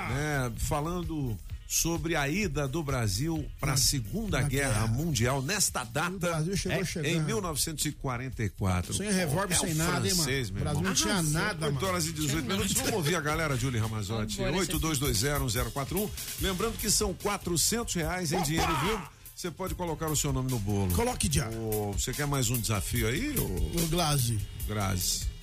[0.09, 1.37] né, falando
[1.67, 6.85] sobre a ida do Brasil para a Segunda Guerra, Mundial nesta data Brasil chegou é,
[6.85, 7.11] chegando.
[7.11, 8.93] em 1944.
[8.93, 10.29] Sem revólver, É sem nada, hein, mano?
[10.29, 10.83] meu O Brasil irmão.
[10.83, 11.87] não tinha nada, 8 mano.
[11.87, 12.71] horas e 18 minutos.
[12.73, 14.37] Vamos ouvir a galera, Julie Ramazotti.
[14.37, 16.09] Vambora, 82201041.
[16.41, 19.09] Lembrando que são 400 reais em dinheiro vivo.
[19.35, 20.93] Você pode colocar o seu nome no bolo.
[20.95, 21.49] Coloque já.
[21.93, 24.39] Você quer mais um desafio aí, ô O Glaze.
[24.67, 25.35] Grazi?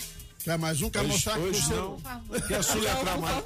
[0.42, 0.90] Quer mais um?
[0.90, 1.74] Quer Hoje- mostrar que hoje você...
[1.74, 2.00] não.
[2.48, 3.44] Quer soletrar mais?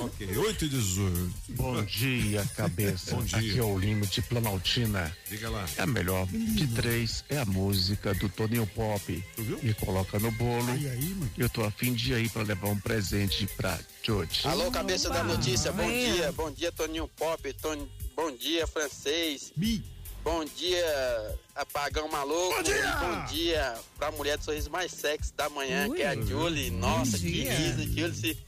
[0.00, 1.34] ok, 8 e 18.
[1.50, 3.14] Bom dia, cabeça.
[3.16, 3.36] Bom dia.
[3.38, 5.14] Aqui é o Lino de Planaltina.
[5.28, 5.66] Diga lá.
[5.76, 9.22] É a melhor de três é a música do Toninho Pop.
[9.36, 9.58] viu?
[9.62, 10.74] Me coloca no bolo.
[10.78, 11.30] E aí, mano?
[11.36, 14.46] Eu tô afim de ir aí pra levar um presente pra George.
[14.48, 16.14] Alô, cabeça da notícia, bom Amanhã.
[16.14, 17.86] dia, bom dia Toninho Pop, Tony,
[18.16, 19.82] bom dia francês, Bi.
[20.22, 22.96] bom dia apagão maluco, Bom dia!
[22.96, 25.96] bom dia pra mulher do sorriso mais sexy da manhã, Ui.
[25.96, 28.38] que é a Julie, nossa que riso, Julie, se,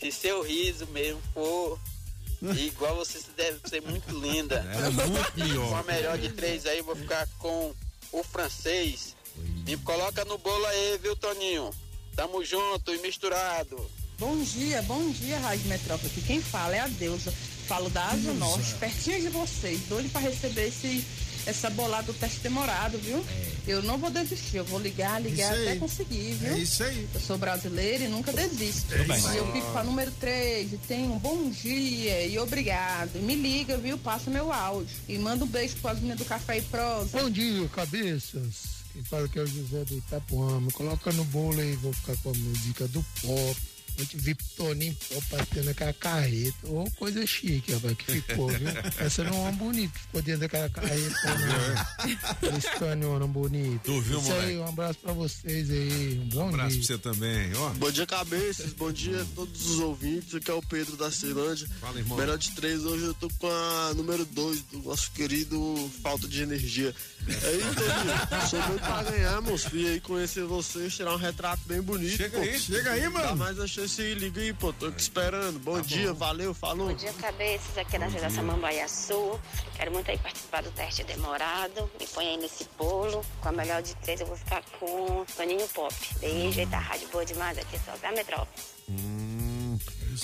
[0.00, 1.78] se seu riso mesmo for
[2.58, 4.56] igual você deve ser muito linda.
[4.72, 5.32] Era muito
[5.70, 6.18] Com a melhor.
[6.18, 7.74] de três aí, vou ficar com
[8.12, 9.16] o francês.
[9.66, 11.70] Me coloca no bolo aí, viu, Toninho?
[12.14, 13.90] Tamo junto e misturado.
[14.18, 16.10] Bom dia, bom dia, Rádio Metrópole.
[16.26, 17.32] Quem fala é a Deusa.
[17.66, 19.80] Falo da Asa Norte, pertinho de vocês.
[19.88, 21.04] Doido para receber esse
[21.46, 23.24] essa bolada do teste demorado, viu?
[23.66, 25.78] Eu não vou desistir, eu vou ligar, ligar Isso até aí.
[25.78, 26.52] conseguir, viu?
[26.52, 27.08] É isso aí.
[27.14, 28.92] Eu sou brasileira e nunca desisto.
[28.92, 33.10] É e eu fico com a número 3 e tenho um bom dia e obrigado.
[33.14, 33.96] E me liga, viu?
[33.96, 34.96] Passa meu áudio.
[35.08, 37.20] E manda um beijo para as meninas do Café e Prosa.
[37.20, 38.76] Bom dia, cabeças.
[38.92, 40.60] Quem fala que é o José do Itapuã.
[40.60, 43.75] Me coloca no bolo aí, vou ficar com a música do pop.
[43.98, 46.54] Ontem vi Toninho Pop batendo aquela carreta.
[46.64, 48.68] Ô, coisa chique, rapaz, que ficou, viu?
[48.98, 51.16] Essa não é uma bonita, ficou dentro daquela carreta,
[52.42, 52.56] não.
[52.58, 53.80] Esse canhão bonito.
[53.84, 54.46] Tu viu, Isso moleque?
[54.50, 56.20] aí, um abraço pra vocês aí.
[56.24, 56.78] Um bom Um abraço dia.
[56.78, 57.70] pra você também, ó.
[57.70, 58.72] Bom dia, cabeças.
[58.72, 60.34] Bom dia a todos os ouvintes.
[60.34, 61.66] Aqui é o Pedro da Ceilândia.
[61.80, 62.18] Fala, irmão.
[62.18, 66.42] Melhor de três, hoje eu tô com a número dois do nosso querido Falta de
[66.42, 66.94] Energia.
[67.26, 69.74] Aí, Toninho, sou muito pra ganhar, moço.
[69.76, 72.16] E aí conhecer vocês, tirar um retrato bem bonito.
[72.16, 72.44] Chega pô.
[72.44, 73.26] aí, chega aí, mano.
[73.26, 74.72] Dá mais a chance aí, liga aí, pô.
[74.72, 75.58] Tô te esperando.
[75.60, 76.88] Bom dia, valeu, falou.
[76.88, 77.78] Bom dia, cabeças.
[77.78, 79.40] Aqui é da Geração Samambaia Sul.
[79.76, 81.90] Quero muito aí participar do teste demorado.
[81.98, 83.24] Me põe aí nesse bolo.
[83.40, 85.94] Com a melhor de três, eu vou ficar com Toninho Pop.
[86.20, 87.58] Beijo, eita, rádio boa demais.
[87.58, 88.48] Aqui só da Metrópole.
[88.88, 89.78] Hum.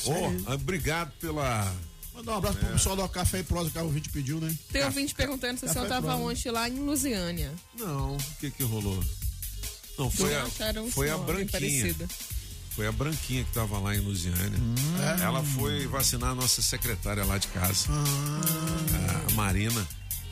[0.07, 0.55] Aí.
[0.55, 1.73] obrigado pela.
[2.15, 4.55] Mandar um abraço pro pessoal do Café e Prosa que o ouvinte pediu, né?
[4.71, 7.51] Tem ouvinte perguntando se o senhor tava ontem lá em Lusiânia.
[7.79, 9.03] Não, o que que rolou?
[9.99, 11.51] Não, foi Não a, foi a Branquinha.
[11.51, 12.09] parecido.
[12.75, 14.59] Foi a Branquinha que tava lá em Lusiânia.
[15.19, 15.25] É?
[15.25, 17.89] Ela foi vacinar a nossa secretária lá de casa.
[17.91, 19.25] Ah.
[19.29, 19.87] A Marina.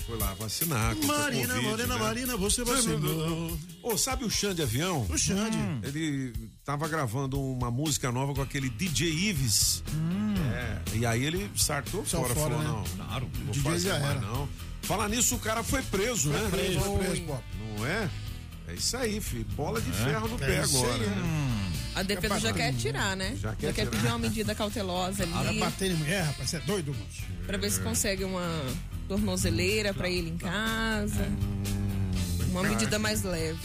[0.07, 0.97] Foi lá vacinar.
[1.05, 2.01] Marina, Covid, Morena, né?
[2.01, 3.57] Marina, você vacinou.
[3.83, 5.07] Ô, sabe o Xande Avião?
[5.09, 5.57] O Xande.
[5.83, 6.33] Ele
[6.65, 9.85] tava gravando uma música nova com aquele DJ Ives.
[10.53, 12.65] É, e aí ele sartou fora, fora, falou, né?
[12.69, 14.49] não, claro, não vou DJ fazer mais não.
[14.83, 16.49] Falar nisso, o cara foi preso, Foi né?
[16.51, 17.39] preso, foi preso, pô.
[17.79, 18.11] Não é?
[18.71, 19.45] É isso aí, filho.
[19.57, 21.73] Bola de ferro no É pé isso agora, aí, né?
[21.95, 23.37] A defesa já quer tirar, né?
[23.41, 23.91] Já quer quer tirar.
[23.91, 25.59] pedir uma medida cautelosa Para ali.
[25.59, 27.23] bater em mulher, rapaz, você é doido, moço.
[27.47, 28.47] Pra ver se consegue uma
[29.09, 31.27] tornozeleira pra ele em casa.
[32.51, 33.59] Uma medida mais leve.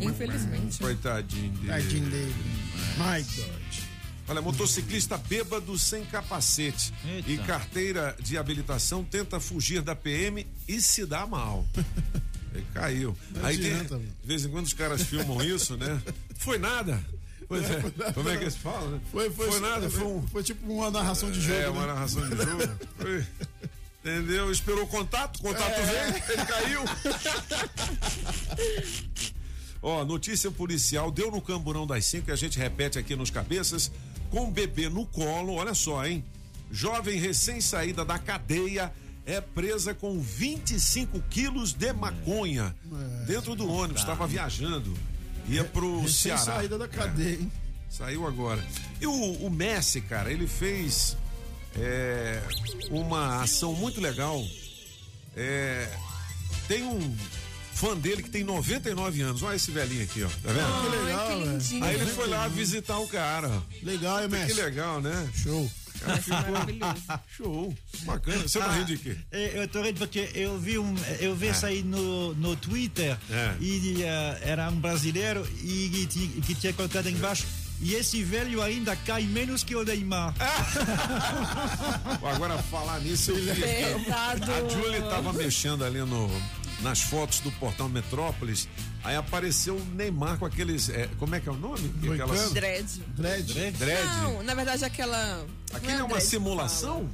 [0.00, 0.78] Infelizmente.
[0.78, 1.68] Coitadinho dele.
[1.68, 2.34] Tadinho dele.
[2.96, 3.60] My God.
[4.28, 6.92] Olha, motociclista bêbado sem capacete
[7.26, 11.66] e carteira de habilitação tenta fugir da PM e se dá mal.
[12.54, 13.16] Ele caiu.
[13.30, 16.00] Não Aí tem, de vez em quando os caras filmam isso, né?
[16.36, 17.00] Foi nada.
[17.48, 17.80] Pois é.
[17.80, 19.00] Foi nada, Como é que eles falam, né?
[19.10, 20.26] Foi, foi, nada, foi um.
[20.28, 21.58] Foi tipo uma narração de jogo.
[21.58, 21.86] É, uma né?
[21.92, 22.62] narração de jogo.
[22.96, 23.26] Foi.
[24.04, 24.50] Entendeu?
[24.50, 26.10] Esperou o contato, o contato É.
[26.10, 26.84] veio, ele caiu.
[29.82, 33.90] Ó, notícia policial, deu no camburão das cinco, a gente repete aqui nos cabeças,
[34.30, 36.24] com o bebê no colo, olha só, hein?
[36.70, 38.92] Jovem recém-saída da cadeia
[39.30, 42.74] é presa com 25 quilos de maconha
[43.26, 44.96] dentro do ônibus, estava viajando,
[45.48, 46.38] ia pro Recém Ceará.
[46.38, 47.52] saída da cadeia, hein?
[47.88, 48.64] Saiu agora.
[49.00, 49.12] E o,
[49.46, 51.16] o Messi, cara, ele fez
[51.76, 52.40] é,
[52.90, 54.42] uma ação muito legal.
[55.36, 55.88] É,
[56.68, 57.16] tem um
[57.74, 59.42] fã dele que tem 99 anos.
[59.42, 60.28] Olha esse velhinho aqui, ó.
[60.28, 60.60] Tá vendo?
[60.60, 61.50] Ah, que legal, que velho.
[61.52, 61.84] lindinho.
[61.84, 63.62] Aí ele foi lá visitar o cara.
[63.82, 64.52] Legal, hein, Que Messi?
[64.54, 65.28] legal, né?
[65.34, 65.70] Show.
[66.00, 67.74] O cara ficou show.
[68.04, 68.38] Bacana.
[68.42, 69.16] Você tá Ah, rindo de quê?
[69.30, 71.54] eh, Eu tô rindo porque eu vi um, eu vi É.
[71.54, 73.54] sair no, no Twitter É.
[73.60, 77.44] e eh, era um brasileiro e que, que tinha colocado embaixo.
[77.82, 80.34] E esse velho ainda cai menos que o Neymar.
[82.34, 83.64] Agora, falar nisso, eu vi.
[84.12, 84.34] A
[84.68, 86.30] Julie tava mexendo ali no,
[86.80, 88.68] nas fotos do portal Metrópolis.
[89.02, 90.90] Aí apareceu o Neymar com aqueles.
[90.90, 91.90] é, como é que é o nome?
[92.12, 92.86] Aquelas, Dread.
[93.16, 93.70] Dread.
[93.72, 94.04] Dread.
[94.22, 95.46] Não, na verdade aquela.
[95.72, 97.08] Aquilo não é uma simulação?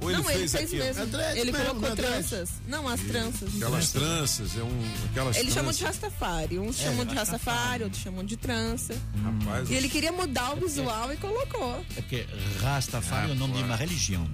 [0.00, 1.06] Ou ele não, fez, ele fez aquilo?
[1.06, 1.20] mesmo.
[1.20, 2.50] É ele mesmo, colocou não é tranças.
[2.66, 3.54] Não, as tranças.
[3.54, 4.92] Aquelas tranças, é um.
[5.10, 5.84] Aquelas Eles chamam de.
[5.84, 6.58] Rastafari.
[6.58, 8.94] Uns chamam de Rastafari, outros chamam de trança.
[9.22, 11.84] Rapaz, E ele queria mudar o visual e colocou.
[11.96, 12.26] É porque
[12.60, 14.28] Rastafari é o nome de uma religião.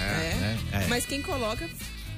[0.00, 0.34] É.
[0.34, 0.58] né?
[0.72, 0.86] É.
[0.88, 1.68] Mas quem coloca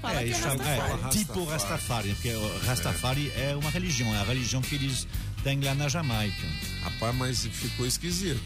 [0.01, 1.05] fala É, que é Rastafari.
[1.05, 2.33] é, tipo Rastafari, porque
[2.67, 3.55] Rastafari é.
[3.57, 5.07] uma religião, é a religião que eles
[5.45, 6.47] têm lá na Jamaica.
[6.83, 8.41] Rapaz, mas ficou esquisito.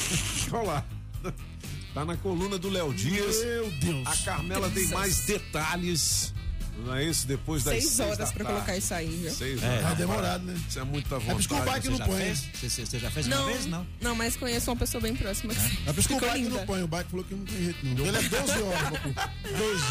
[0.52, 0.84] Olha lá.
[1.94, 3.36] Tá na coluna do Léo Dias.
[3.44, 4.06] Meu Deus.
[4.08, 6.34] A Carmela tem mais detalhes.
[6.84, 7.24] Não é isso?
[7.26, 8.52] Depois das Seis horas da pra tarde.
[8.52, 9.30] colocar isso aí, viu?
[9.32, 9.66] Seis É.
[9.68, 9.82] horas.
[9.82, 10.60] Tá demorado, né?
[10.68, 11.64] Isso é muita É que vontade.
[11.64, 12.16] bike Você não já põe.
[12.18, 12.38] fez?
[12.52, 13.86] Você, você- você já fez Não, uma vez, não?
[14.00, 15.54] não, mas conheço uma pessoa bem próxima.
[15.54, 16.50] que É que o ficou bike linda.
[16.58, 16.82] não põe.
[16.82, 18.06] O bike falou que não tem jeito, não.
[18.06, 19.14] Ele é 12 horas, papu.
[19.56, 19.84] 12.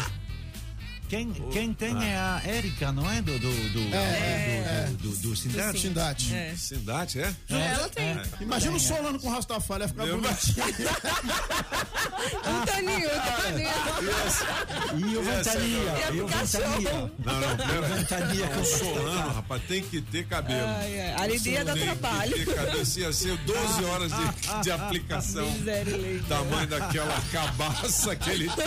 [1.14, 3.22] Quem, quem tem é a Érica, não é?
[3.22, 5.80] Do, do, do, É, do, do, do, do Sindate?
[5.80, 6.34] Sindate.
[6.34, 6.54] É.
[6.56, 7.32] Sindate, é?
[7.50, 8.20] Ela tem.
[8.40, 10.64] Imagina o Solano com o Rastafari, ia ficar Meu bonitinho.
[12.24, 15.10] Um Toninho, Toninho.
[15.12, 17.12] E o Ventania, Ia e o Ventania.
[17.18, 17.82] Não, não, pera.
[17.82, 20.66] Ventania com O Solano, rapaz, tem que ter cabelo.
[20.66, 22.32] Ai, ai, ali ia dar Tem trabalho.
[22.32, 22.78] que ter cabelo.
[22.78, 25.50] Ia ser 12 horas de, de aplicação.
[25.50, 28.66] Miséria, Tamanho daquela cabaça que ele tem.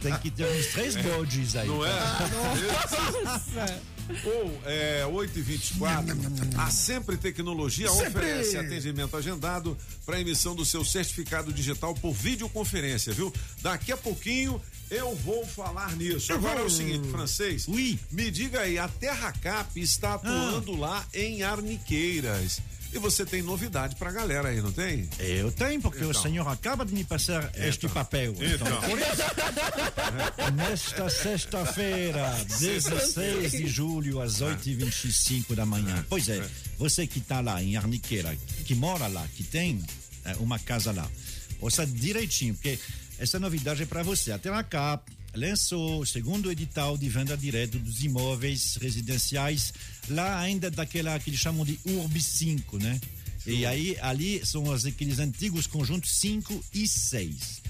[0.00, 1.35] Tem que ter uns três bodes.
[1.56, 1.68] Aí.
[1.68, 1.92] Não é?
[3.24, 3.82] Nossa.
[4.24, 6.16] Ou é 8 e 24
[6.58, 8.08] a Sempre Tecnologia Sempre.
[8.08, 13.32] oferece atendimento agendado para emissão do seu certificado digital por videoconferência, viu?
[13.62, 16.30] Daqui a pouquinho eu vou falar nisso.
[16.30, 17.66] Eu Agora é o seguinte, francês.
[17.66, 22.60] Me diga aí, a Terra Cap está atuando lá em Arniqueiras.
[22.92, 25.08] E você tem novidade pra galera aí, não tem?
[25.18, 26.22] Eu tenho, porque o Então.
[26.22, 28.34] senhor acaba de me passar este papel.
[28.40, 28.80] Então.
[28.82, 36.04] por isso, nesta sexta-feira, 16 de julho, às 8h25 da manhã.
[36.08, 36.42] Pois é,
[36.78, 39.82] você que está lá em Arniqueira, que mora lá, que tem
[40.38, 41.08] uma casa lá,
[41.60, 42.78] ouça direitinho, porque
[43.18, 44.32] essa novidade é para você.
[44.32, 49.72] A Terracap lançou o segundo edital de venda direta dos imóveis residenciais,
[50.08, 53.00] lá ainda daquela que eles chamam de Urb 5, né?
[53.46, 57.62] E aí, ali são os, aqueles antigos conjuntos 5 e 6.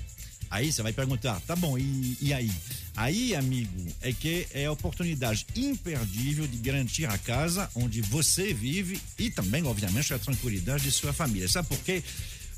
[0.50, 2.50] Aí você vai perguntar, tá bom, e, e aí?
[2.96, 8.98] Aí, amigo, é que é a oportunidade imperdível de garantir a casa onde você vive
[9.18, 11.48] e também, obviamente, a tranquilidade de sua família.
[11.48, 12.02] Sabe por quê?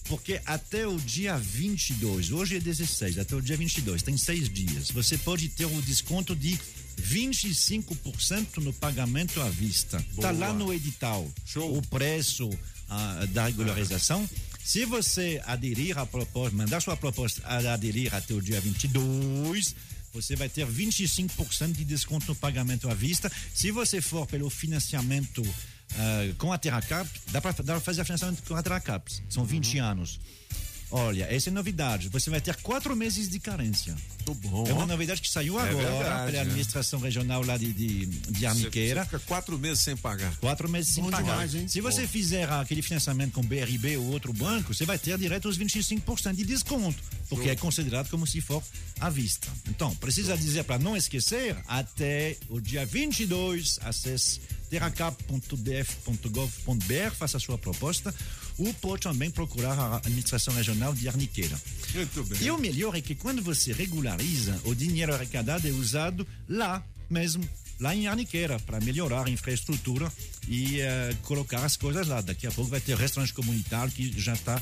[0.09, 4.91] Porque até o dia 22, hoje é 16, até o dia 22, tem seis dias,
[4.91, 6.59] você pode ter o desconto de
[7.01, 9.99] 25% no pagamento à vista.
[9.99, 10.33] Tá Boa.
[10.33, 11.29] lá no edital.
[11.57, 12.51] O preço
[12.89, 14.29] ah, da regularização.
[14.65, 19.75] Se você aderir à proposta, mandar sua proposta a aderir até o dia 22,
[20.13, 23.31] você vai ter 25% de desconto no pagamento à vista.
[23.55, 25.43] Se você for pelo financiamento
[25.97, 29.11] ah, com a Terracap, dá para fazer financiamento com a Terracap.
[29.29, 30.21] São 20 anos.
[30.91, 32.09] Olha, essa é novidade.
[32.09, 33.95] Você vai ter quatro meses de carência.
[34.27, 34.65] bom.
[34.67, 36.41] É uma novidade que saiu É agora verdade, pela é.
[36.41, 39.03] administração regional lá de, de, de Arniqueira.
[39.03, 40.35] Você fica quatro meses sem pagar.
[40.37, 41.45] Quatro meses sem Bom pagar.
[41.55, 41.69] hein?
[41.69, 42.09] Se você Bom.
[42.09, 46.45] fizer aquele financiamento com BRB ou outro banco, você vai ter direto os 25% de
[46.45, 48.63] desconto, porque é considerado como se for
[48.99, 49.47] à vista.
[49.69, 54.41] Então, precisa dizer para não esquecer, até o dia 22, acesse
[54.71, 58.15] terracap.df.gov.br, faça a sua proposta,
[58.59, 61.59] ou pode também procurar a administração regional de Arniqueira.
[61.95, 62.43] Muito bem.
[62.43, 67.49] E o melhor é que quando você regulariza, o dinheiro arrecadado é usado lá mesmo,
[67.81, 70.13] lá em Arniqueira, para melhorar a infraestrutura
[70.47, 72.21] e eh, colocar as coisas lá.
[72.21, 74.61] Daqui a pouco vai ter restaurante comunitário que já está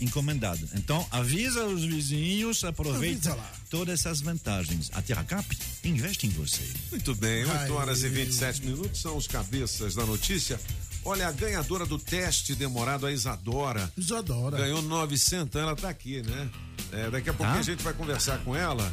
[0.00, 0.66] encomendado.
[0.74, 3.36] Então, avisa os vizinhos, aproveita
[3.68, 4.90] todas essas vantagens.
[4.94, 5.46] A Terracap
[5.84, 6.62] investe em você.
[6.90, 7.70] Muito bem, 8 Ai.
[7.70, 10.58] horas e 27 minutos são os cabeças da notícia.
[11.04, 13.90] Olha, a ganhadora do teste demorado, a Isadora.
[13.96, 14.58] Isadora.
[14.58, 16.50] Ganhou 900, ela tá aqui, né?
[16.92, 17.60] É, daqui a pouquinho Tá.
[17.60, 18.92] a gente vai conversar com ela.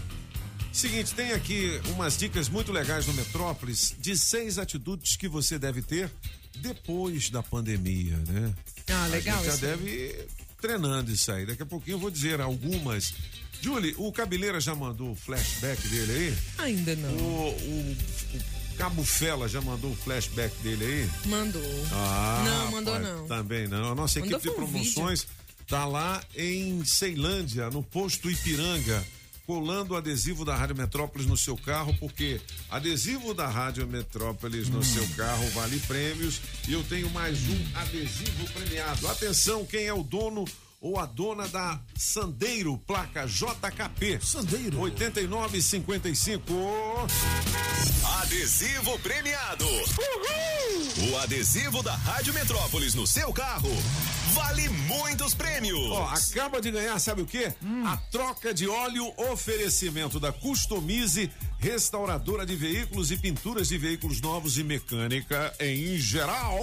[0.71, 5.81] Seguinte, tem aqui umas dicas muito legais no Metrópolis de seis atitudes que você deve
[5.81, 6.11] ter
[6.57, 8.53] depois da pandemia, né?
[8.89, 10.27] Ah, legal A gente já deve ir
[10.61, 11.45] treinando isso aí.
[11.45, 13.13] Daqui a pouquinho eu vou dizer algumas.
[13.61, 16.37] Julie, o Cabeleira já mandou o flashback dele aí?
[16.65, 17.09] Ainda não.
[17.09, 17.97] O, o-
[18.35, 21.29] o Cabo Fela já mandou o flashback dele aí?
[21.29, 21.85] Mandou.
[21.91, 23.27] Ah, não, mandou rapaz, não.
[23.27, 23.91] Também não.
[23.91, 25.27] A nossa Mandou equipe de foi um promoções
[25.67, 29.03] tá lá em Ceilândia, no posto Ipiranga,
[29.45, 32.39] colando o adesivo da Rádio Metrópolis no seu carro, porque
[32.69, 38.47] adesivo da Rádio Metrópolis no seu carro vale prêmios e eu tenho mais um adesivo
[38.53, 39.07] premiado.
[39.07, 40.45] Atenção, quem é o dono
[40.85, 44.19] ou a dona da Sandeiro, placa JKP.
[44.21, 44.79] Sandeiro.
[44.81, 46.43] 8955.
[48.21, 49.65] Adesivo premiado.
[51.09, 53.71] O adesivo da Rádio Metrópolis no seu carro
[54.35, 55.89] vale muitos prêmios.
[55.89, 57.51] Ó, acaba de ganhar, sabe o quê?
[57.87, 64.59] A troca de óleo oferecimento da Customize, restauradora de veículos e pinturas de veículos novos
[64.59, 66.59] e mecânica em geral.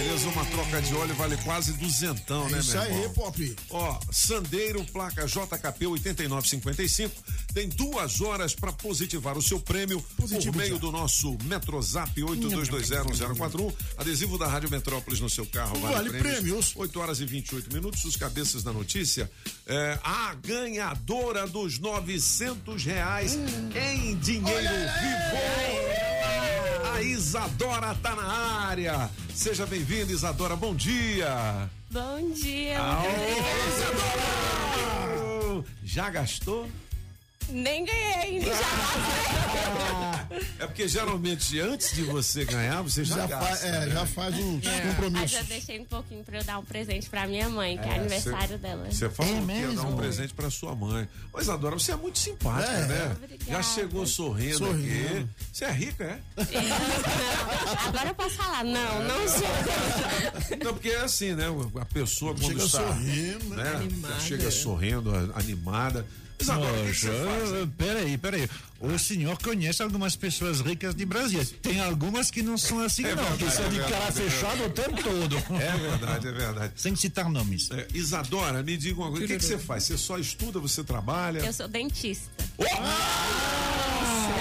[0.00, 3.12] Beleza, uma troca de óleo vale quase duzentão, né, Isso meu aí, irmão?
[3.12, 3.56] Pop.
[3.68, 7.22] Ó, Sandeiro, placa JKP 8955,
[7.52, 10.80] tem duas horas para positivar o seu prêmio Positivo por meio já.
[10.80, 15.78] do nosso Metrozap 82201041, adesivo da Rádio Metrópolis no seu carro.
[15.78, 16.72] Vale, Vale prêmios.
[16.74, 19.30] 8 horas e 28 minutos, os cabeças da notícia.
[19.66, 23.34] É, a ganhadora dos 900 reais
[23.74, 25.79] em dinheiro vivo.
[26.94, 28.26] A Isadora tá na
[28.66, 29.08] área.
[29.34, 30.56] Seja bem-vinda, Isadora.
[30.56, 31.70] Bom dia.
[31.90, 32.78] Bom dia.
[34.40, 36.68] Aô, Já gastou?
[37.52, 38.52] Nem ganhei, já.
[40.58, 43.46] É porque geralmente antes de você ganhar, você já, Já gasta.
[43.46, 43.90] faz- é, né?
[43.90, 45.38] já faz uns Mas compromissos.
[45.38, 47.98] eu deixei um pouquinho pra eu dar um presente pra minha mãe, que é, É,
[47.98, 48.86] aniversário cê- dela.
[48.90, 51.08] Você falou É que ia dar um presente pra sua mãe.
[51.32, 52.86] Mas Adora, você é muito simpática, É.
[52.86, 53.16] né?
[53.16, 53.50] Obrigada.
[53.50, 55.16] Já chegou sorrindo, Sorrindo.
[55.18, 55.26] aqui.
[55.52, 56.20] Você é rica, é?
[57.86, 60.58] Agora eu posso falar, não, não sou.
[60.64, 61.46] Não, porque é assim, né?
[61.80, 62.78] A pessoa quando Chega está.
[62.86, 63.64] sorrindo, né?
[63.64, 63.76] né?
[63.76, 64.20] Animada.
[64.20, 65.38] Chega sorrindo, a-
[66.40, 68.48] Isadora, o que faz, peraí, peraí.
[68.80, 71.46] O senhor conhece algumas pessoas ricas de Brasília.
[71.60, 74.22] Tem algumas que não são assim, É não, verdade, que são é de cara verdade,
[74.22, 75.36] é fechada o tempo todo.
[75.60, 76.72] É verdade, é verdade.
[76.76, 77.70] Sem citar nomes.
[77.70, 79.84] É, Isadora, me diga uma coisa, o que, que você faz?
[79.84, 81.40] Você só estuda, você trabalha?
[81.40, 82.30] Eu sou dentista.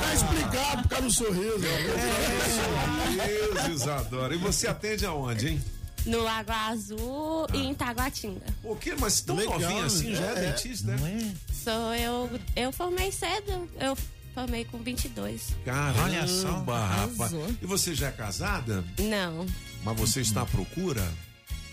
[0.02, 1.60] Tá explicado por causa do sorriso.
[1.60, 4.34] Meu Deus, Isadora.
[4.34, 5.62] E você atende aonde, hein?
[6.10, 8.45] No Lago Azul e em Taguatinga.
[8.64, 8.95] O quê?
[8.99, 10.52] Mas tão Legal, novinha assim, já é, é.
[10.52, 11.36] dentista, né?
[11.53, 12.30] Sou eu.
[12.56, 13.69] Eu formei cedo.
[13.80, 13.95] Eu
[14.34, 15.56] formei com 22.
[15.64, 16.64] Caramba, Olha só.
[16.64, 17.31] rapaz.
[17.61, 18.84] E você já é casada?
[18.99, 19.45] Não,
[19.84, 21.07] Mas você está à procura?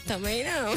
[0.07, 0.73] também não.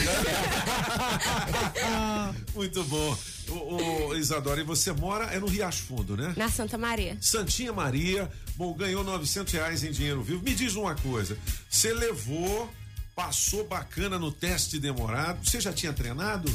[2.56, 3.18] Muito bom.
[3.50, 6.34] Ô, ô, Isadora, e você mora é no Riacho Fundo, né?
[6.36, 7.18] Na Santa Maria.
[7.22, 10.44] Santinha Maria, bom, ganhou 900 reais em dinheiro vivo.
[10.44, 11.38] Me diz uma coisa,
[11.70, 12.70] você levou,
[13.24, 16.50] passou bacana no teste demorado, você já tinha treinado?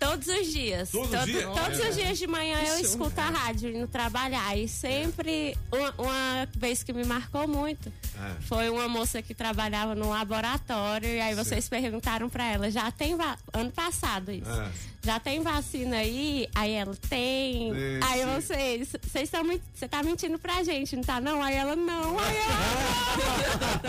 [0.00, 0.90] Todos os dias.
[0.90, 1.44] Todos os Todo- dias?
[1.44, 1.88] Todos É.
[1.90, 2.84] os dias de manhã eu Isso.
[2.92, 4.56] escuto a rádio indo trabalhar.
[4.56, 8.40] E sempre, uma, uma vez que me marcou muito, É.
[8.42, 11.08] foi uma moça que trabalhava no laboratório.
[11.08, 13.14] E aí vocês perguntaram pra ela: já tem.
[13.52, 14.48] Ano passado isso.
[15.06, 15.12] É.
[15.12, 16.48] Já tem vacina aí?
[16.54, 17.72] Aí ela tem.
[17.72, 19.62] Sim, aí vocês, vocês estão muito.
[19.74, 21.20] Você tá mentindo pra gente, não tá?
[21.20, 21.40] Não?
[21.42, 22.18] Aí ela não.
[22.18, 22.36] Aí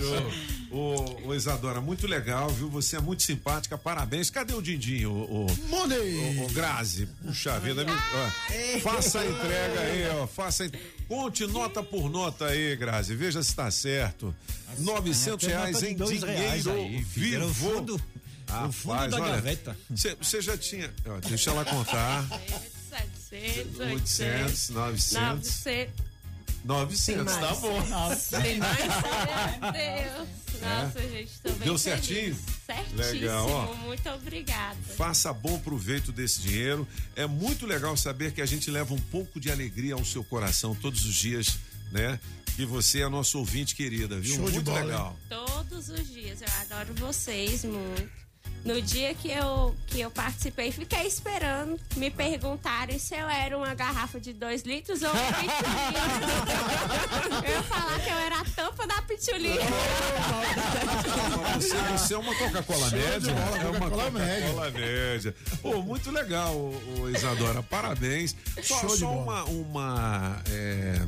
[0.00, 0.32] Show.
[0.70, 2.68] Ô, ô, Isadora, muito legal, viu?
[2.70, 4.30] Você é muito simpática, parabéns.
[4.30, 6.14] Cadê o Dindinho, o, o, Mandei.
[6.38, 7.06] o, o Grazi?
[7.22, 10.26] Puxa vida, me- ó, faça a entrega aí, ó.
[10.26, 10.70] Faça
[11.06, 13.14] Conte nota por nota aí, Grazi.
[13.14, 14.34] Veja se tá certo.
[14.78, 17.02] 900 tem reais nota de em reais dinheiro aí.
[17.02, 18.00] Vivo.
[18.68, 19.76] O fundo- o fundo da olha, gaveta.
[19.90, 20.92] Você já tinha.
[21.06, 22.26] ó, deixa ela contar.
[23.30, 25.88] 700, 800, 900.
[26.64, 27.82] 900, tá bom.
[28.42, 28.78] Tem mais?
[29.60, 30.28] Meu Deus.
[30.62, 31.64] Nossa, gente, tô bem É.
[31.64, 31.80] Deu feliz.
[31.82, 32.38] certinho?
[32.64, 32.96] Certíssimo.
[32.98, 33.74] Legal, ó.
[33.76, 34.76] Muito obrigada.
[34.96, 36.86] Faça bom proveito desse dinheiro.
[37.16, 40.72] É muito legal saber que a gente leva um pouco de alegria ao seu coração
[40.72, 41.58] todos os dias,
[41.90, 42.20] né?
[42.54, 44.36] Que você é nosso ouvinte querida, viu?
[44.36, 45.16] Show de muito bola, legal.
[45.28, 46.42] Todos os dias.
[46.42, 48.21] Eu adoro vocês muito.
[48.64, 53.74] No dia que eu, que eu participei, fiquei esperando me perguntarem se eu era uma
[53.74, 55.52] garrafa de 2 litros ou uma pitulinha.
[57.44, 59.66] eu ia falar que eu era a tampa da pitulinha.
[61.56, 63.30] Você, você é uma Coca-Cola média?
[63.32, 65.34] é uma Coca-Cola média.
[65.60, 67.64] Pô, muito legal, ô, Isadora.
[67.64, 68.36] Parabéns.
[68.62, 71.04] Só, Show só uma, uma é,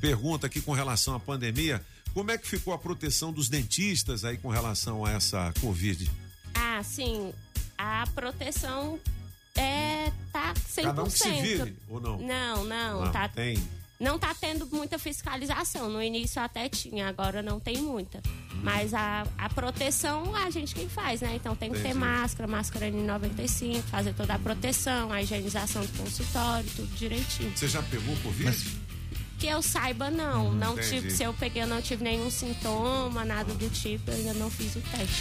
[0.00, 1.82] pergunta aqui com relação à pandemia.
[2.14, 6.10] Como é que ficou a proteção dos dentistas aí com relação a essa Covid?
[6.54, 7.32] Ah, sim.
[7.76, 8.98] A proteção
[9.56, 10.82] é tá 100%.
[10.84, 12.18] Cada um que se vire, ou não?
[12.18, 13.62] Não, não, Não, tá tem.
[14.00, 15.88] não tá tendo muita fiscalização.
[15.90, 18.22] No início até tinha, agora não tem muita.
[18.62, 21.34] Mas a, a proteção a gente que faz, né?
[21.34, 21.98] Então tem que ter Entendi.
[21.98, 27.50] máscara, máscara N95, fazer toda a proteção, a higienização do consultório, tudo direitinho.
[27.56, 28.81] Você já pegou Covid?
[29.42, 30.52] Que eu saiba, não.
[30.54, 30.88] não entendi.
[30.88, 34.48] tive, se eu peguei, eu não tive nenhum sintoma, nada do tipo, eu ainda não
[34.48, 35.20] fiz o teste.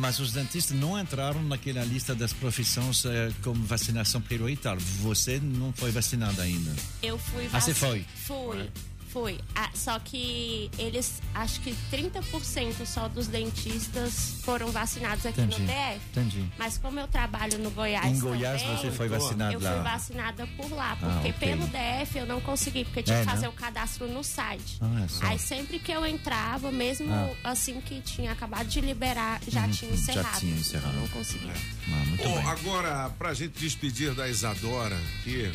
[0.00, 4.80] Mas os dentistas não entraram naquela lista das profissões eh, com vacinação prioritária.
[5.00, 6.72] Você não foi vacinada ainda.
[7.02, 8.06] Eu fui Ah, você foi?
[8.24, 8.70] Fui.
[9.16, 9.38] Fui.
[9.54, 15.62] Ah, só que eles, acho que 30% só dos dentistas foram vacinados aqui Entendi.
[15.62, 16.00] no DF.
[16.10, 16.44] Entendi.
[16.58, 19.72] Mas como eu trabalho no Goiás Em Goiás também, você foi vacinado eu lá?
[19.72, 21.32] fui vacinada por lá, Ah, porque ok.
[21.32, 23.48] pelo DF eu não consegui, porque eu tinha É, que fazer né?
[23.48, 24.76] o cadastro no site.
[24.82, 25.24] Ah, é só.
[25.26, 27.30] Aí sempre que eu entrava, mesmo Ah.
[27.52, 30.40] assim que tinha acabado de liberar, já Uhum, tinha já encerrado.
[30.40, 30.94] tinha encerrado.
[30.94, 31.50] Eu não consegui.
[31.50, 32.46] Ah, muito Ô, bem.
[32.48, 35.50] agora, pra gente despedir da Isadora, que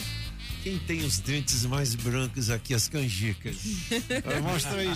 [0.64, 3.58] quem tem os dentes mais brancos aqui, as canjicas?
[4.24, 4.94] Ah, Mostra aí, né?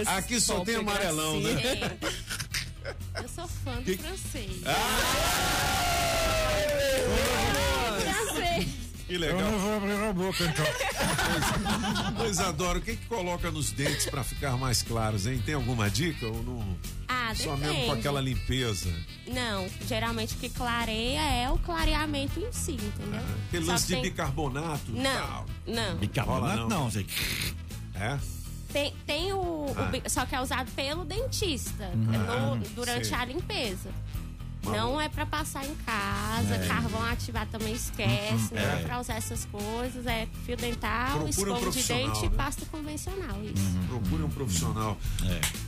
[0.00, 1.60] esse Aqui só tem amarelão, né?
[1.60, 1.80] Sim.
[3.22, 4.62] Eu sou fã do francês.
[4.62, 4.68] Francês.
[9.08, 9.40] Que legal.
[9.40, 10.66] Eu não vou abrir a boca, então.
[12.22, 15.42] Ô, Isadora, o que que coloca nos dentes pra ficar mais claros, hein?
[15.44, 16.76] Tem alguma dica ou não?
[17.08, 17.98] Ah, Só mesmo com depende.
[18.00, 18.92] aquela limpeza.
[19.26, 23.20] Não, geralmente o que clareia é o clareamento em si, entendeu?
[23.48, 24.92] Aquele Só lance de tem- bicarbonato.
[24.92, 25.46] Não, tal.
[25.66, 25.96] não.
[25.96, 27.04] Bicarbonato não, Zé.
[27.94, 28.18] É?
[28.72, 29.84] Tem, tem o, o Ah.
[29.84, 32.04] bi- Só que é usado pelo dentista Uhum.
[32.04, 33.16] no- Ah, durante sei.
[33.16, 33.90] a limpeza.
[34.72, 36.66] Não é pra passar em casa, É.
[36.68, 38.80] carvão ativado também esquece, Uhum, não é.
[38.80, 38.82] é.
[38.84, 41.28] pra usar essas coisas, é fio dental, Procura um
[41.58, 42.34] escova de dente e né?
[42.36, 43.78] pasta convencional, isso.
[43.88, 44.96] Procure um profissional.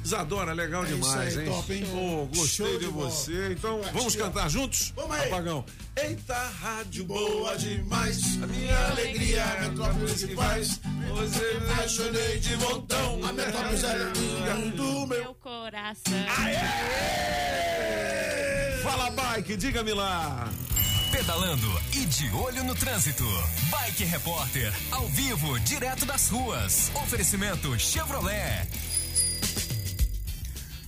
[0.05, 1.53] Isadora, legal É demais, aí, hein?
[1.53, 1.85] top, hein?
[1.91, 3.11] Pô, gostei Show de, de bola.
[3.11, 3.53] você.
[3.53, 4.93] Então, vamos cantar juntos?
[4.97, 5.29] Vamos aí.
[5.29, 5.65] Apagão.
[5.97, 10.81] Eita, rádio Boa demais, a minha alegria, a metrópole que faz.
[11.15, 13.21] Você me apaixonei de montão.
[13.25, 15.21] A metrópole é amiga do meu.
[15.21, 16.13] Meu coração.
[18.83, 20.49] Fala, Bike, diga-me lá.
[21.11, 23.25] pedalando e de olho no trânsito.
[23.71, 26.91] Bike Repórter, ao vivo, direto das ruas.
[26.95, 28.67] Oferecimento Chevrolet.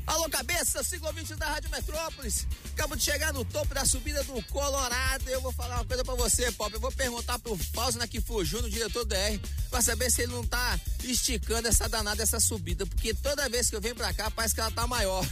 [0.06, 2.46] Alô, cabeça, ciclovintes da Rádio Metrópolis.
[2.72, 5.28] Acabo de chegar no topo da subida do Colorado.
[5.28, 6.72] Eu vou falar uma coisa pra você, Pop.
[6.72, 9.40] Eu vou perguntar pro Fausto Nakifu Júnior, diretor do DR,
[9.70, 12.84] pra saber se ele não tá esticando essa danada, essa subida.
[12.86, 15.26] Porque toda vez que eu venho pra cá, parece que ela tá maior.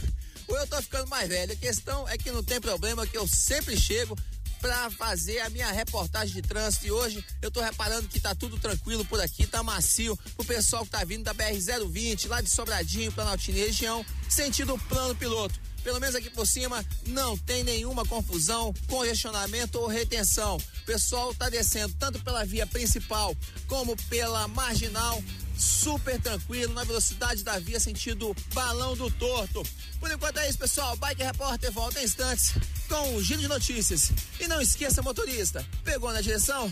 [0.51, 1.53] Ou eu tô ficando mais velho.
[1.53, 4.17] A questão é que não tem problema, que eu sempre chego
[4.59, 8.59] para fazer a minha reportagem de trânsito e hoje eu tô reparando que tá tudo
[8.59, 11.57] tranquilo por aqui, tá macio pro pessoal que tá vindo da BR
[11.89, 15.59] 020, lá de Sobradinho, Planaltina e região, sentido plano piloto.
[15.83, 20.57] Pelo menos aqui por cima não tem nenhuma confusão, congestionamento ou retenção.
[20.57, 23.35] O pessoal tá descendo tanto pela via principal
[23.67, 25.23] como pela marginal,
[25.57, 29.63] super tranquilo, na velocidade da via, sentido balão do torto.
[29.99, 30.95] Por enquanto é isso, pessoal.
[30.97, 32.53] Bike Repórter volta em instantes
[32.87, 34.11] com o giro de notícias.
[34.39, 36.71] E não esqueça, motorista, pegou na direção?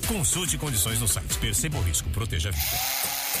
[0.11, 1.37] Consulte condições no site.
[1.37, 3.40] Perceba o risco, proteja a vida.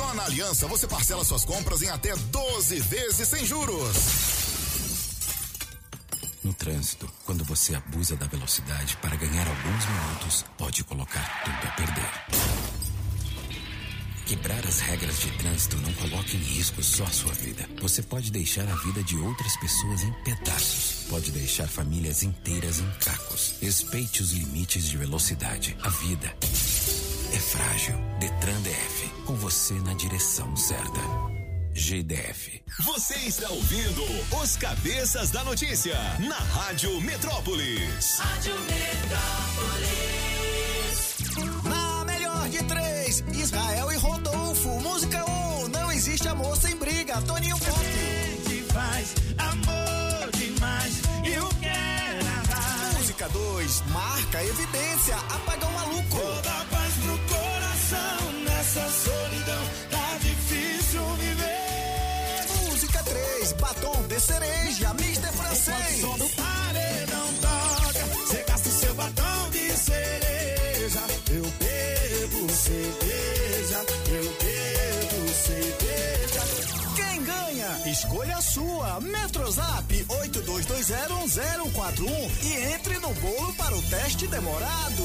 [0.00, 3.96] Só na Aliança você parcela suas compras em até 12 vezes sem juros.
[6.42, 11.70] No trânsito, quando você abusa da velocidade para ganhar alguns minutos, pode colocar tudo a
[11.72, 12.10] perder.
[14.24, 17.68] Quebrar as regras de trânsito não coloca em risco só a sua vida.
[17.82, 21.08] Você pode deixar a vida de outras pessoas em pedaços.
[21.10, 23.56] Pode deixar famílias inteiras em cacos.
[23.60, 25.76] Respeite os limites de velocidade.
[25.82, 26.34] A vida
[27.32, 27.94] é frágil.
[28.18, 31.00] Detran DF, com você na direção certa.
[31.72, 32.60] GDF.
[32.84, 34.02] Você está ouvindo
[34.42, 38.18] os cabeças da notícia na Rádio Metrópolis.
[38.18, 39.90] Rádio Metrópolis.
[41.64, 44.68] Na melhor de três, Israel e Rodolfo.
[44.80, 47.22] Música 1, um, não existe amor sem briga.
[47.22, 47.84] Toninho Pop.
[48.72, 55.16] faz amor demais e o que era Música 2, marca evidência.
[55.16, 56.18] Apagão maluco.
[64.10, 64.92] De cereja.
[64.94, 65.76] Mister francês.
[65.78, 71.00] Enquanto o som do paredão toca, você gasta o seu batom de cereja.
[71.30, 76.42] Eu bebo cerveja, eu bebo cerveja.
[76.96, 77.70] Quem ganha?
[77.86, 79.00] Escolha a sua.
[79.00, 85.04] Metrozap 82201041 e entre no bolo para o teste demorado.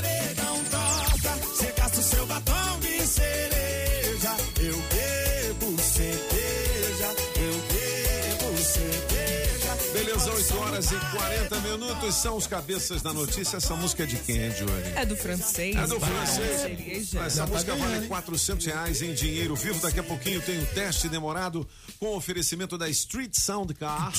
[10.81, 13.57] horas e 40 minutos são os cabeças da notícia.
[13.57, 14.95] Essa música é de quem, é, Johnny?
[14.95, 15.75] É do francês.
[15.75, 17.13] É do francês.
[17.13, 19.79] Essa música vale 400 reais em dinheiro vivo.
[19.79, 21.67] Daqui a pouquinho tem o teste demorado
[21.99, 24.13] com oferecimento da Street Sound Car.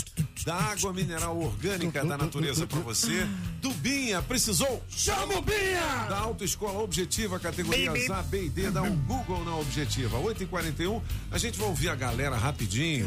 [0.44, 3.26] da água mineral orgânica da natureza para você.
[3.60, 4.82] Dubinha, precisou?
[4.88, 6.06] Chama o Binha!
[6.08, 8.12] Da Autoescola Objetiva, categorias bim.
[8.12, 10.18] A, B e D, dá um Google na Objetiva.
[10.18, 13.06] 8h41, a gente vai ouvir a galera rapidinho.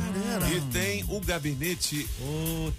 [0.55, 2.07] E tem o gabinete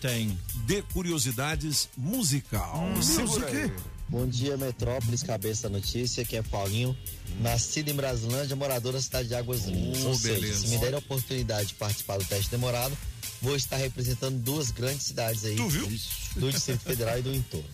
[0.00, 0.38] tem.
[0.66, 2.84] De curiosidades musical.
[2.84, 3.70] Hum.
[4.08, 6.96] Bom dia, Metrópolis, cabeça notícia, que é Paulinho,
[7.40, 10.04] nascido em Brasilândia, morador da cidade de Águas Lindas.
[10.04, 10.60] Oh, Ou seja, beleza.
[10.60, 12.96] se me der a oportunidade de participar do teste demorado,
[13.40, 15.56] vou estar representando duas grandes cidades aí.
[15.56, 15.88] Tu viu?
[16.36, 17.68] Do Distrito Federal e do entorno.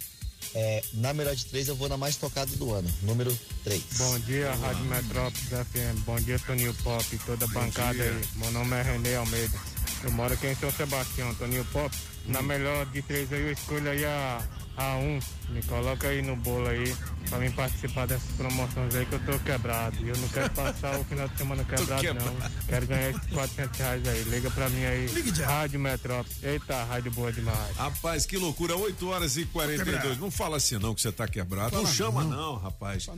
[0.55, 3.83] É, na melhor de três, eu vou na mais tocada do ano, número 3.
[3.97, 6.05] Bom dia, Rádio Metrópolis FM.
[6.05, 8.05] Bom dia, Toninho Pop e toda a bancada dia.
[8.05, 8.29] aí.
[8.37, 9.72] Meu nome é René Almeida.
[10.05, 11.95] Eu moro aqui em São Sebastião, Toninho Pop.
[12.27, 14.41] Na melhor de três aí, eu escolho aí a,
[14.77, 15.19] a um.
[15.51, 16.95] Me coloca aí no bolo aí
[17.29, 19.97] pra mim participar dessas promoções aí que eu tô quebrado.
[20.01, 22.31] E eu não quero passar o final de semana quebrado, quebrado.
[22.39, 22.51] não.
[22.69, 24.23] Quero ganhar esses 400 reais aí.
[24.25, 25.07] Liga pra mim aí.
[25.45, 26.43] Rádio Metrópolis.
[26.45, 27.77] Eita, rádio boa demais.
[27.77, 29.97] Rapaz, que loucura, 8 horas e 42.
[30.01, 30.21] Quebrado.
[30.21, 31.75] Não fala assim não que você tá quebrado.
[31.75, 32.31] Não Fala chama não.
[32.31, 33.09] não, rapaz.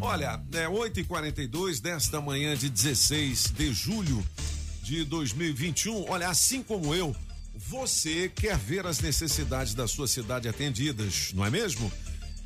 [0.00, 4.24] Olha, é 8 e 42 desta manhã de 16 de julho
[4.86, 6.08] de 2021.
[6.08, 7.14] Olha, assim como eu,
[7.52, 11.90] você quer ver as necessidades da sua cidade atendidas, não é mesmo?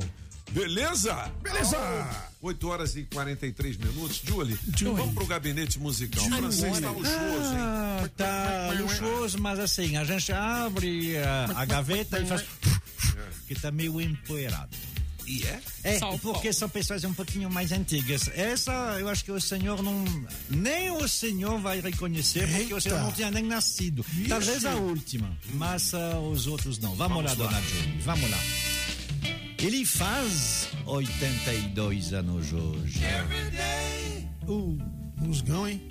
[0.52, 1.32] Beleza?
[1.42, 1.78] Beleza.
[2.42, 4.22] 8 horas e 43 minutos.
[4.24, 4.58] Julie,
[4.96, 6.24] vamos pro gabinete musical.
[6.24, 7.58] O francês tá luxuoso, hein?
[7.58, 12.46] Ah, tá luxuoso, mas assim, a gente abre a, a gaveta e faz.
[13.48, 14.76] que tá meio empoeirado.
[15.26, 15.60] E é?
[15.84, 18.30] É, porque são pessoas um pouquinho mais antigas.
[18.34, 20.06] Essa, eu acho que o senhor não.
[20.50, 24.06] Nem o senhor vai reconhecer, porque o senhor não tinha nem nascido.
[24.30, 26.96] Talvez a última, mas ah, os outros não.
[26.96, 27.52] Vamos, Vamos lá, lá.
[27.52, 28.38] dona Julie, vamos lá.
[29.60, 33.02] Ele faz 82 anos hoje.
[34.48, 34.78] Uh,
[35.18, 35.82] musgão, hein?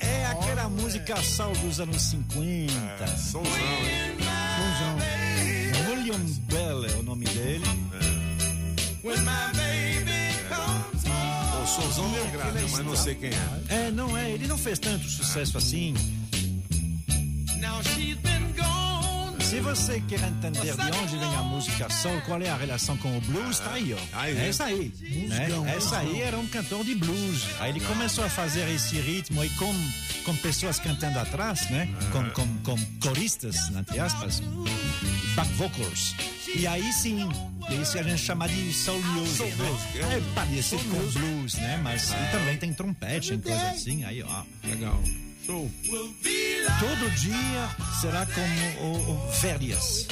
[0.00, 2.72] É aquela música sal dos anos 50.
[2.72, 4.14] É, Sonzão, hein?
[5.90, 7.64] William Bell é o nome dele.
[11.62, 13.88] O Sonzão me agrada, mas não sei quem é.
[13.88, 15.94] É, não é, ele não fez tanto sucesso assim.
[19.44, 23.16] Se você quer entender de onde vem a música soul, qual é a relação com
[23.16, 23.98] o blues, tá aí, ó.
[24.14, 24.92] Aí, É essa aí.
[25.28, 25.48] Né?
[25.76, 27.46] Essa aí era um cantor de blues.
[27.60, 29.72] Aí ele começou a fazer esse ritmo aí com,
[30.24, 31.88] com pessoas cantando atrás, né?
[32.10, 34.40] Com, com, com coristas, entre aspas.
[35.36, 36.14] Back vocals.
[36.56, 37.28] E aí sim,
[37.82, 39.36] isso a gente chama de soul music.
[39.36, 39.70] soul né?
[39.70, 40.02] music, é.
[40.02, 41.80] É parecido com blues, né?
[41.82, 44.04] Mas e também tem trompete, tem coisa assim.
[44.04, 44.42] Aí, ó.
[44.66, 45.00] Legal.
[45.44, 45.70] Show.
[46.80, 47.68] Todo dia
[48.00, 50.06] será como o, o férias.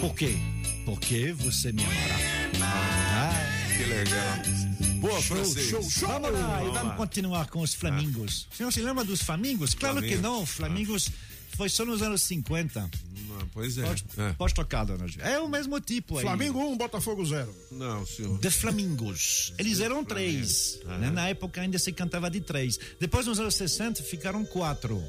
[0.00, 0.36] Por quê?
[0.84, 2.16] Porque você me amará.
[2.62, 5.00] Ah, Que legal.
[5.00, 5.70] Boa, francês.
[6.00, 8.46] Vamos lá, e vamos continuar com os flamingos.
[8.52, 9.74] O senhor se lembra dos flamingos?
[9.74, 11.10] Claro que não, flamingos
[11.56, 12.80] foi só nos anos 50.
[13.28, 13.82] Não, pois é.
[13.82, 14.32] Pode, É.
[14.34, 15.20] pode tocar, dona Ju.
[15.20, 16.22] É o mesmo tipo aí.
[16.24, 17.54] Flamengo 1, Botafogo 0.
[17.72, 18.38] Não, senhor.
[18.38, 19.52] De Flamingos.
[19.58, 20.78] Eles eram três.
[20.84, 21.10] né?
[21.10, 22.78] Na época ainda se cantava de três.
[23.00, 25.02] Depois, nos anos 60, ficaram quatro.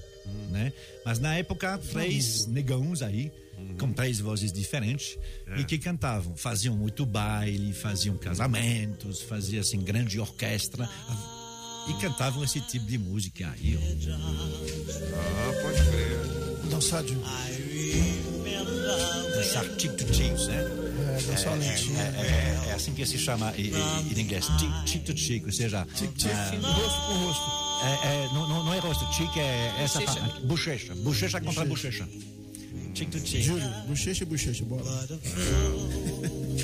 [0.52, 0.72] Né?
[1.06, 3.32] Mas na época, três negãos aí,
[3.80, 5.18] com três vozes diferentes,
[5.58, 6.36] e que cantavam.
[6.36, 10.90] Faziam muito baile, faziam casamentos, faziam assim, grande orquestra.
[11.88, 13.78] E cantavam esse tipo de música aí.
[13.78, 14.12] ó.
[15.16, 16.70] Ah, pode crer.
[16.70, 17.04] Dançar
[20.14, 20.56] chicos, né?
[21.18, 22.00] É, dançar É, lentinho.
[22.00, 22.04] é,
[22.68, 23.68] é, é assim que se chama em,
[24.20, 27.65] inglês, tic, tic to chic, ou seja, Tic-tic, ah, rosto com rosto.
[27.84, 30.20] É, é, não, não, não é rosto, chic é essa Bochecha.
[30.20, 30.42] parte.
[30.46, 30.96] Bochecha.
[30.96, 32.08] Bochecha contra bochecha.
[32.94, 33.42] Chic to chic.
[33.42, 34.84] Júlio, bochecha e bochecha, bora.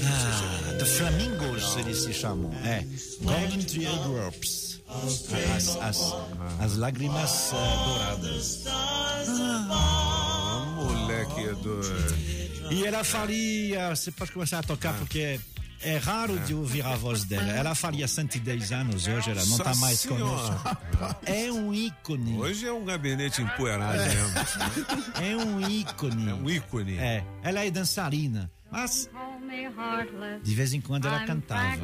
[0.04, 2.52] Ah, The Flamingos, eles se chamam.
[2.66, 2.86] É.
[3.22, 4.72] Golden Teardrops.
[5.56, 6.14] As, as,
[6.60, 8.64] as lágrimas ah, douradas.
[8.68, 12.16] Ah, moleque é doido.
[12.72, 13.96] E ela faria.
[13.96, 15.40] Você pode começar a tocar porque.
[15.84, 17.52] É raro de ouvir a voz dela.
[17.52, 20.78] Ela faria 110 anos hoje, ela não está mais conosco.
[21.26, 22.38] É um ícone.
[22.38, 24.30] Hoje é um gabinete empoeirado mesmo.
[25.22, 26.30] É um ícone.
[26.30, 26.98] É um ícone.
[26.98, 27.24] É.
[27.41, 29.10] Ela é dançarina, mas
[30.43, 31.77] de vez em quando ela cantava.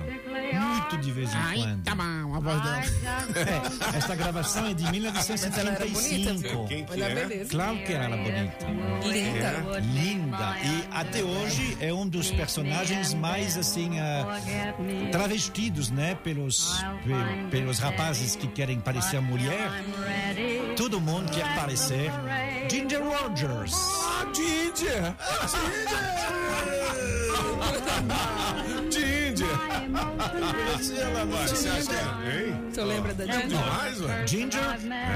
[0.54, 1.84] Muito de vez em Ai, quando.
[1.84, 2.78] tá bom, a voz dela.
[3.94, 6.68] É, esta gravação é de 1975.
[6.68, 7.16] Quem que Olha a é?
[7.16, 7.50] beleza.
[7.50, 8.66] Claro que ela era bonita.
[9.08, 9.80] Linda.
[9.82, 10.58] Linda.
[10.64, 14.40] E até hoje é um dos personagens mais assim ah,
[15.12, 19.70] travestidos, né, pelos pe- pelos rapazes que querem parecer mulher.
[20.76, 22.12] Todo mundo quer parecer
[22.70, 23.74] Ginger Rogers.
[23.76, 25.16] Ah, Ginger!
[25.48, 26.77] Ginger!
[28.90, 29.47] de índia.
[31.48, 32.48] Você acha que é?
[32.48, 32.72] Hein?
[32.74, 33.48] Tu lembra da É Ginger?
[33.48, 34.28] demais, ué.
[34.28, 34.62] Ginger,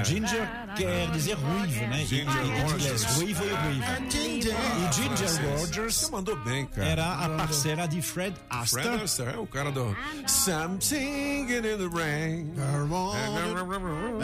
[0.04, 2.04] Ginger quer dizer ruivo, né?
[2.04, 3.04] Ginger Rogers.
[3.16, 3.84] ruivo e ruivo.
[4.10, 4.54] Ginger.
[4.54, 6.88] E Ginger Você Rogers mandou bem, cara.
[6.88, 9.02] era a parceira de Fred Fred Astaire.
[9.04, 9.96] Astaire, é o cara do
[10.26, 12.52] Something in the Rain.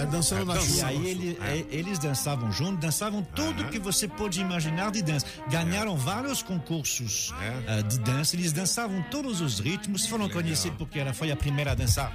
[0.01, 0.87] É dançando na E chuva.
[0.87, 5.27] aí ele- é, eles dançavam juntos, dançavam tudo que você pode imaginar de dança.
[5.51, 7.33] Ganharam vários concursos
[7.67, 11.73] ah, de dança, eles dançavam todos os ritmos, foram conhecidos porque ela foi a primeira
[11.73, 12.13] a dançar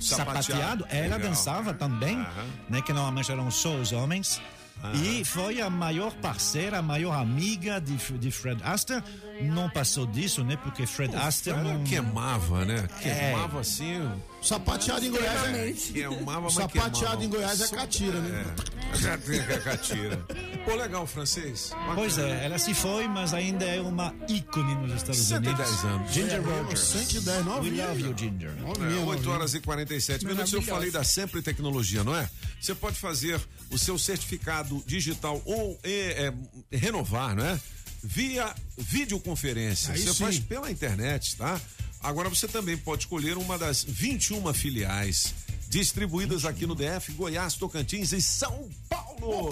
[0.00, 0.42] Sapateado.
[0.42, 0.86] sapateado.
[0.90, 1.18] Ela Legal.
[1.20, 2.18] dançava também,
[2.68, 4.40] né, que normalmente eram só os homens.
[4.94, 9.04] E foi a maior parceira, a maior amiga de, de Fred Astaire.
[9.42, 10.56] Não passou disso, né?
[10.56, 12.88] Porque Fred Astaire Ela não queimava, né?
[13.04, 13.30] É.
[13.30, 14.10] Queimava assim.
[14.42, 15.72] Sapateado em Goiás é.
[15.72, 18.44] Queimava, Sapateado em Goiás é catira, né?
[18.92, 20.16] É, já tem a catira.
[20.64, 21.70] Pô, legal, francês.
[21.94, 25.84] Pois é, ela se foi, mas ainda é uma ícone nos Estados 110 Unidos.
[25.84, 26.12] anos.
[26.12, 26.80] Ginger É, Rogers.
[26.80, 28.14] 110, We novinha, love you.
[28.18, 28.50] Ginger.
[28.50, 30.52] É, 8 horas e 47 minutos.
[30.52, 32.28] Eu falei da Sempre Tecnologia, não é?
[32.60, 33.40] Você pode fazer
[33.70, 36.32] o seu certificado digital ou é,
[36.70, 37.58] é, renovar, não é?
[38.04, 39.92] Via videoconferência.
[39.94, 40.24] Aí você sim.
[40.24, 41.60] faz pela internet, tá?
[42.02, 45.32] Agora você também pode escolher uma das 21 filiais
[45.72, 49.48] distribuídas aqui no DF, Goiás, Tocantins e São Paulo.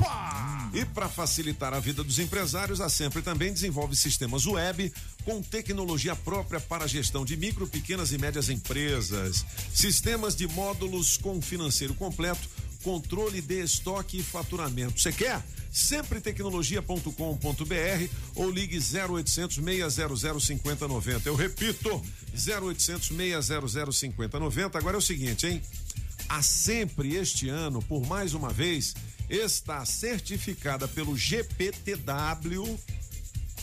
[0.75, 4.93] E para facilitar a vida dos empresários, a Sempre também desenvolve sistemas web
[5.25, 11.17] com tecnologia própria para a gestão de micro, pequenas e médias empresas, sistemas de módulos
[11.17, 12.47] com financeiro completo,
[12.83, 15.01] controle de estoque e faturamento.
[15.01, 15.43] Você quer?
[15.73, 21.29] Sempretecnologia.com.br ou ligue 0800 600 5090.
[21.29, 22.03] Eu repito,
[22.35, 24.79] 0800 600 5090.
[24.79, 25.63] Agora é o seguinte, hein?
[26.29, 28.95] A Sempre este ano, por mais uma vez,
[29.29, 32.79] está certificada pelo GPTW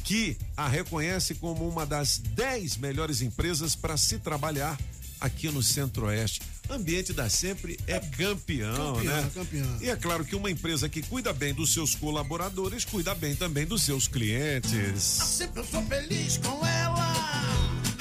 [0.04, 4.78] que a reconhece como uma das 10 melhores empresas para se trabalhar
[5.20, 6.42] aqui no Centro-Oeste.
[6.70, 9.32] Ambiente da Sempre é campeão, Campeão, né?
[9.34, 9.78] campeão.
[9.82, 13.66] E é claro que uma empresa que cuida bem dos seus colaboradores, cuida bem também
[13.66, 15.02] dos seus clientes.
[15.02, 16.87] Sempre eu sou feliz com ela.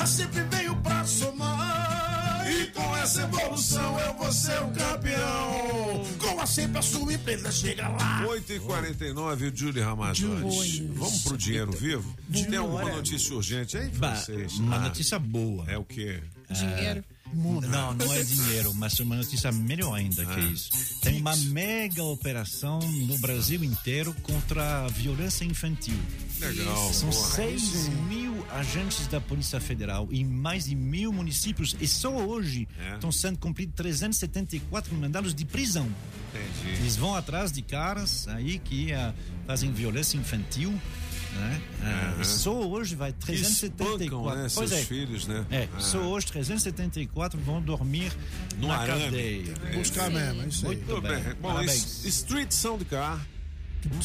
[0.06, 2.46] Sempre veio pra somar.
[2.50, 6.06] E com essa evolução eu vou ser o campeão.
[6.18, 8.24] Com a sempre a sua empresa chega lá.
[8.28, 10.82] 8 e 49 o Julie Ramazotti.
[10.94, 12.14] Vamos pro dinheiro vivo?
[12.32, 14.54] Tem alguma notícia urgente aí, Ba- francês?
[14.58, 15.64] uma Ah, notícia boa.
[15.68, 16.22] É o quê?
[16.50, 17.04] Dinheiro.
[17.34, 20.70] Não, não é dinheiro, mas uma notícia melhor ainda que isso.
[21.02, 25.98] Tem uma mega operação no Brasil inteiro contra a violência infantil.
[26.40, 27.24] Legal, São boa.
[27.30, 32.94] 6 mil agentes da Polícia Federal em mais de mil municípios e só hoje É.
[32.94, 35.88] estão sendo cumpridos 374 mandados de prisão.
[36.34, 36.80] Entendi.
[36.80, 39.14] Eles vão atrás de caras aí que ah,
[39.46, 40.72] fazem violência infantil.
[41.36, 41.60] Né?
[42.18, 44.04] E só hoje vai Que 374.
[44.04, 44.82] espancam, né, Pois seus é.
[44.84, 45.44] filhos, né?
[45.50, 45.80] É, Ah.
[45.80, 48.10] só hoje 374 vão dormir
[48.58, 49.04] No na arame.
[49.04, 49.54] cadeia.
[49.70, 49.76] É.
[49.76, 50.76] Buscar mesmo, é isso aí.
[50.76, 51.22] Muito Tudo bem.
[51.22, 51.34] bem.
[51.34, 52.04] Bom, Parabéns.
[52.06, 53.20] Street Soundcar.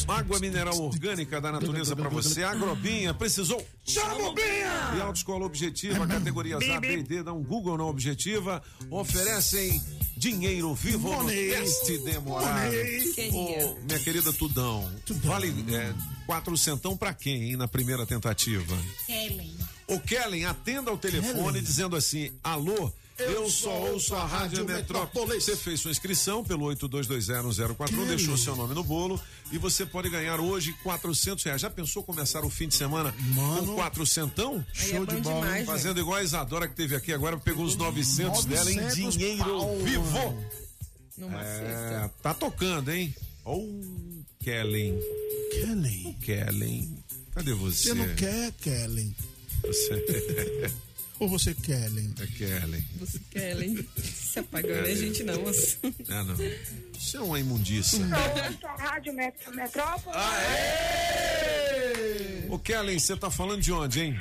[0.08, 2.44] Água mineral orgânica da natureza para você.
[2.44, 3.66] Agrobinha, precisou?
[3.86, 4.94] Chama o Binha!
[4.98, 8.62] E Autoescola Objetiva, categorias A, B e D, dá um Google na Objetiva.
[8.90, 9.82] Oferecem
[10.18, 11.50] dinheiro vivo no Money.
[11.52, 12.72] teste demorado.
[13.34, 14.90] Ô, minha querida Tudão,
[15.24, 15.94] vale é,
[16.26, 18.78] quatro centão pra quem, hein, na primeira tentativa?
[19.08, 19.56] Kellen.
[19.88, 21.64] O Kellen atenda ao telefone Kellen.
[21.64, 22.92] dizendo assim: alô.
[23.28, 25.44] Eu, só ouço a Rádio Metrópolis.
[25.44, 29.20] Você fez sua inscrição pelo 82201041, deixou seu nome no bolo
[29.52, 31.62] e você pode ganhar hoje 400 reais.
[31.62, 33.14] Já pensou começar o fim de semana
[33.60, 34.62] com 400?
[34.82, 35.66] Aí é bom demais, né?
[35.66, 39.44] Fazendo igual a Isadora que teve aqui agora, pegou os 900, dela em 900 dinheiro
[39.44, 40.38] pau, vivo.
[41.18, 42.14] Numa É, sexta.
[42.24, 43.14] tá tocando, hein?
[43.46, 43.68] Oh,
[44.44, 44.98] Kellen.
[45.52, 46.14] Kellen.
[46.22, 47.04] Kellen.
[47.34, 47.90] Cadê você?
[47.90, 49.16] Você não quer, Kellen?
[49.64, 50.72] Você...
[51.22, 52.12] Ou você Kellen?
[52.20, 52.84] É Kellen.
[53.00, 53.88] Você Kellen.
[54.04, 55.24] Se apagou, né, gente?
[55.24, 55.34] Não.
[55.36, 56.36] É, não.
[56.98, 57.98] Isso é uma imundiça.
[58.60, 60.18] Sou a Rádio Met- Metrópole.
[62.50, 64.20] Ô, Kellen, você tá falando de onde, hein?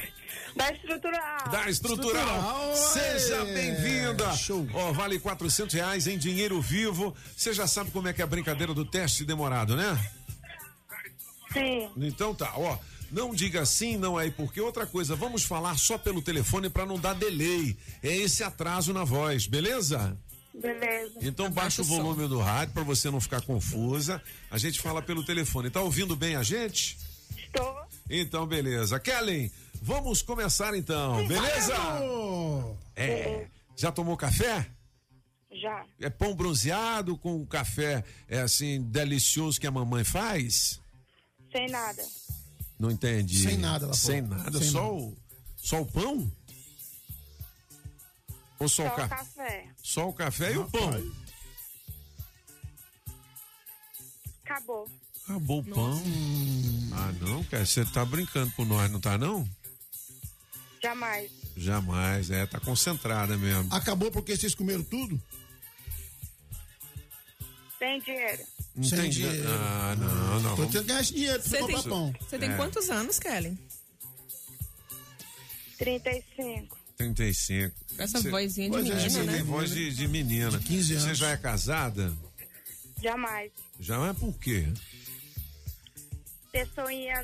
[0.54, 1.48] Da estrutural.
[1.50, 2.74] Da Estrutural.
[2.76, 4.26] Seja bem-vinda.
[4.74, 7.16] Ó, vale 400 reais em dinheiro vivo.
[7.34, 9.98] Você já sabe como é que é a brincadeira do teste demorado, né?
[11.54, 11.88] Sim.
[11.96, 12.76] Então tá, ó.
[13.10, 16.98] Não diga sim, não é porque outra coisa, vamos falar só pelo telefone para não
[16.98, 17.76] dar delay.
[18.02, 20.16] É esse atraso na voz, beleza?
[20.54, 21.18] Beleza.
[21.22, 24.22] Então baixa o volume do rádio para você não ficar confusa.
[24.50, 25.70] A gente fala pelo telefone.
[25.70, 26.98] Tá ouvindo bem a gente?
[27.36, 27.80] Estou.
[28.08, 28.98] Então, beleza.
[28.98, 29.50] Kellen,
[29.80, 31.74] vamos começar então, beleza?
[32.96, 33.46] É.
[33.76, 34.66] Já tomou café?
[35.52, 35.84] Já.
[36.00, 40.80] É pão bronzeado com café, é assim, delicioso que a mamãe faz?
[41.52, 42.02] Sem nada.
[42.80, 43.42] Não entendi.
[43.42, 44.38] Sem nada, ela Sem falou.
[44.38, 44.94] nada, Sem só, nada.
[44.94, 45.16] O,
[45.54, 46.32] só o pão?
[48.58, 49.68] Ou só, Só o o café?
[49.82, 51.12] Só o café e o pão.
[54.44, 54.88] Acabou.
[55.24, 56.02] Acabou o pão.
[56.94, 59.46] Ah, não, cara, você tá brincando com nós, não tá não?
[60.82, 61.30] Jamais.
[61.54, 63.72] Jamais, é, tá concentrada mesmo.
[63.74, 65.20] Acabou porque vocês comeram tudo?
[67.80, 68.42] Sem dinheiro.
[68.76, 69.48] Não Sem tem dinheiro.
[69.48, 70.56] Ah, não, não.
[70.56, 72.14] Tô tentando ganhar esse dinheiro pra Você comprar tem, pão.
[72.20, 72.56] você tem É.
[72.56, 73.58] quantos anos, Kellen?
[75.78, 76.76] 35.
[76.96, 77.74] 35.
[77.96, 79.32] Com essa Cê- vozinha de é, menina, você né?
[79.32, 80.58] tem voz de, de menina.
[80.58, 81.18] 15 Você anos.
[81.18, 82.12] já é casada?
[83.02, 83.50] Jamais.
[83.78, 84.66] Já é por quê?
[86.52, 87.22] Pessoinha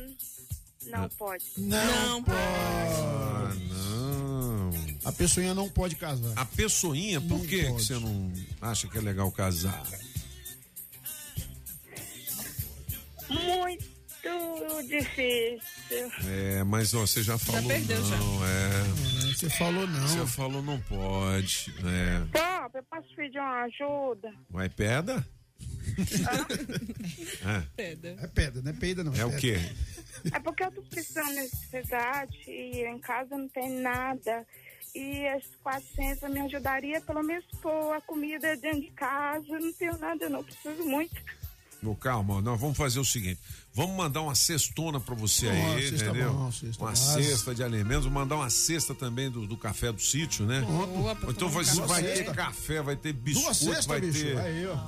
[0.87, 1.11] não Ah.
[1.19, 1.45] pode.
[1.59, 2.39] Não, pode.
[2.39, 4.70] Ah, não.
[5.05, 6.33] A pessoinha não pode casar.
[6.35, 9.87] A pessoinha, por Não que que você não acha que é legal casar?
[13.28, 16.11] Muito difícil.
[16.28, 18.16] É, mas ó, você já falou perdeu, já.
[18.16, 19.32] não, é.
[19.35, 20.09] Você falou não.
[20.09, 22.20] Você falou não pode, é.
[22.32, 24.32] Pop, eu posso pedir uma ajuda?
[24.51, 25.27] Vai pedra?
[27.47, 27.62] é.
[27.77, 28.16] Pedra.
[28.20, 29.15] É pedra, não é peida não.
[29.15, 29.40] É o pedra.
[29.40, 29.59] quê?
[30.32, 34.47] É porque eu tô precisando de necessidade e em casa não tem nada.
[34.94, 39.47] E esses 400 me ajudaria pelo menos pôr a comida dentro de casa.
[39.48, 41.15] Eu não tenho nada, eu não preciso muito.
[41.87, 43.39] No, calma, nós vamos fazer o seguinte:
[43.73, 46.33] vamos mandar uma cestona pra você aí, cesta entendeu?
[46.33, 47.23] bom, cesta uma base.
[47.25, 50.63] cesta de alimentos, mandar uma cesta também do, do café do sítio, né?
[50.63, 54.37] Boa, então vai, vai ter café, vai ter biscoito, cesta, vai ter,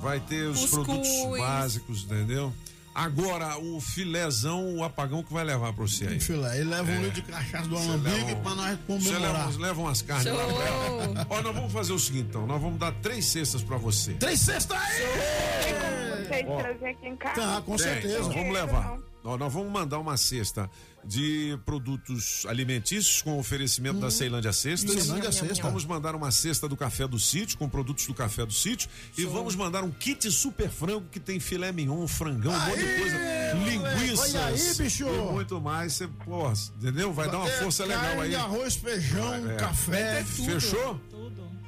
[0.01, 0.85] vai ter os Cuscuz.
[0.85, 2.53] produtos básicos, entendeu?
[2.99, 6.19] Agora, o filézão, o apagão que vai levar pra você aí.
[6.19, 6.97] Filé, ele leva um É.
[6.97, 9.47] litro de cachaça do Você alambique um- pra nós Você comemorar.
[9.47, 10.53] leva, leva umas carnes lá Show.
[10.53, 11.27] pra ela.
[11.29, 12.45] Ó, nós vamos fazer o seguinte, então.
[12.45, 14.13] Nós vamos dar três cestas pra você.
[14.15, 16.25] Três cestas aí!
[16.27, 16.57] Vocês Ó.
[16.57, 17.35] trazer aqui em casa?
[17.41, 18.19] Tá, com Tem, certeza.
[18.19, 18.97] nós vamos levar.
[19.23, 20.69] Ó, nós vamos mandar uma cesta
[21.05, 24.95] de produtos alimentícios com oferecimento da Ceilândia Cestas.
[24.95, 24.99] Hum.
[24.99, 25.63] Ceilândia Cesta.
[25.63, 29.25] Vamos mandar uma cesta do café do sítio com produtos do café do sítio e
[29.25, 33.17] vamos mandar um kit super frango que tem filé mignon, frangão, um monte de coisa,
[33.65, 35.07] linguiças Olha aí, bicho.
[35.07, 35.93] e muito mais.
[35.93, 37.13] Você, pô, entendeu?
[37.13, 38.35] Vai dar uma É, força legal aí.
[38.35, 39.55] arroz, feijão, É.
[39.55, 40.23] café.
[40.23, 40.99] Fechou?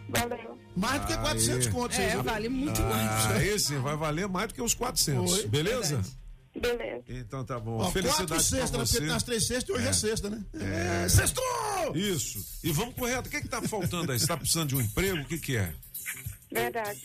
[0.10, 0.60] Valeu.
[0.76, 1.74] Mais do que 400 Aí.
[1.74, 2.00] contos.
[2.00, 3.26] É, vale muito Ah, mais.
[3.42, 5.32] aí sim, vai valer mais do que os 400.
[5.34, 5.48] Oi.
[5.48, 6.02] Beleza?
[6.62, 7.04] Beleza.
[7.10, 7.74] Então tá bom.
[7.78, 8.78] Ó, quatro Felicidades pra cestas, né?
[8.86, 8.92] você.
[8.94, 9.94] Porque tem as três cestas e hoje é, É.
[9.94, 10.42] sexta, né?
[10.54, 11.10] É.
[11.10, 11.44] Sextou!
[11.96, 12.46] Isso.
[12.64, 13.28] E vamos correto.
[13.28, 14.20] O que que tá faltando aí?
[14.20, 15.18] Você tá precisando de um emprego?
[15.22, 15.74] O que que é?
[16.52, 17.02] Verdade.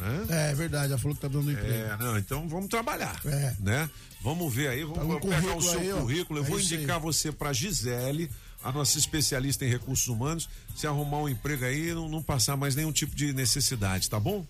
[0.00, 0.26] Hã?
[0.32, 1.72] É verdade, ela falou que tá dando emprego.
[1.72, 3.20] É, não, então vamos trabalhar.
[3.24, 3.54] É.
[3.60, 3.90] Né?
[4.20, 6.40] Vamos ver aí, vamos Tá pegar o seu aí, currículo.
[6.40, 6.78] Eu É vou isso aí.
[6.78, 8.30] indicar você pra Gisele,
[8.62, 10.48] a nossa especialista em recursos humanos.
[10.76, 14.46] Se arrumar um emprego aí, não, não passar mais nenhum tipo de necessidade, tá bom?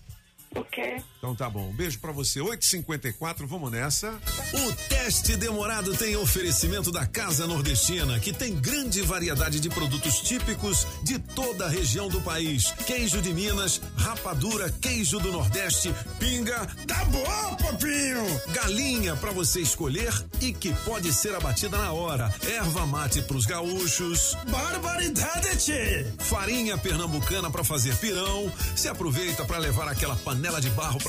[0.55, 1.03] Ok.
[1.19, 1.67] Então tá bom.
[1.67, 2.39] Um beijo pra você.
[2.39, 4.17] 8h54, vamos nessa.
[4.53, 10.87] O teste demorado tem oferecimento da Casa Nordestina, que tem grande variedade de produtos típicos
[11.03, 12.71] de toda a região do país.
[12.87, 16.65] Queijo de Minas, rapadura, queijo do Nordeste, pinga.
[16.87, 18.41] Tá bom, papinho!
[18.53, 22.33] Galinha pra você escolher e que pode ser abatida na hora.
[22.47, 24.37] Erva mate pros gaúchos.
[24.49, 26.07] Barbaridade, tchê!
[26.17, 28.49] Farinha pernambucana pra fazer pirão.
[28.73, 31.08] Se aproveita pra levar aquela panela de barro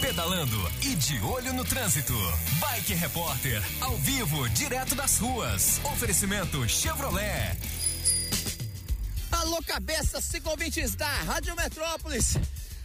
[0.00, 2.14] Pedalando e de olho no trânsito.
[2.58, 5.78] Bike Repórter, ao vivo, direto das ruas.
[5.84, 7.56] Oferecimento Chevrolet.
[9.30, 12.38] Alô, cabeça, ciclovintes da Rádio Metrópolis.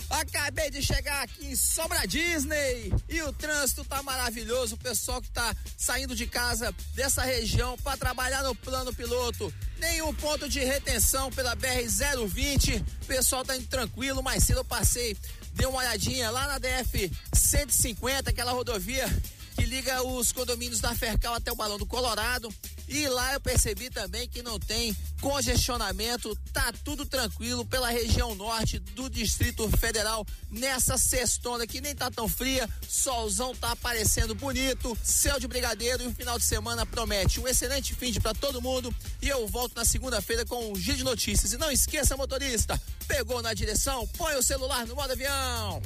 [0.10, 4.76] Acabei de chegar aqui em Sobra Disney e o trânsito tá maravilhoso.
[4.76, 9.52] O pessoal que tá saindo de casa dessa região para trabalhar no plano piloto.
[9.80, 12.82] Nenhum ponto de retenção pela BR-020.
[12.82, 14.22] O pessoal tá indo tranquilo.
[14.22, 15.18] Mais cedo eu passei,
[15.56, 19.08] dei uma olhadinha lá na DF 150, aquela rodovia
[19.56, 22.54] que liga os condomínios da Fercal até o Balão do Colorado.
[22.88, 28.78] E lá eu percebi também que não tem congestionamento, tá tudo tranquilo pela região norte
[28.78, 35.40] do Distrito Federal nessa sextona que nem tá tão fria, solzão tá aparecendo bonito, céu
[35.40, 38.94] de brigadeiro e o final de semana promete um excelente fim de para todo mundo
[39.22, 41.54] e eu volto na segunda-feira com um giro de notícias.
[41.54, 45.82] E não esqueça, motorista, pegou na direção, põe o celular no modo avião.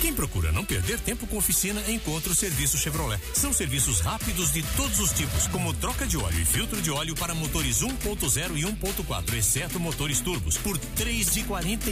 [0.00, 3.20] Quem procura não perder tempo com oficina, encontra o serviço Chevrolet.
[3.34, 7.14] São serviços rápidos de todos os tipos, como troca de óleo e filtro de óleo
[7.14, 11.90] para motores 1.0 e 1.4, exceto motores turbos, por três de quarenta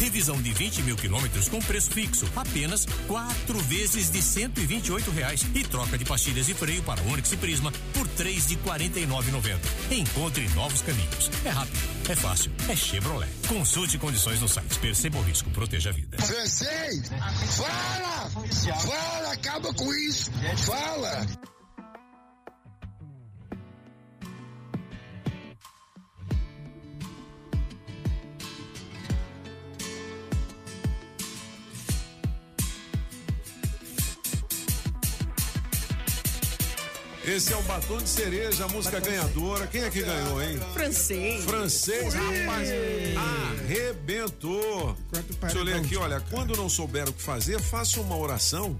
[0.00, 4.88] Revisão de 20 mil quilômetros com preço fixo, apenas quatro vezes de cento e vinte
[4.88, 5.44] e reais.
[5.54, 9.06] E troca de pastilhas e freio para Onix e Prisma por três de quarenta e
[9.90, 11.30] Encontre novos caminhos.
[11.44, 11.78] É rápido,
[12.08, 13.30] é fácil, é Chevrolet.
[13.48, 14.78] Consulte condições no site.
[14.78, 16.18] Perceba o risco, proteja a vida.
[16.18, 17.08] Francês,
[17.56, 18.30] fala!
[18.80, 20.30] Fala, acaba com isso!
[20.66, 21.26] Fala!
[37.26, 39.66] Esse é o batom de cereja, a música ganhadora.
[39.66, 40.60] Quem é que ganhou, hein?
[40.72, 41.44] Francês.
[41.44, 42.68] Francês, rapaz,
[43.64, 44.96] arrebentou.
[45.40, 48.78] Deixa eu ler aqui, olha, quando não souber o que fazer, faça uma oração.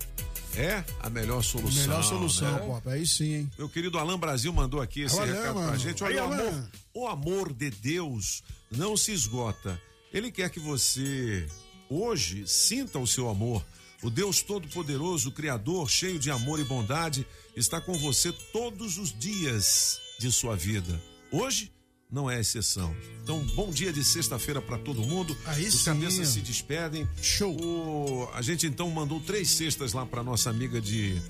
[0.57, 1.83] É a melhor solução.
[1.83, 2.59] Melhor solução, né?
[2.67, 2.89] Pop.
[2.89, 3.51] Aí sim, hein?
[3.59, 5.79] Meu querido Alan Brasil mandou aqui esse Olha, recado pra mano.
[5.79, 6.03] gente.
[6.03, 9.81] Olha, Aí, o amor, o amor de Deus não se esgota.
[10.13, 11.47] Ele quer que você
[11.91, 13.63] hoje sinta o seu amor.
[14.03, 20.01] O Deus Todo-Poderoso, Criador, cheio de amor e bondade, está com você todos os dias
[20.19, 21.03] de sua vida.
[21.33, 21.71] Hoje
[22.11, 22.95] não é exceção.
[23.23, 25.37] Então, bom dia de sexta-feira para todo mundo.
[25.47, 27.07] Aí Os cabeças se despedem.
[27.21, 28.31] Show.
[28.35, 31.21] a gente então mandou três cestas lá para nossa amiga de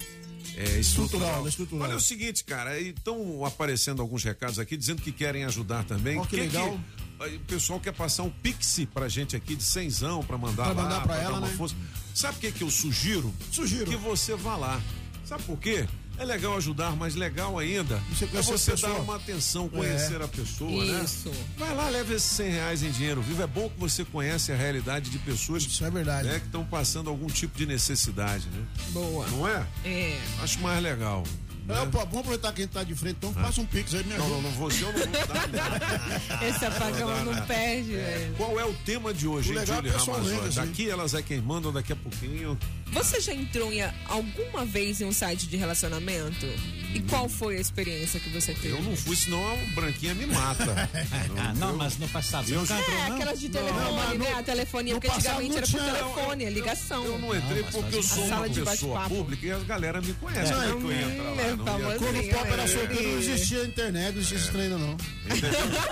[0.57, 1.47] é, estrutural.
[1.49, 1.85] estrutural.
[1.89, 6.19] Olha é o seguinte, cara, estão aparecendo alguns recados aqui dizendo que querem ajudar também.
[6.19, 6.79] Ó, que Que legal.
[7.21, 10.73] aí o pessoal quer passar um pix pra gente aqui de cenzão pra mandar Pra
[10.75, 11.55] lá, mandar pra dar ela, uma né?
[11.57, 11.75] força.
[12.15, 13.33] Sabe o que que eu sugiro?
[13.51, 13.91] Sugiro.
[13.91, 14.81] Que você vá lá.
[15.25, 15.87] Sabe por quê?
[16.19, 20.25] É legal ajudar, mas legal ainda Você é você dar uma atenção, conhecer É.
[20.25, 21.03] a pessoa, né?
[21.05, 21.31] Isso.
[21.59, 23.43] Vai lá, leva esses 100 reais em dinheiro vivo.
[23.43, 26.29] É bom que você conhece a realidade de pessoas Isso é verdade.
[26.29, 28.65] né, que estão passando algum tipo de necessidade, né?
[28.91, 29.27] Boa.
[29.29, 29.67] Não é?
[29.85, 30.19] É.
[30.43, 31.23] Acho mais legal.
[31.69, 31.89] É, né?
[31.91, 34.43] pô, vamos aproveitar quem tá de frente, então passa um pix aí, me Não, não,
[34.43, 35.07] não, você eu não vou
[35.53, 36.43] dar.
[36.47, 38.35] Esse apagão Não não perde, velho.
[38.37, 40.59] Qual é o tema de hoje, O hein, é pessoalmente, Ramazotti?
[40.61, 40.69] assim.
[40.69, 42.59] Daqui elas é quem mandam, daqui a pouquinho.
[42.93, 46.47] Você já entrou em alguma vez em um site de relacionamento?
[46.97, 48.71] E qual foi a experiência que você teve?
[48.71, 50.67] Eu não fui, senão a branquinha me mata.
[51.39, 52.49] Ah, não, mas no passado.
[52.49, 53.17] Eu já- entrou, É, não?
[53.17, 54.31] aquelas de Não, telefone, mas né?
[54.31, 55.81] no- a telefonia, porque antigamente era não por
[56.15, 57.05] telefone, é ligação.
[57.05, 59.59] Eu não entrei mas porque eu sou A sala uma de pessoa pública e a
[59.59, 60.53] galera me conhece.
[60.53, 61.43] É, é que eu entrar lá?
[61.43, 61.99] é Não ia-.
[61.99, 64.97] Quando o Pop era solteiro, não existia internet, não existia esse trem ainda, não.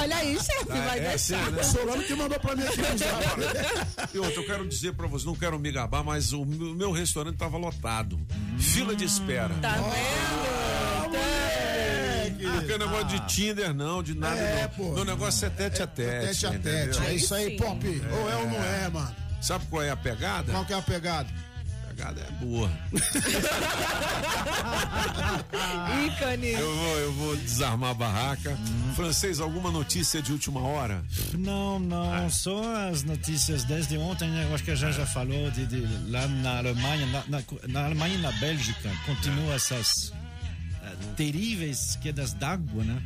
[0.00, 1.50] Olha aí, chefe, vai é, deixar.
[1.52, 1.62] né?
[1.62, 2.78] Solano que mandou pra mim aqui.
[4.14, 6.92] E outra, eu quero dizer pra você, não quero me gabar, mas o meu meu
[6.92, 8.18] restaurante tava lotado.
[8.58, 9.54] Fila de espera.
[9.74, 11.12] Tá vendo?
[11.12, 12.52] Tá.
[12.54, 14.68] Não quero negócio de Tinder, não, de nada, É, não.
[14.70, 14.92] pô.
[14.94, 16.26] Meu negócio é tete a tete.
[16.28, 16.92] Tete a entendeu?
[16.94, 17.06] tete.
[17.06, 17.56] É isso aí.
[17.56, 18.02] Pop.
[18.12, 19.16] Ou é ou não é, mano.
[19.40, 20.50] Sabe qual é a pegada?
[20.52, 21.28] Qual que é a pegada?
[21.98, 22.70] Largada é boa.
[26.06, 26.52] Ícone.
[26.52, 28.56] Eu vou, eu vou desarmar a barraca.
[28.94, 31.04] Francês, alguma notícia de última hora?
[31.36, 34.46] Não, não, só as notícias desde ontem, né?
[34.48, 37.84] eu acho que a já já falou de, de lá na Alemanha, na, na, na
[37.86, 40.17] Alemanha e na Bélgica, continua essas eh,
[41.16, 43.02] terríveis quedas d'água, né?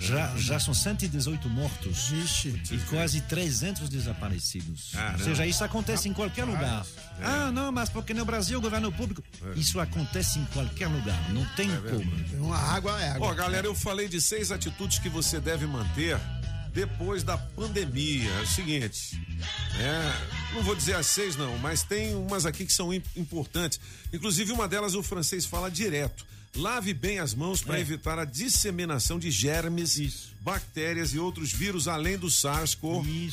[0.00, 2.10] Já, já são 118 mortos
[2.70, 4.90] e quase 300 desaparecidos.
[4.92, 5.18] Caramba.
[5.18, 6.84] Ou seja, isso acontece em qualquer lugar.
[7.20, 7.24] É.
[7.24, 9.22] Ah, não, mas porque no Brasil o governo público.
[9.56, 12.46] Isso acontece em qualquer lugar, não tem como.
[12.46, 13.28] Uma água é água.
[13.28, 16.18] Ó, galera, eu falei de seis atitudes que você deve manter
[16.72, 18.30] depois da pandemia.
[18.30, 19.20] É o seguinte,
[19.78, 23.78] é, não vou dizer as seis não, mas tem umas aqui que são im- importantes.
[24.12, 26.24] Inclusive uma delas o francês fala direto.
[26.56, 27.80] Lave bem as mãos para É.
[27.80, 33.32] evitar a disseminação de germes, bactérias e outros vírus além do SARS-CoV.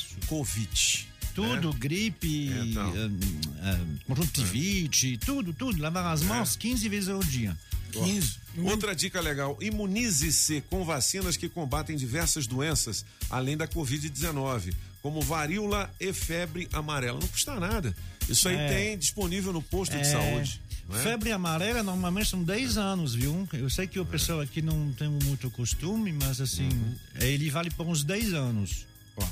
[1.34, 1.72] Tudo, É.
[1.78, 2.90] gripe, Então.
[2.90, 3.20] hum,
[3.62, 5.80] hum, conjuntivite, tudo, tudo.
[5.80, 7.56] Lavar as mãos 15 vezes ao dia.
[7.92, 8.36] 15.
[8.64, 14.72] Outra dica legal: imunize-se com vacinas que combatem diversas doenças, além da Covid-19,
[15.02, 17.20] como varíola e febre amarela.
[17.20, 17.94] Não custa nada.
[18.28, 18.68] Isso aí É.
[18.68, 20.60] tem disponível no posto de É, saúde.
[20.90, 21.02] Não é?
[21.02, 23.48] Febre amarela normalmente são 10 anos, viu?
[23.52, 24.02] Eu sei que É.
[24.02, 26.94] o pessoal aqui não tem muito costume, mas assim, Uhum.
[27.20, 28.86] ele vale por uns 10 anos.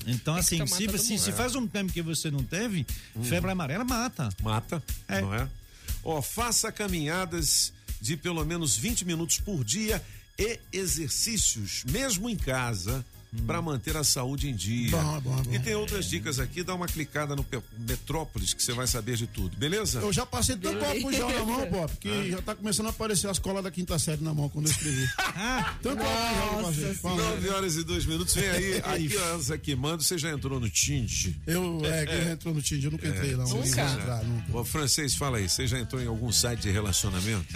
[0.07, 1.33] Então, Tem que assim, se, se, se É.
[1.33, 2.87] faz um tempo que você não teve,
[3.23, 4.29] febre amarela mata.
[4.43, 5.49] Mata, não é?
[6.05, 10.03] Ó, faça caminhadas de pelo menos 20 minutos por dia
[10.39, 13.05] e exercícios, mesmo em casa,
[13.47, 14.91] para manter a saúde em dia.
[14.91, 15.55] Bom, bom, bom.
[15.55, 17.45] E tem outras dicas aqui, dá uma clicada no
[17.79, 20.01] Metrópolis que você vai saber de tudo, beleza?
[20.01, 23.29] Eu já passei tanto copo já na mão, Pop, que já tá começando a aparecer
[23.29, 25.07] as colas da quinta série na mão quando eu escrevi.
[25.83, 26.95] tanto eu passei.
[26.95, 27.17] Fala.
[27.17, 30.59] 9 horas e 2 minutos, vem aí, aqui ó, essa que manda, você já entrou
[30.59, 31.35] no Tind?
[31.47, 33.45] Eu, é, que já entrou no Tinder, eu nunca entrei lá.
[33.45, 34.57] não vou entrar, nunca.
[34.59, 37.47] Ô, francês, fala aí, você já entrou em algum site de relacionamento?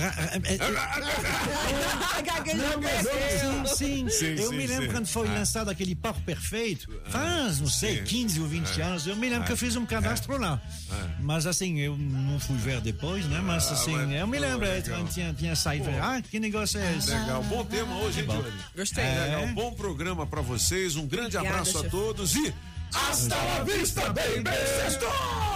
[3.66, 4.09] Sim, sim.
[4.09, 4.93] Sim, eu sim, me lembro sim.
[4.93, 5.40] quando foi Ah.
[5.62, 8.05] Lançado aquele par perfeito, faz, não sei, sim.
[8.05, 8.86] 15 ou 20 Ah.
[8.86, 9.06] anos.
[9.06, 10.60] Eu me lembro que eu fiz um cadastro lá.
[10.90, 11.09] Ah.
[11.20, 13.40] Mas assim, eu não fui ver depois, né?
[13.40, 15.05] Mas Ah, assim, mas, eu me lembro, é, legal.
[15.06, 15.84] tinha, tinha saído.
[15.84, 15.90] Pô.
[16.01, 17.10] Ah, que negócio é esse?
[17.10, 18.36] Legal, bom tema hoje, hein, Bom.
[18.43, 18.52] Johnny?
[18.76, 19.05] Gostei.
[19.05, 22.52] Legal, bom programa pra vocês, um grande Obrigada, abraço a todos e
[22.94, 24.51] Hasta la vista, baby!
[24.82, 25.51] Sextou!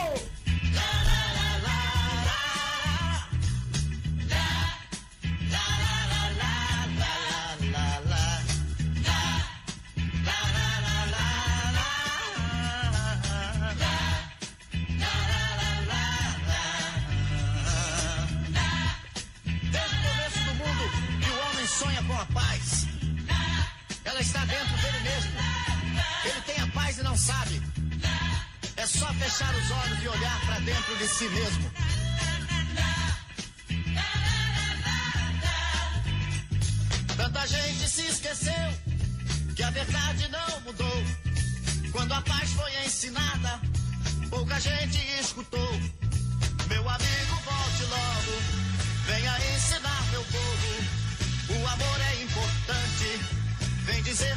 [29.28, 31.70] Fechar os olhos e olhar para dentro de si mesmo.
[37.16, 38.68] Tanta gente se esqueceu
[39.56, 41.02] que a verdade não mudou.
[41.90, 43.60] Quando a paz foi ensinada,
[44.30, 45.72] pouca gente escutou.
[46.68, 48.32] Meu amigo, volte logo.
[49.06, 51.60] Venha ensinar meu povo.
[51.60, 53.20] O amor é importante.
[53.86, 54.36] Vem dizer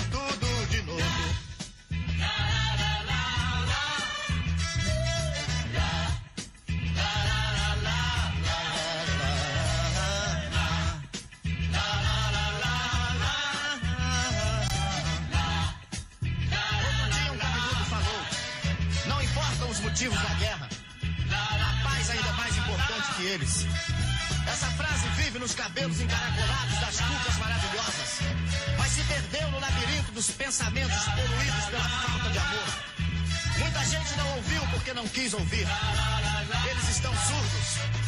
[25.49, 28.19] nos cabelos encaracolados das cucas maravilhosas,
[28.77, 32.69] mas se perdeu no labirinto dos pensamentos poluídos pela falta de amor.
[33.57, 35.67] Muita gente não ouviu porque não quis ouvir.
[36.69, 37.98] Eles estão surdos.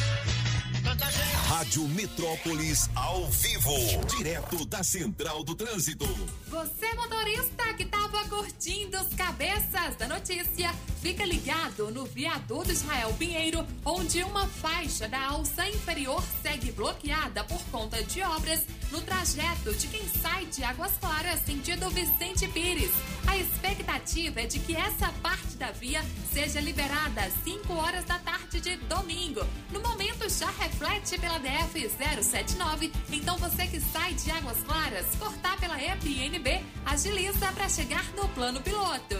[1.48, 3.74] Rádio Metrópolis ao vivo,
[4.16, 6.06] direto da Central do Trânsito.
[6.48, 13.66] Você, motorista que estava curtindo os cabeças da notícia, fica ligado no viaduto Israel Pinheiro,
[13.84, 19.88] onde uma faixa da alça inferior segue bloqueada por conta de obras no trajeto de
[19.88, 22.92] quem sai de Águas Claras sentido Vicente Pires.
[23.26, 28.18] A expectativa é de que essa parte da via seja liberada às 5 horas da
[28.18, 29.40] tarde de domingo.
[29.70, 31.90] No momento já reflete pela DF
[32.22, 38.28] 079, então você que sai de Águas Claras, cortar pela EPNB, agiliza para chegar no
[38.28, 39.16] plano piloto.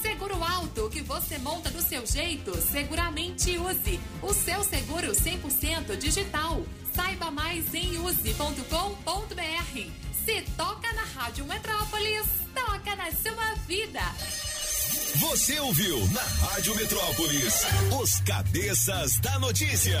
[0.00, 4.00] Seguro alto que você monta do seu jeito, seguramente use.
[4.22, 6.62] O seu seguro 100% digital.
[6.94, 8.64] Saiba mais em use.com.br.
[10.24, 14.00] Se toca na Rádio Metrópolis, toca na sua vida.
[15.16, 17.54] Você ouviu na Rádio Metrópolis
[18.00, 20.00] os cabeças da notícia.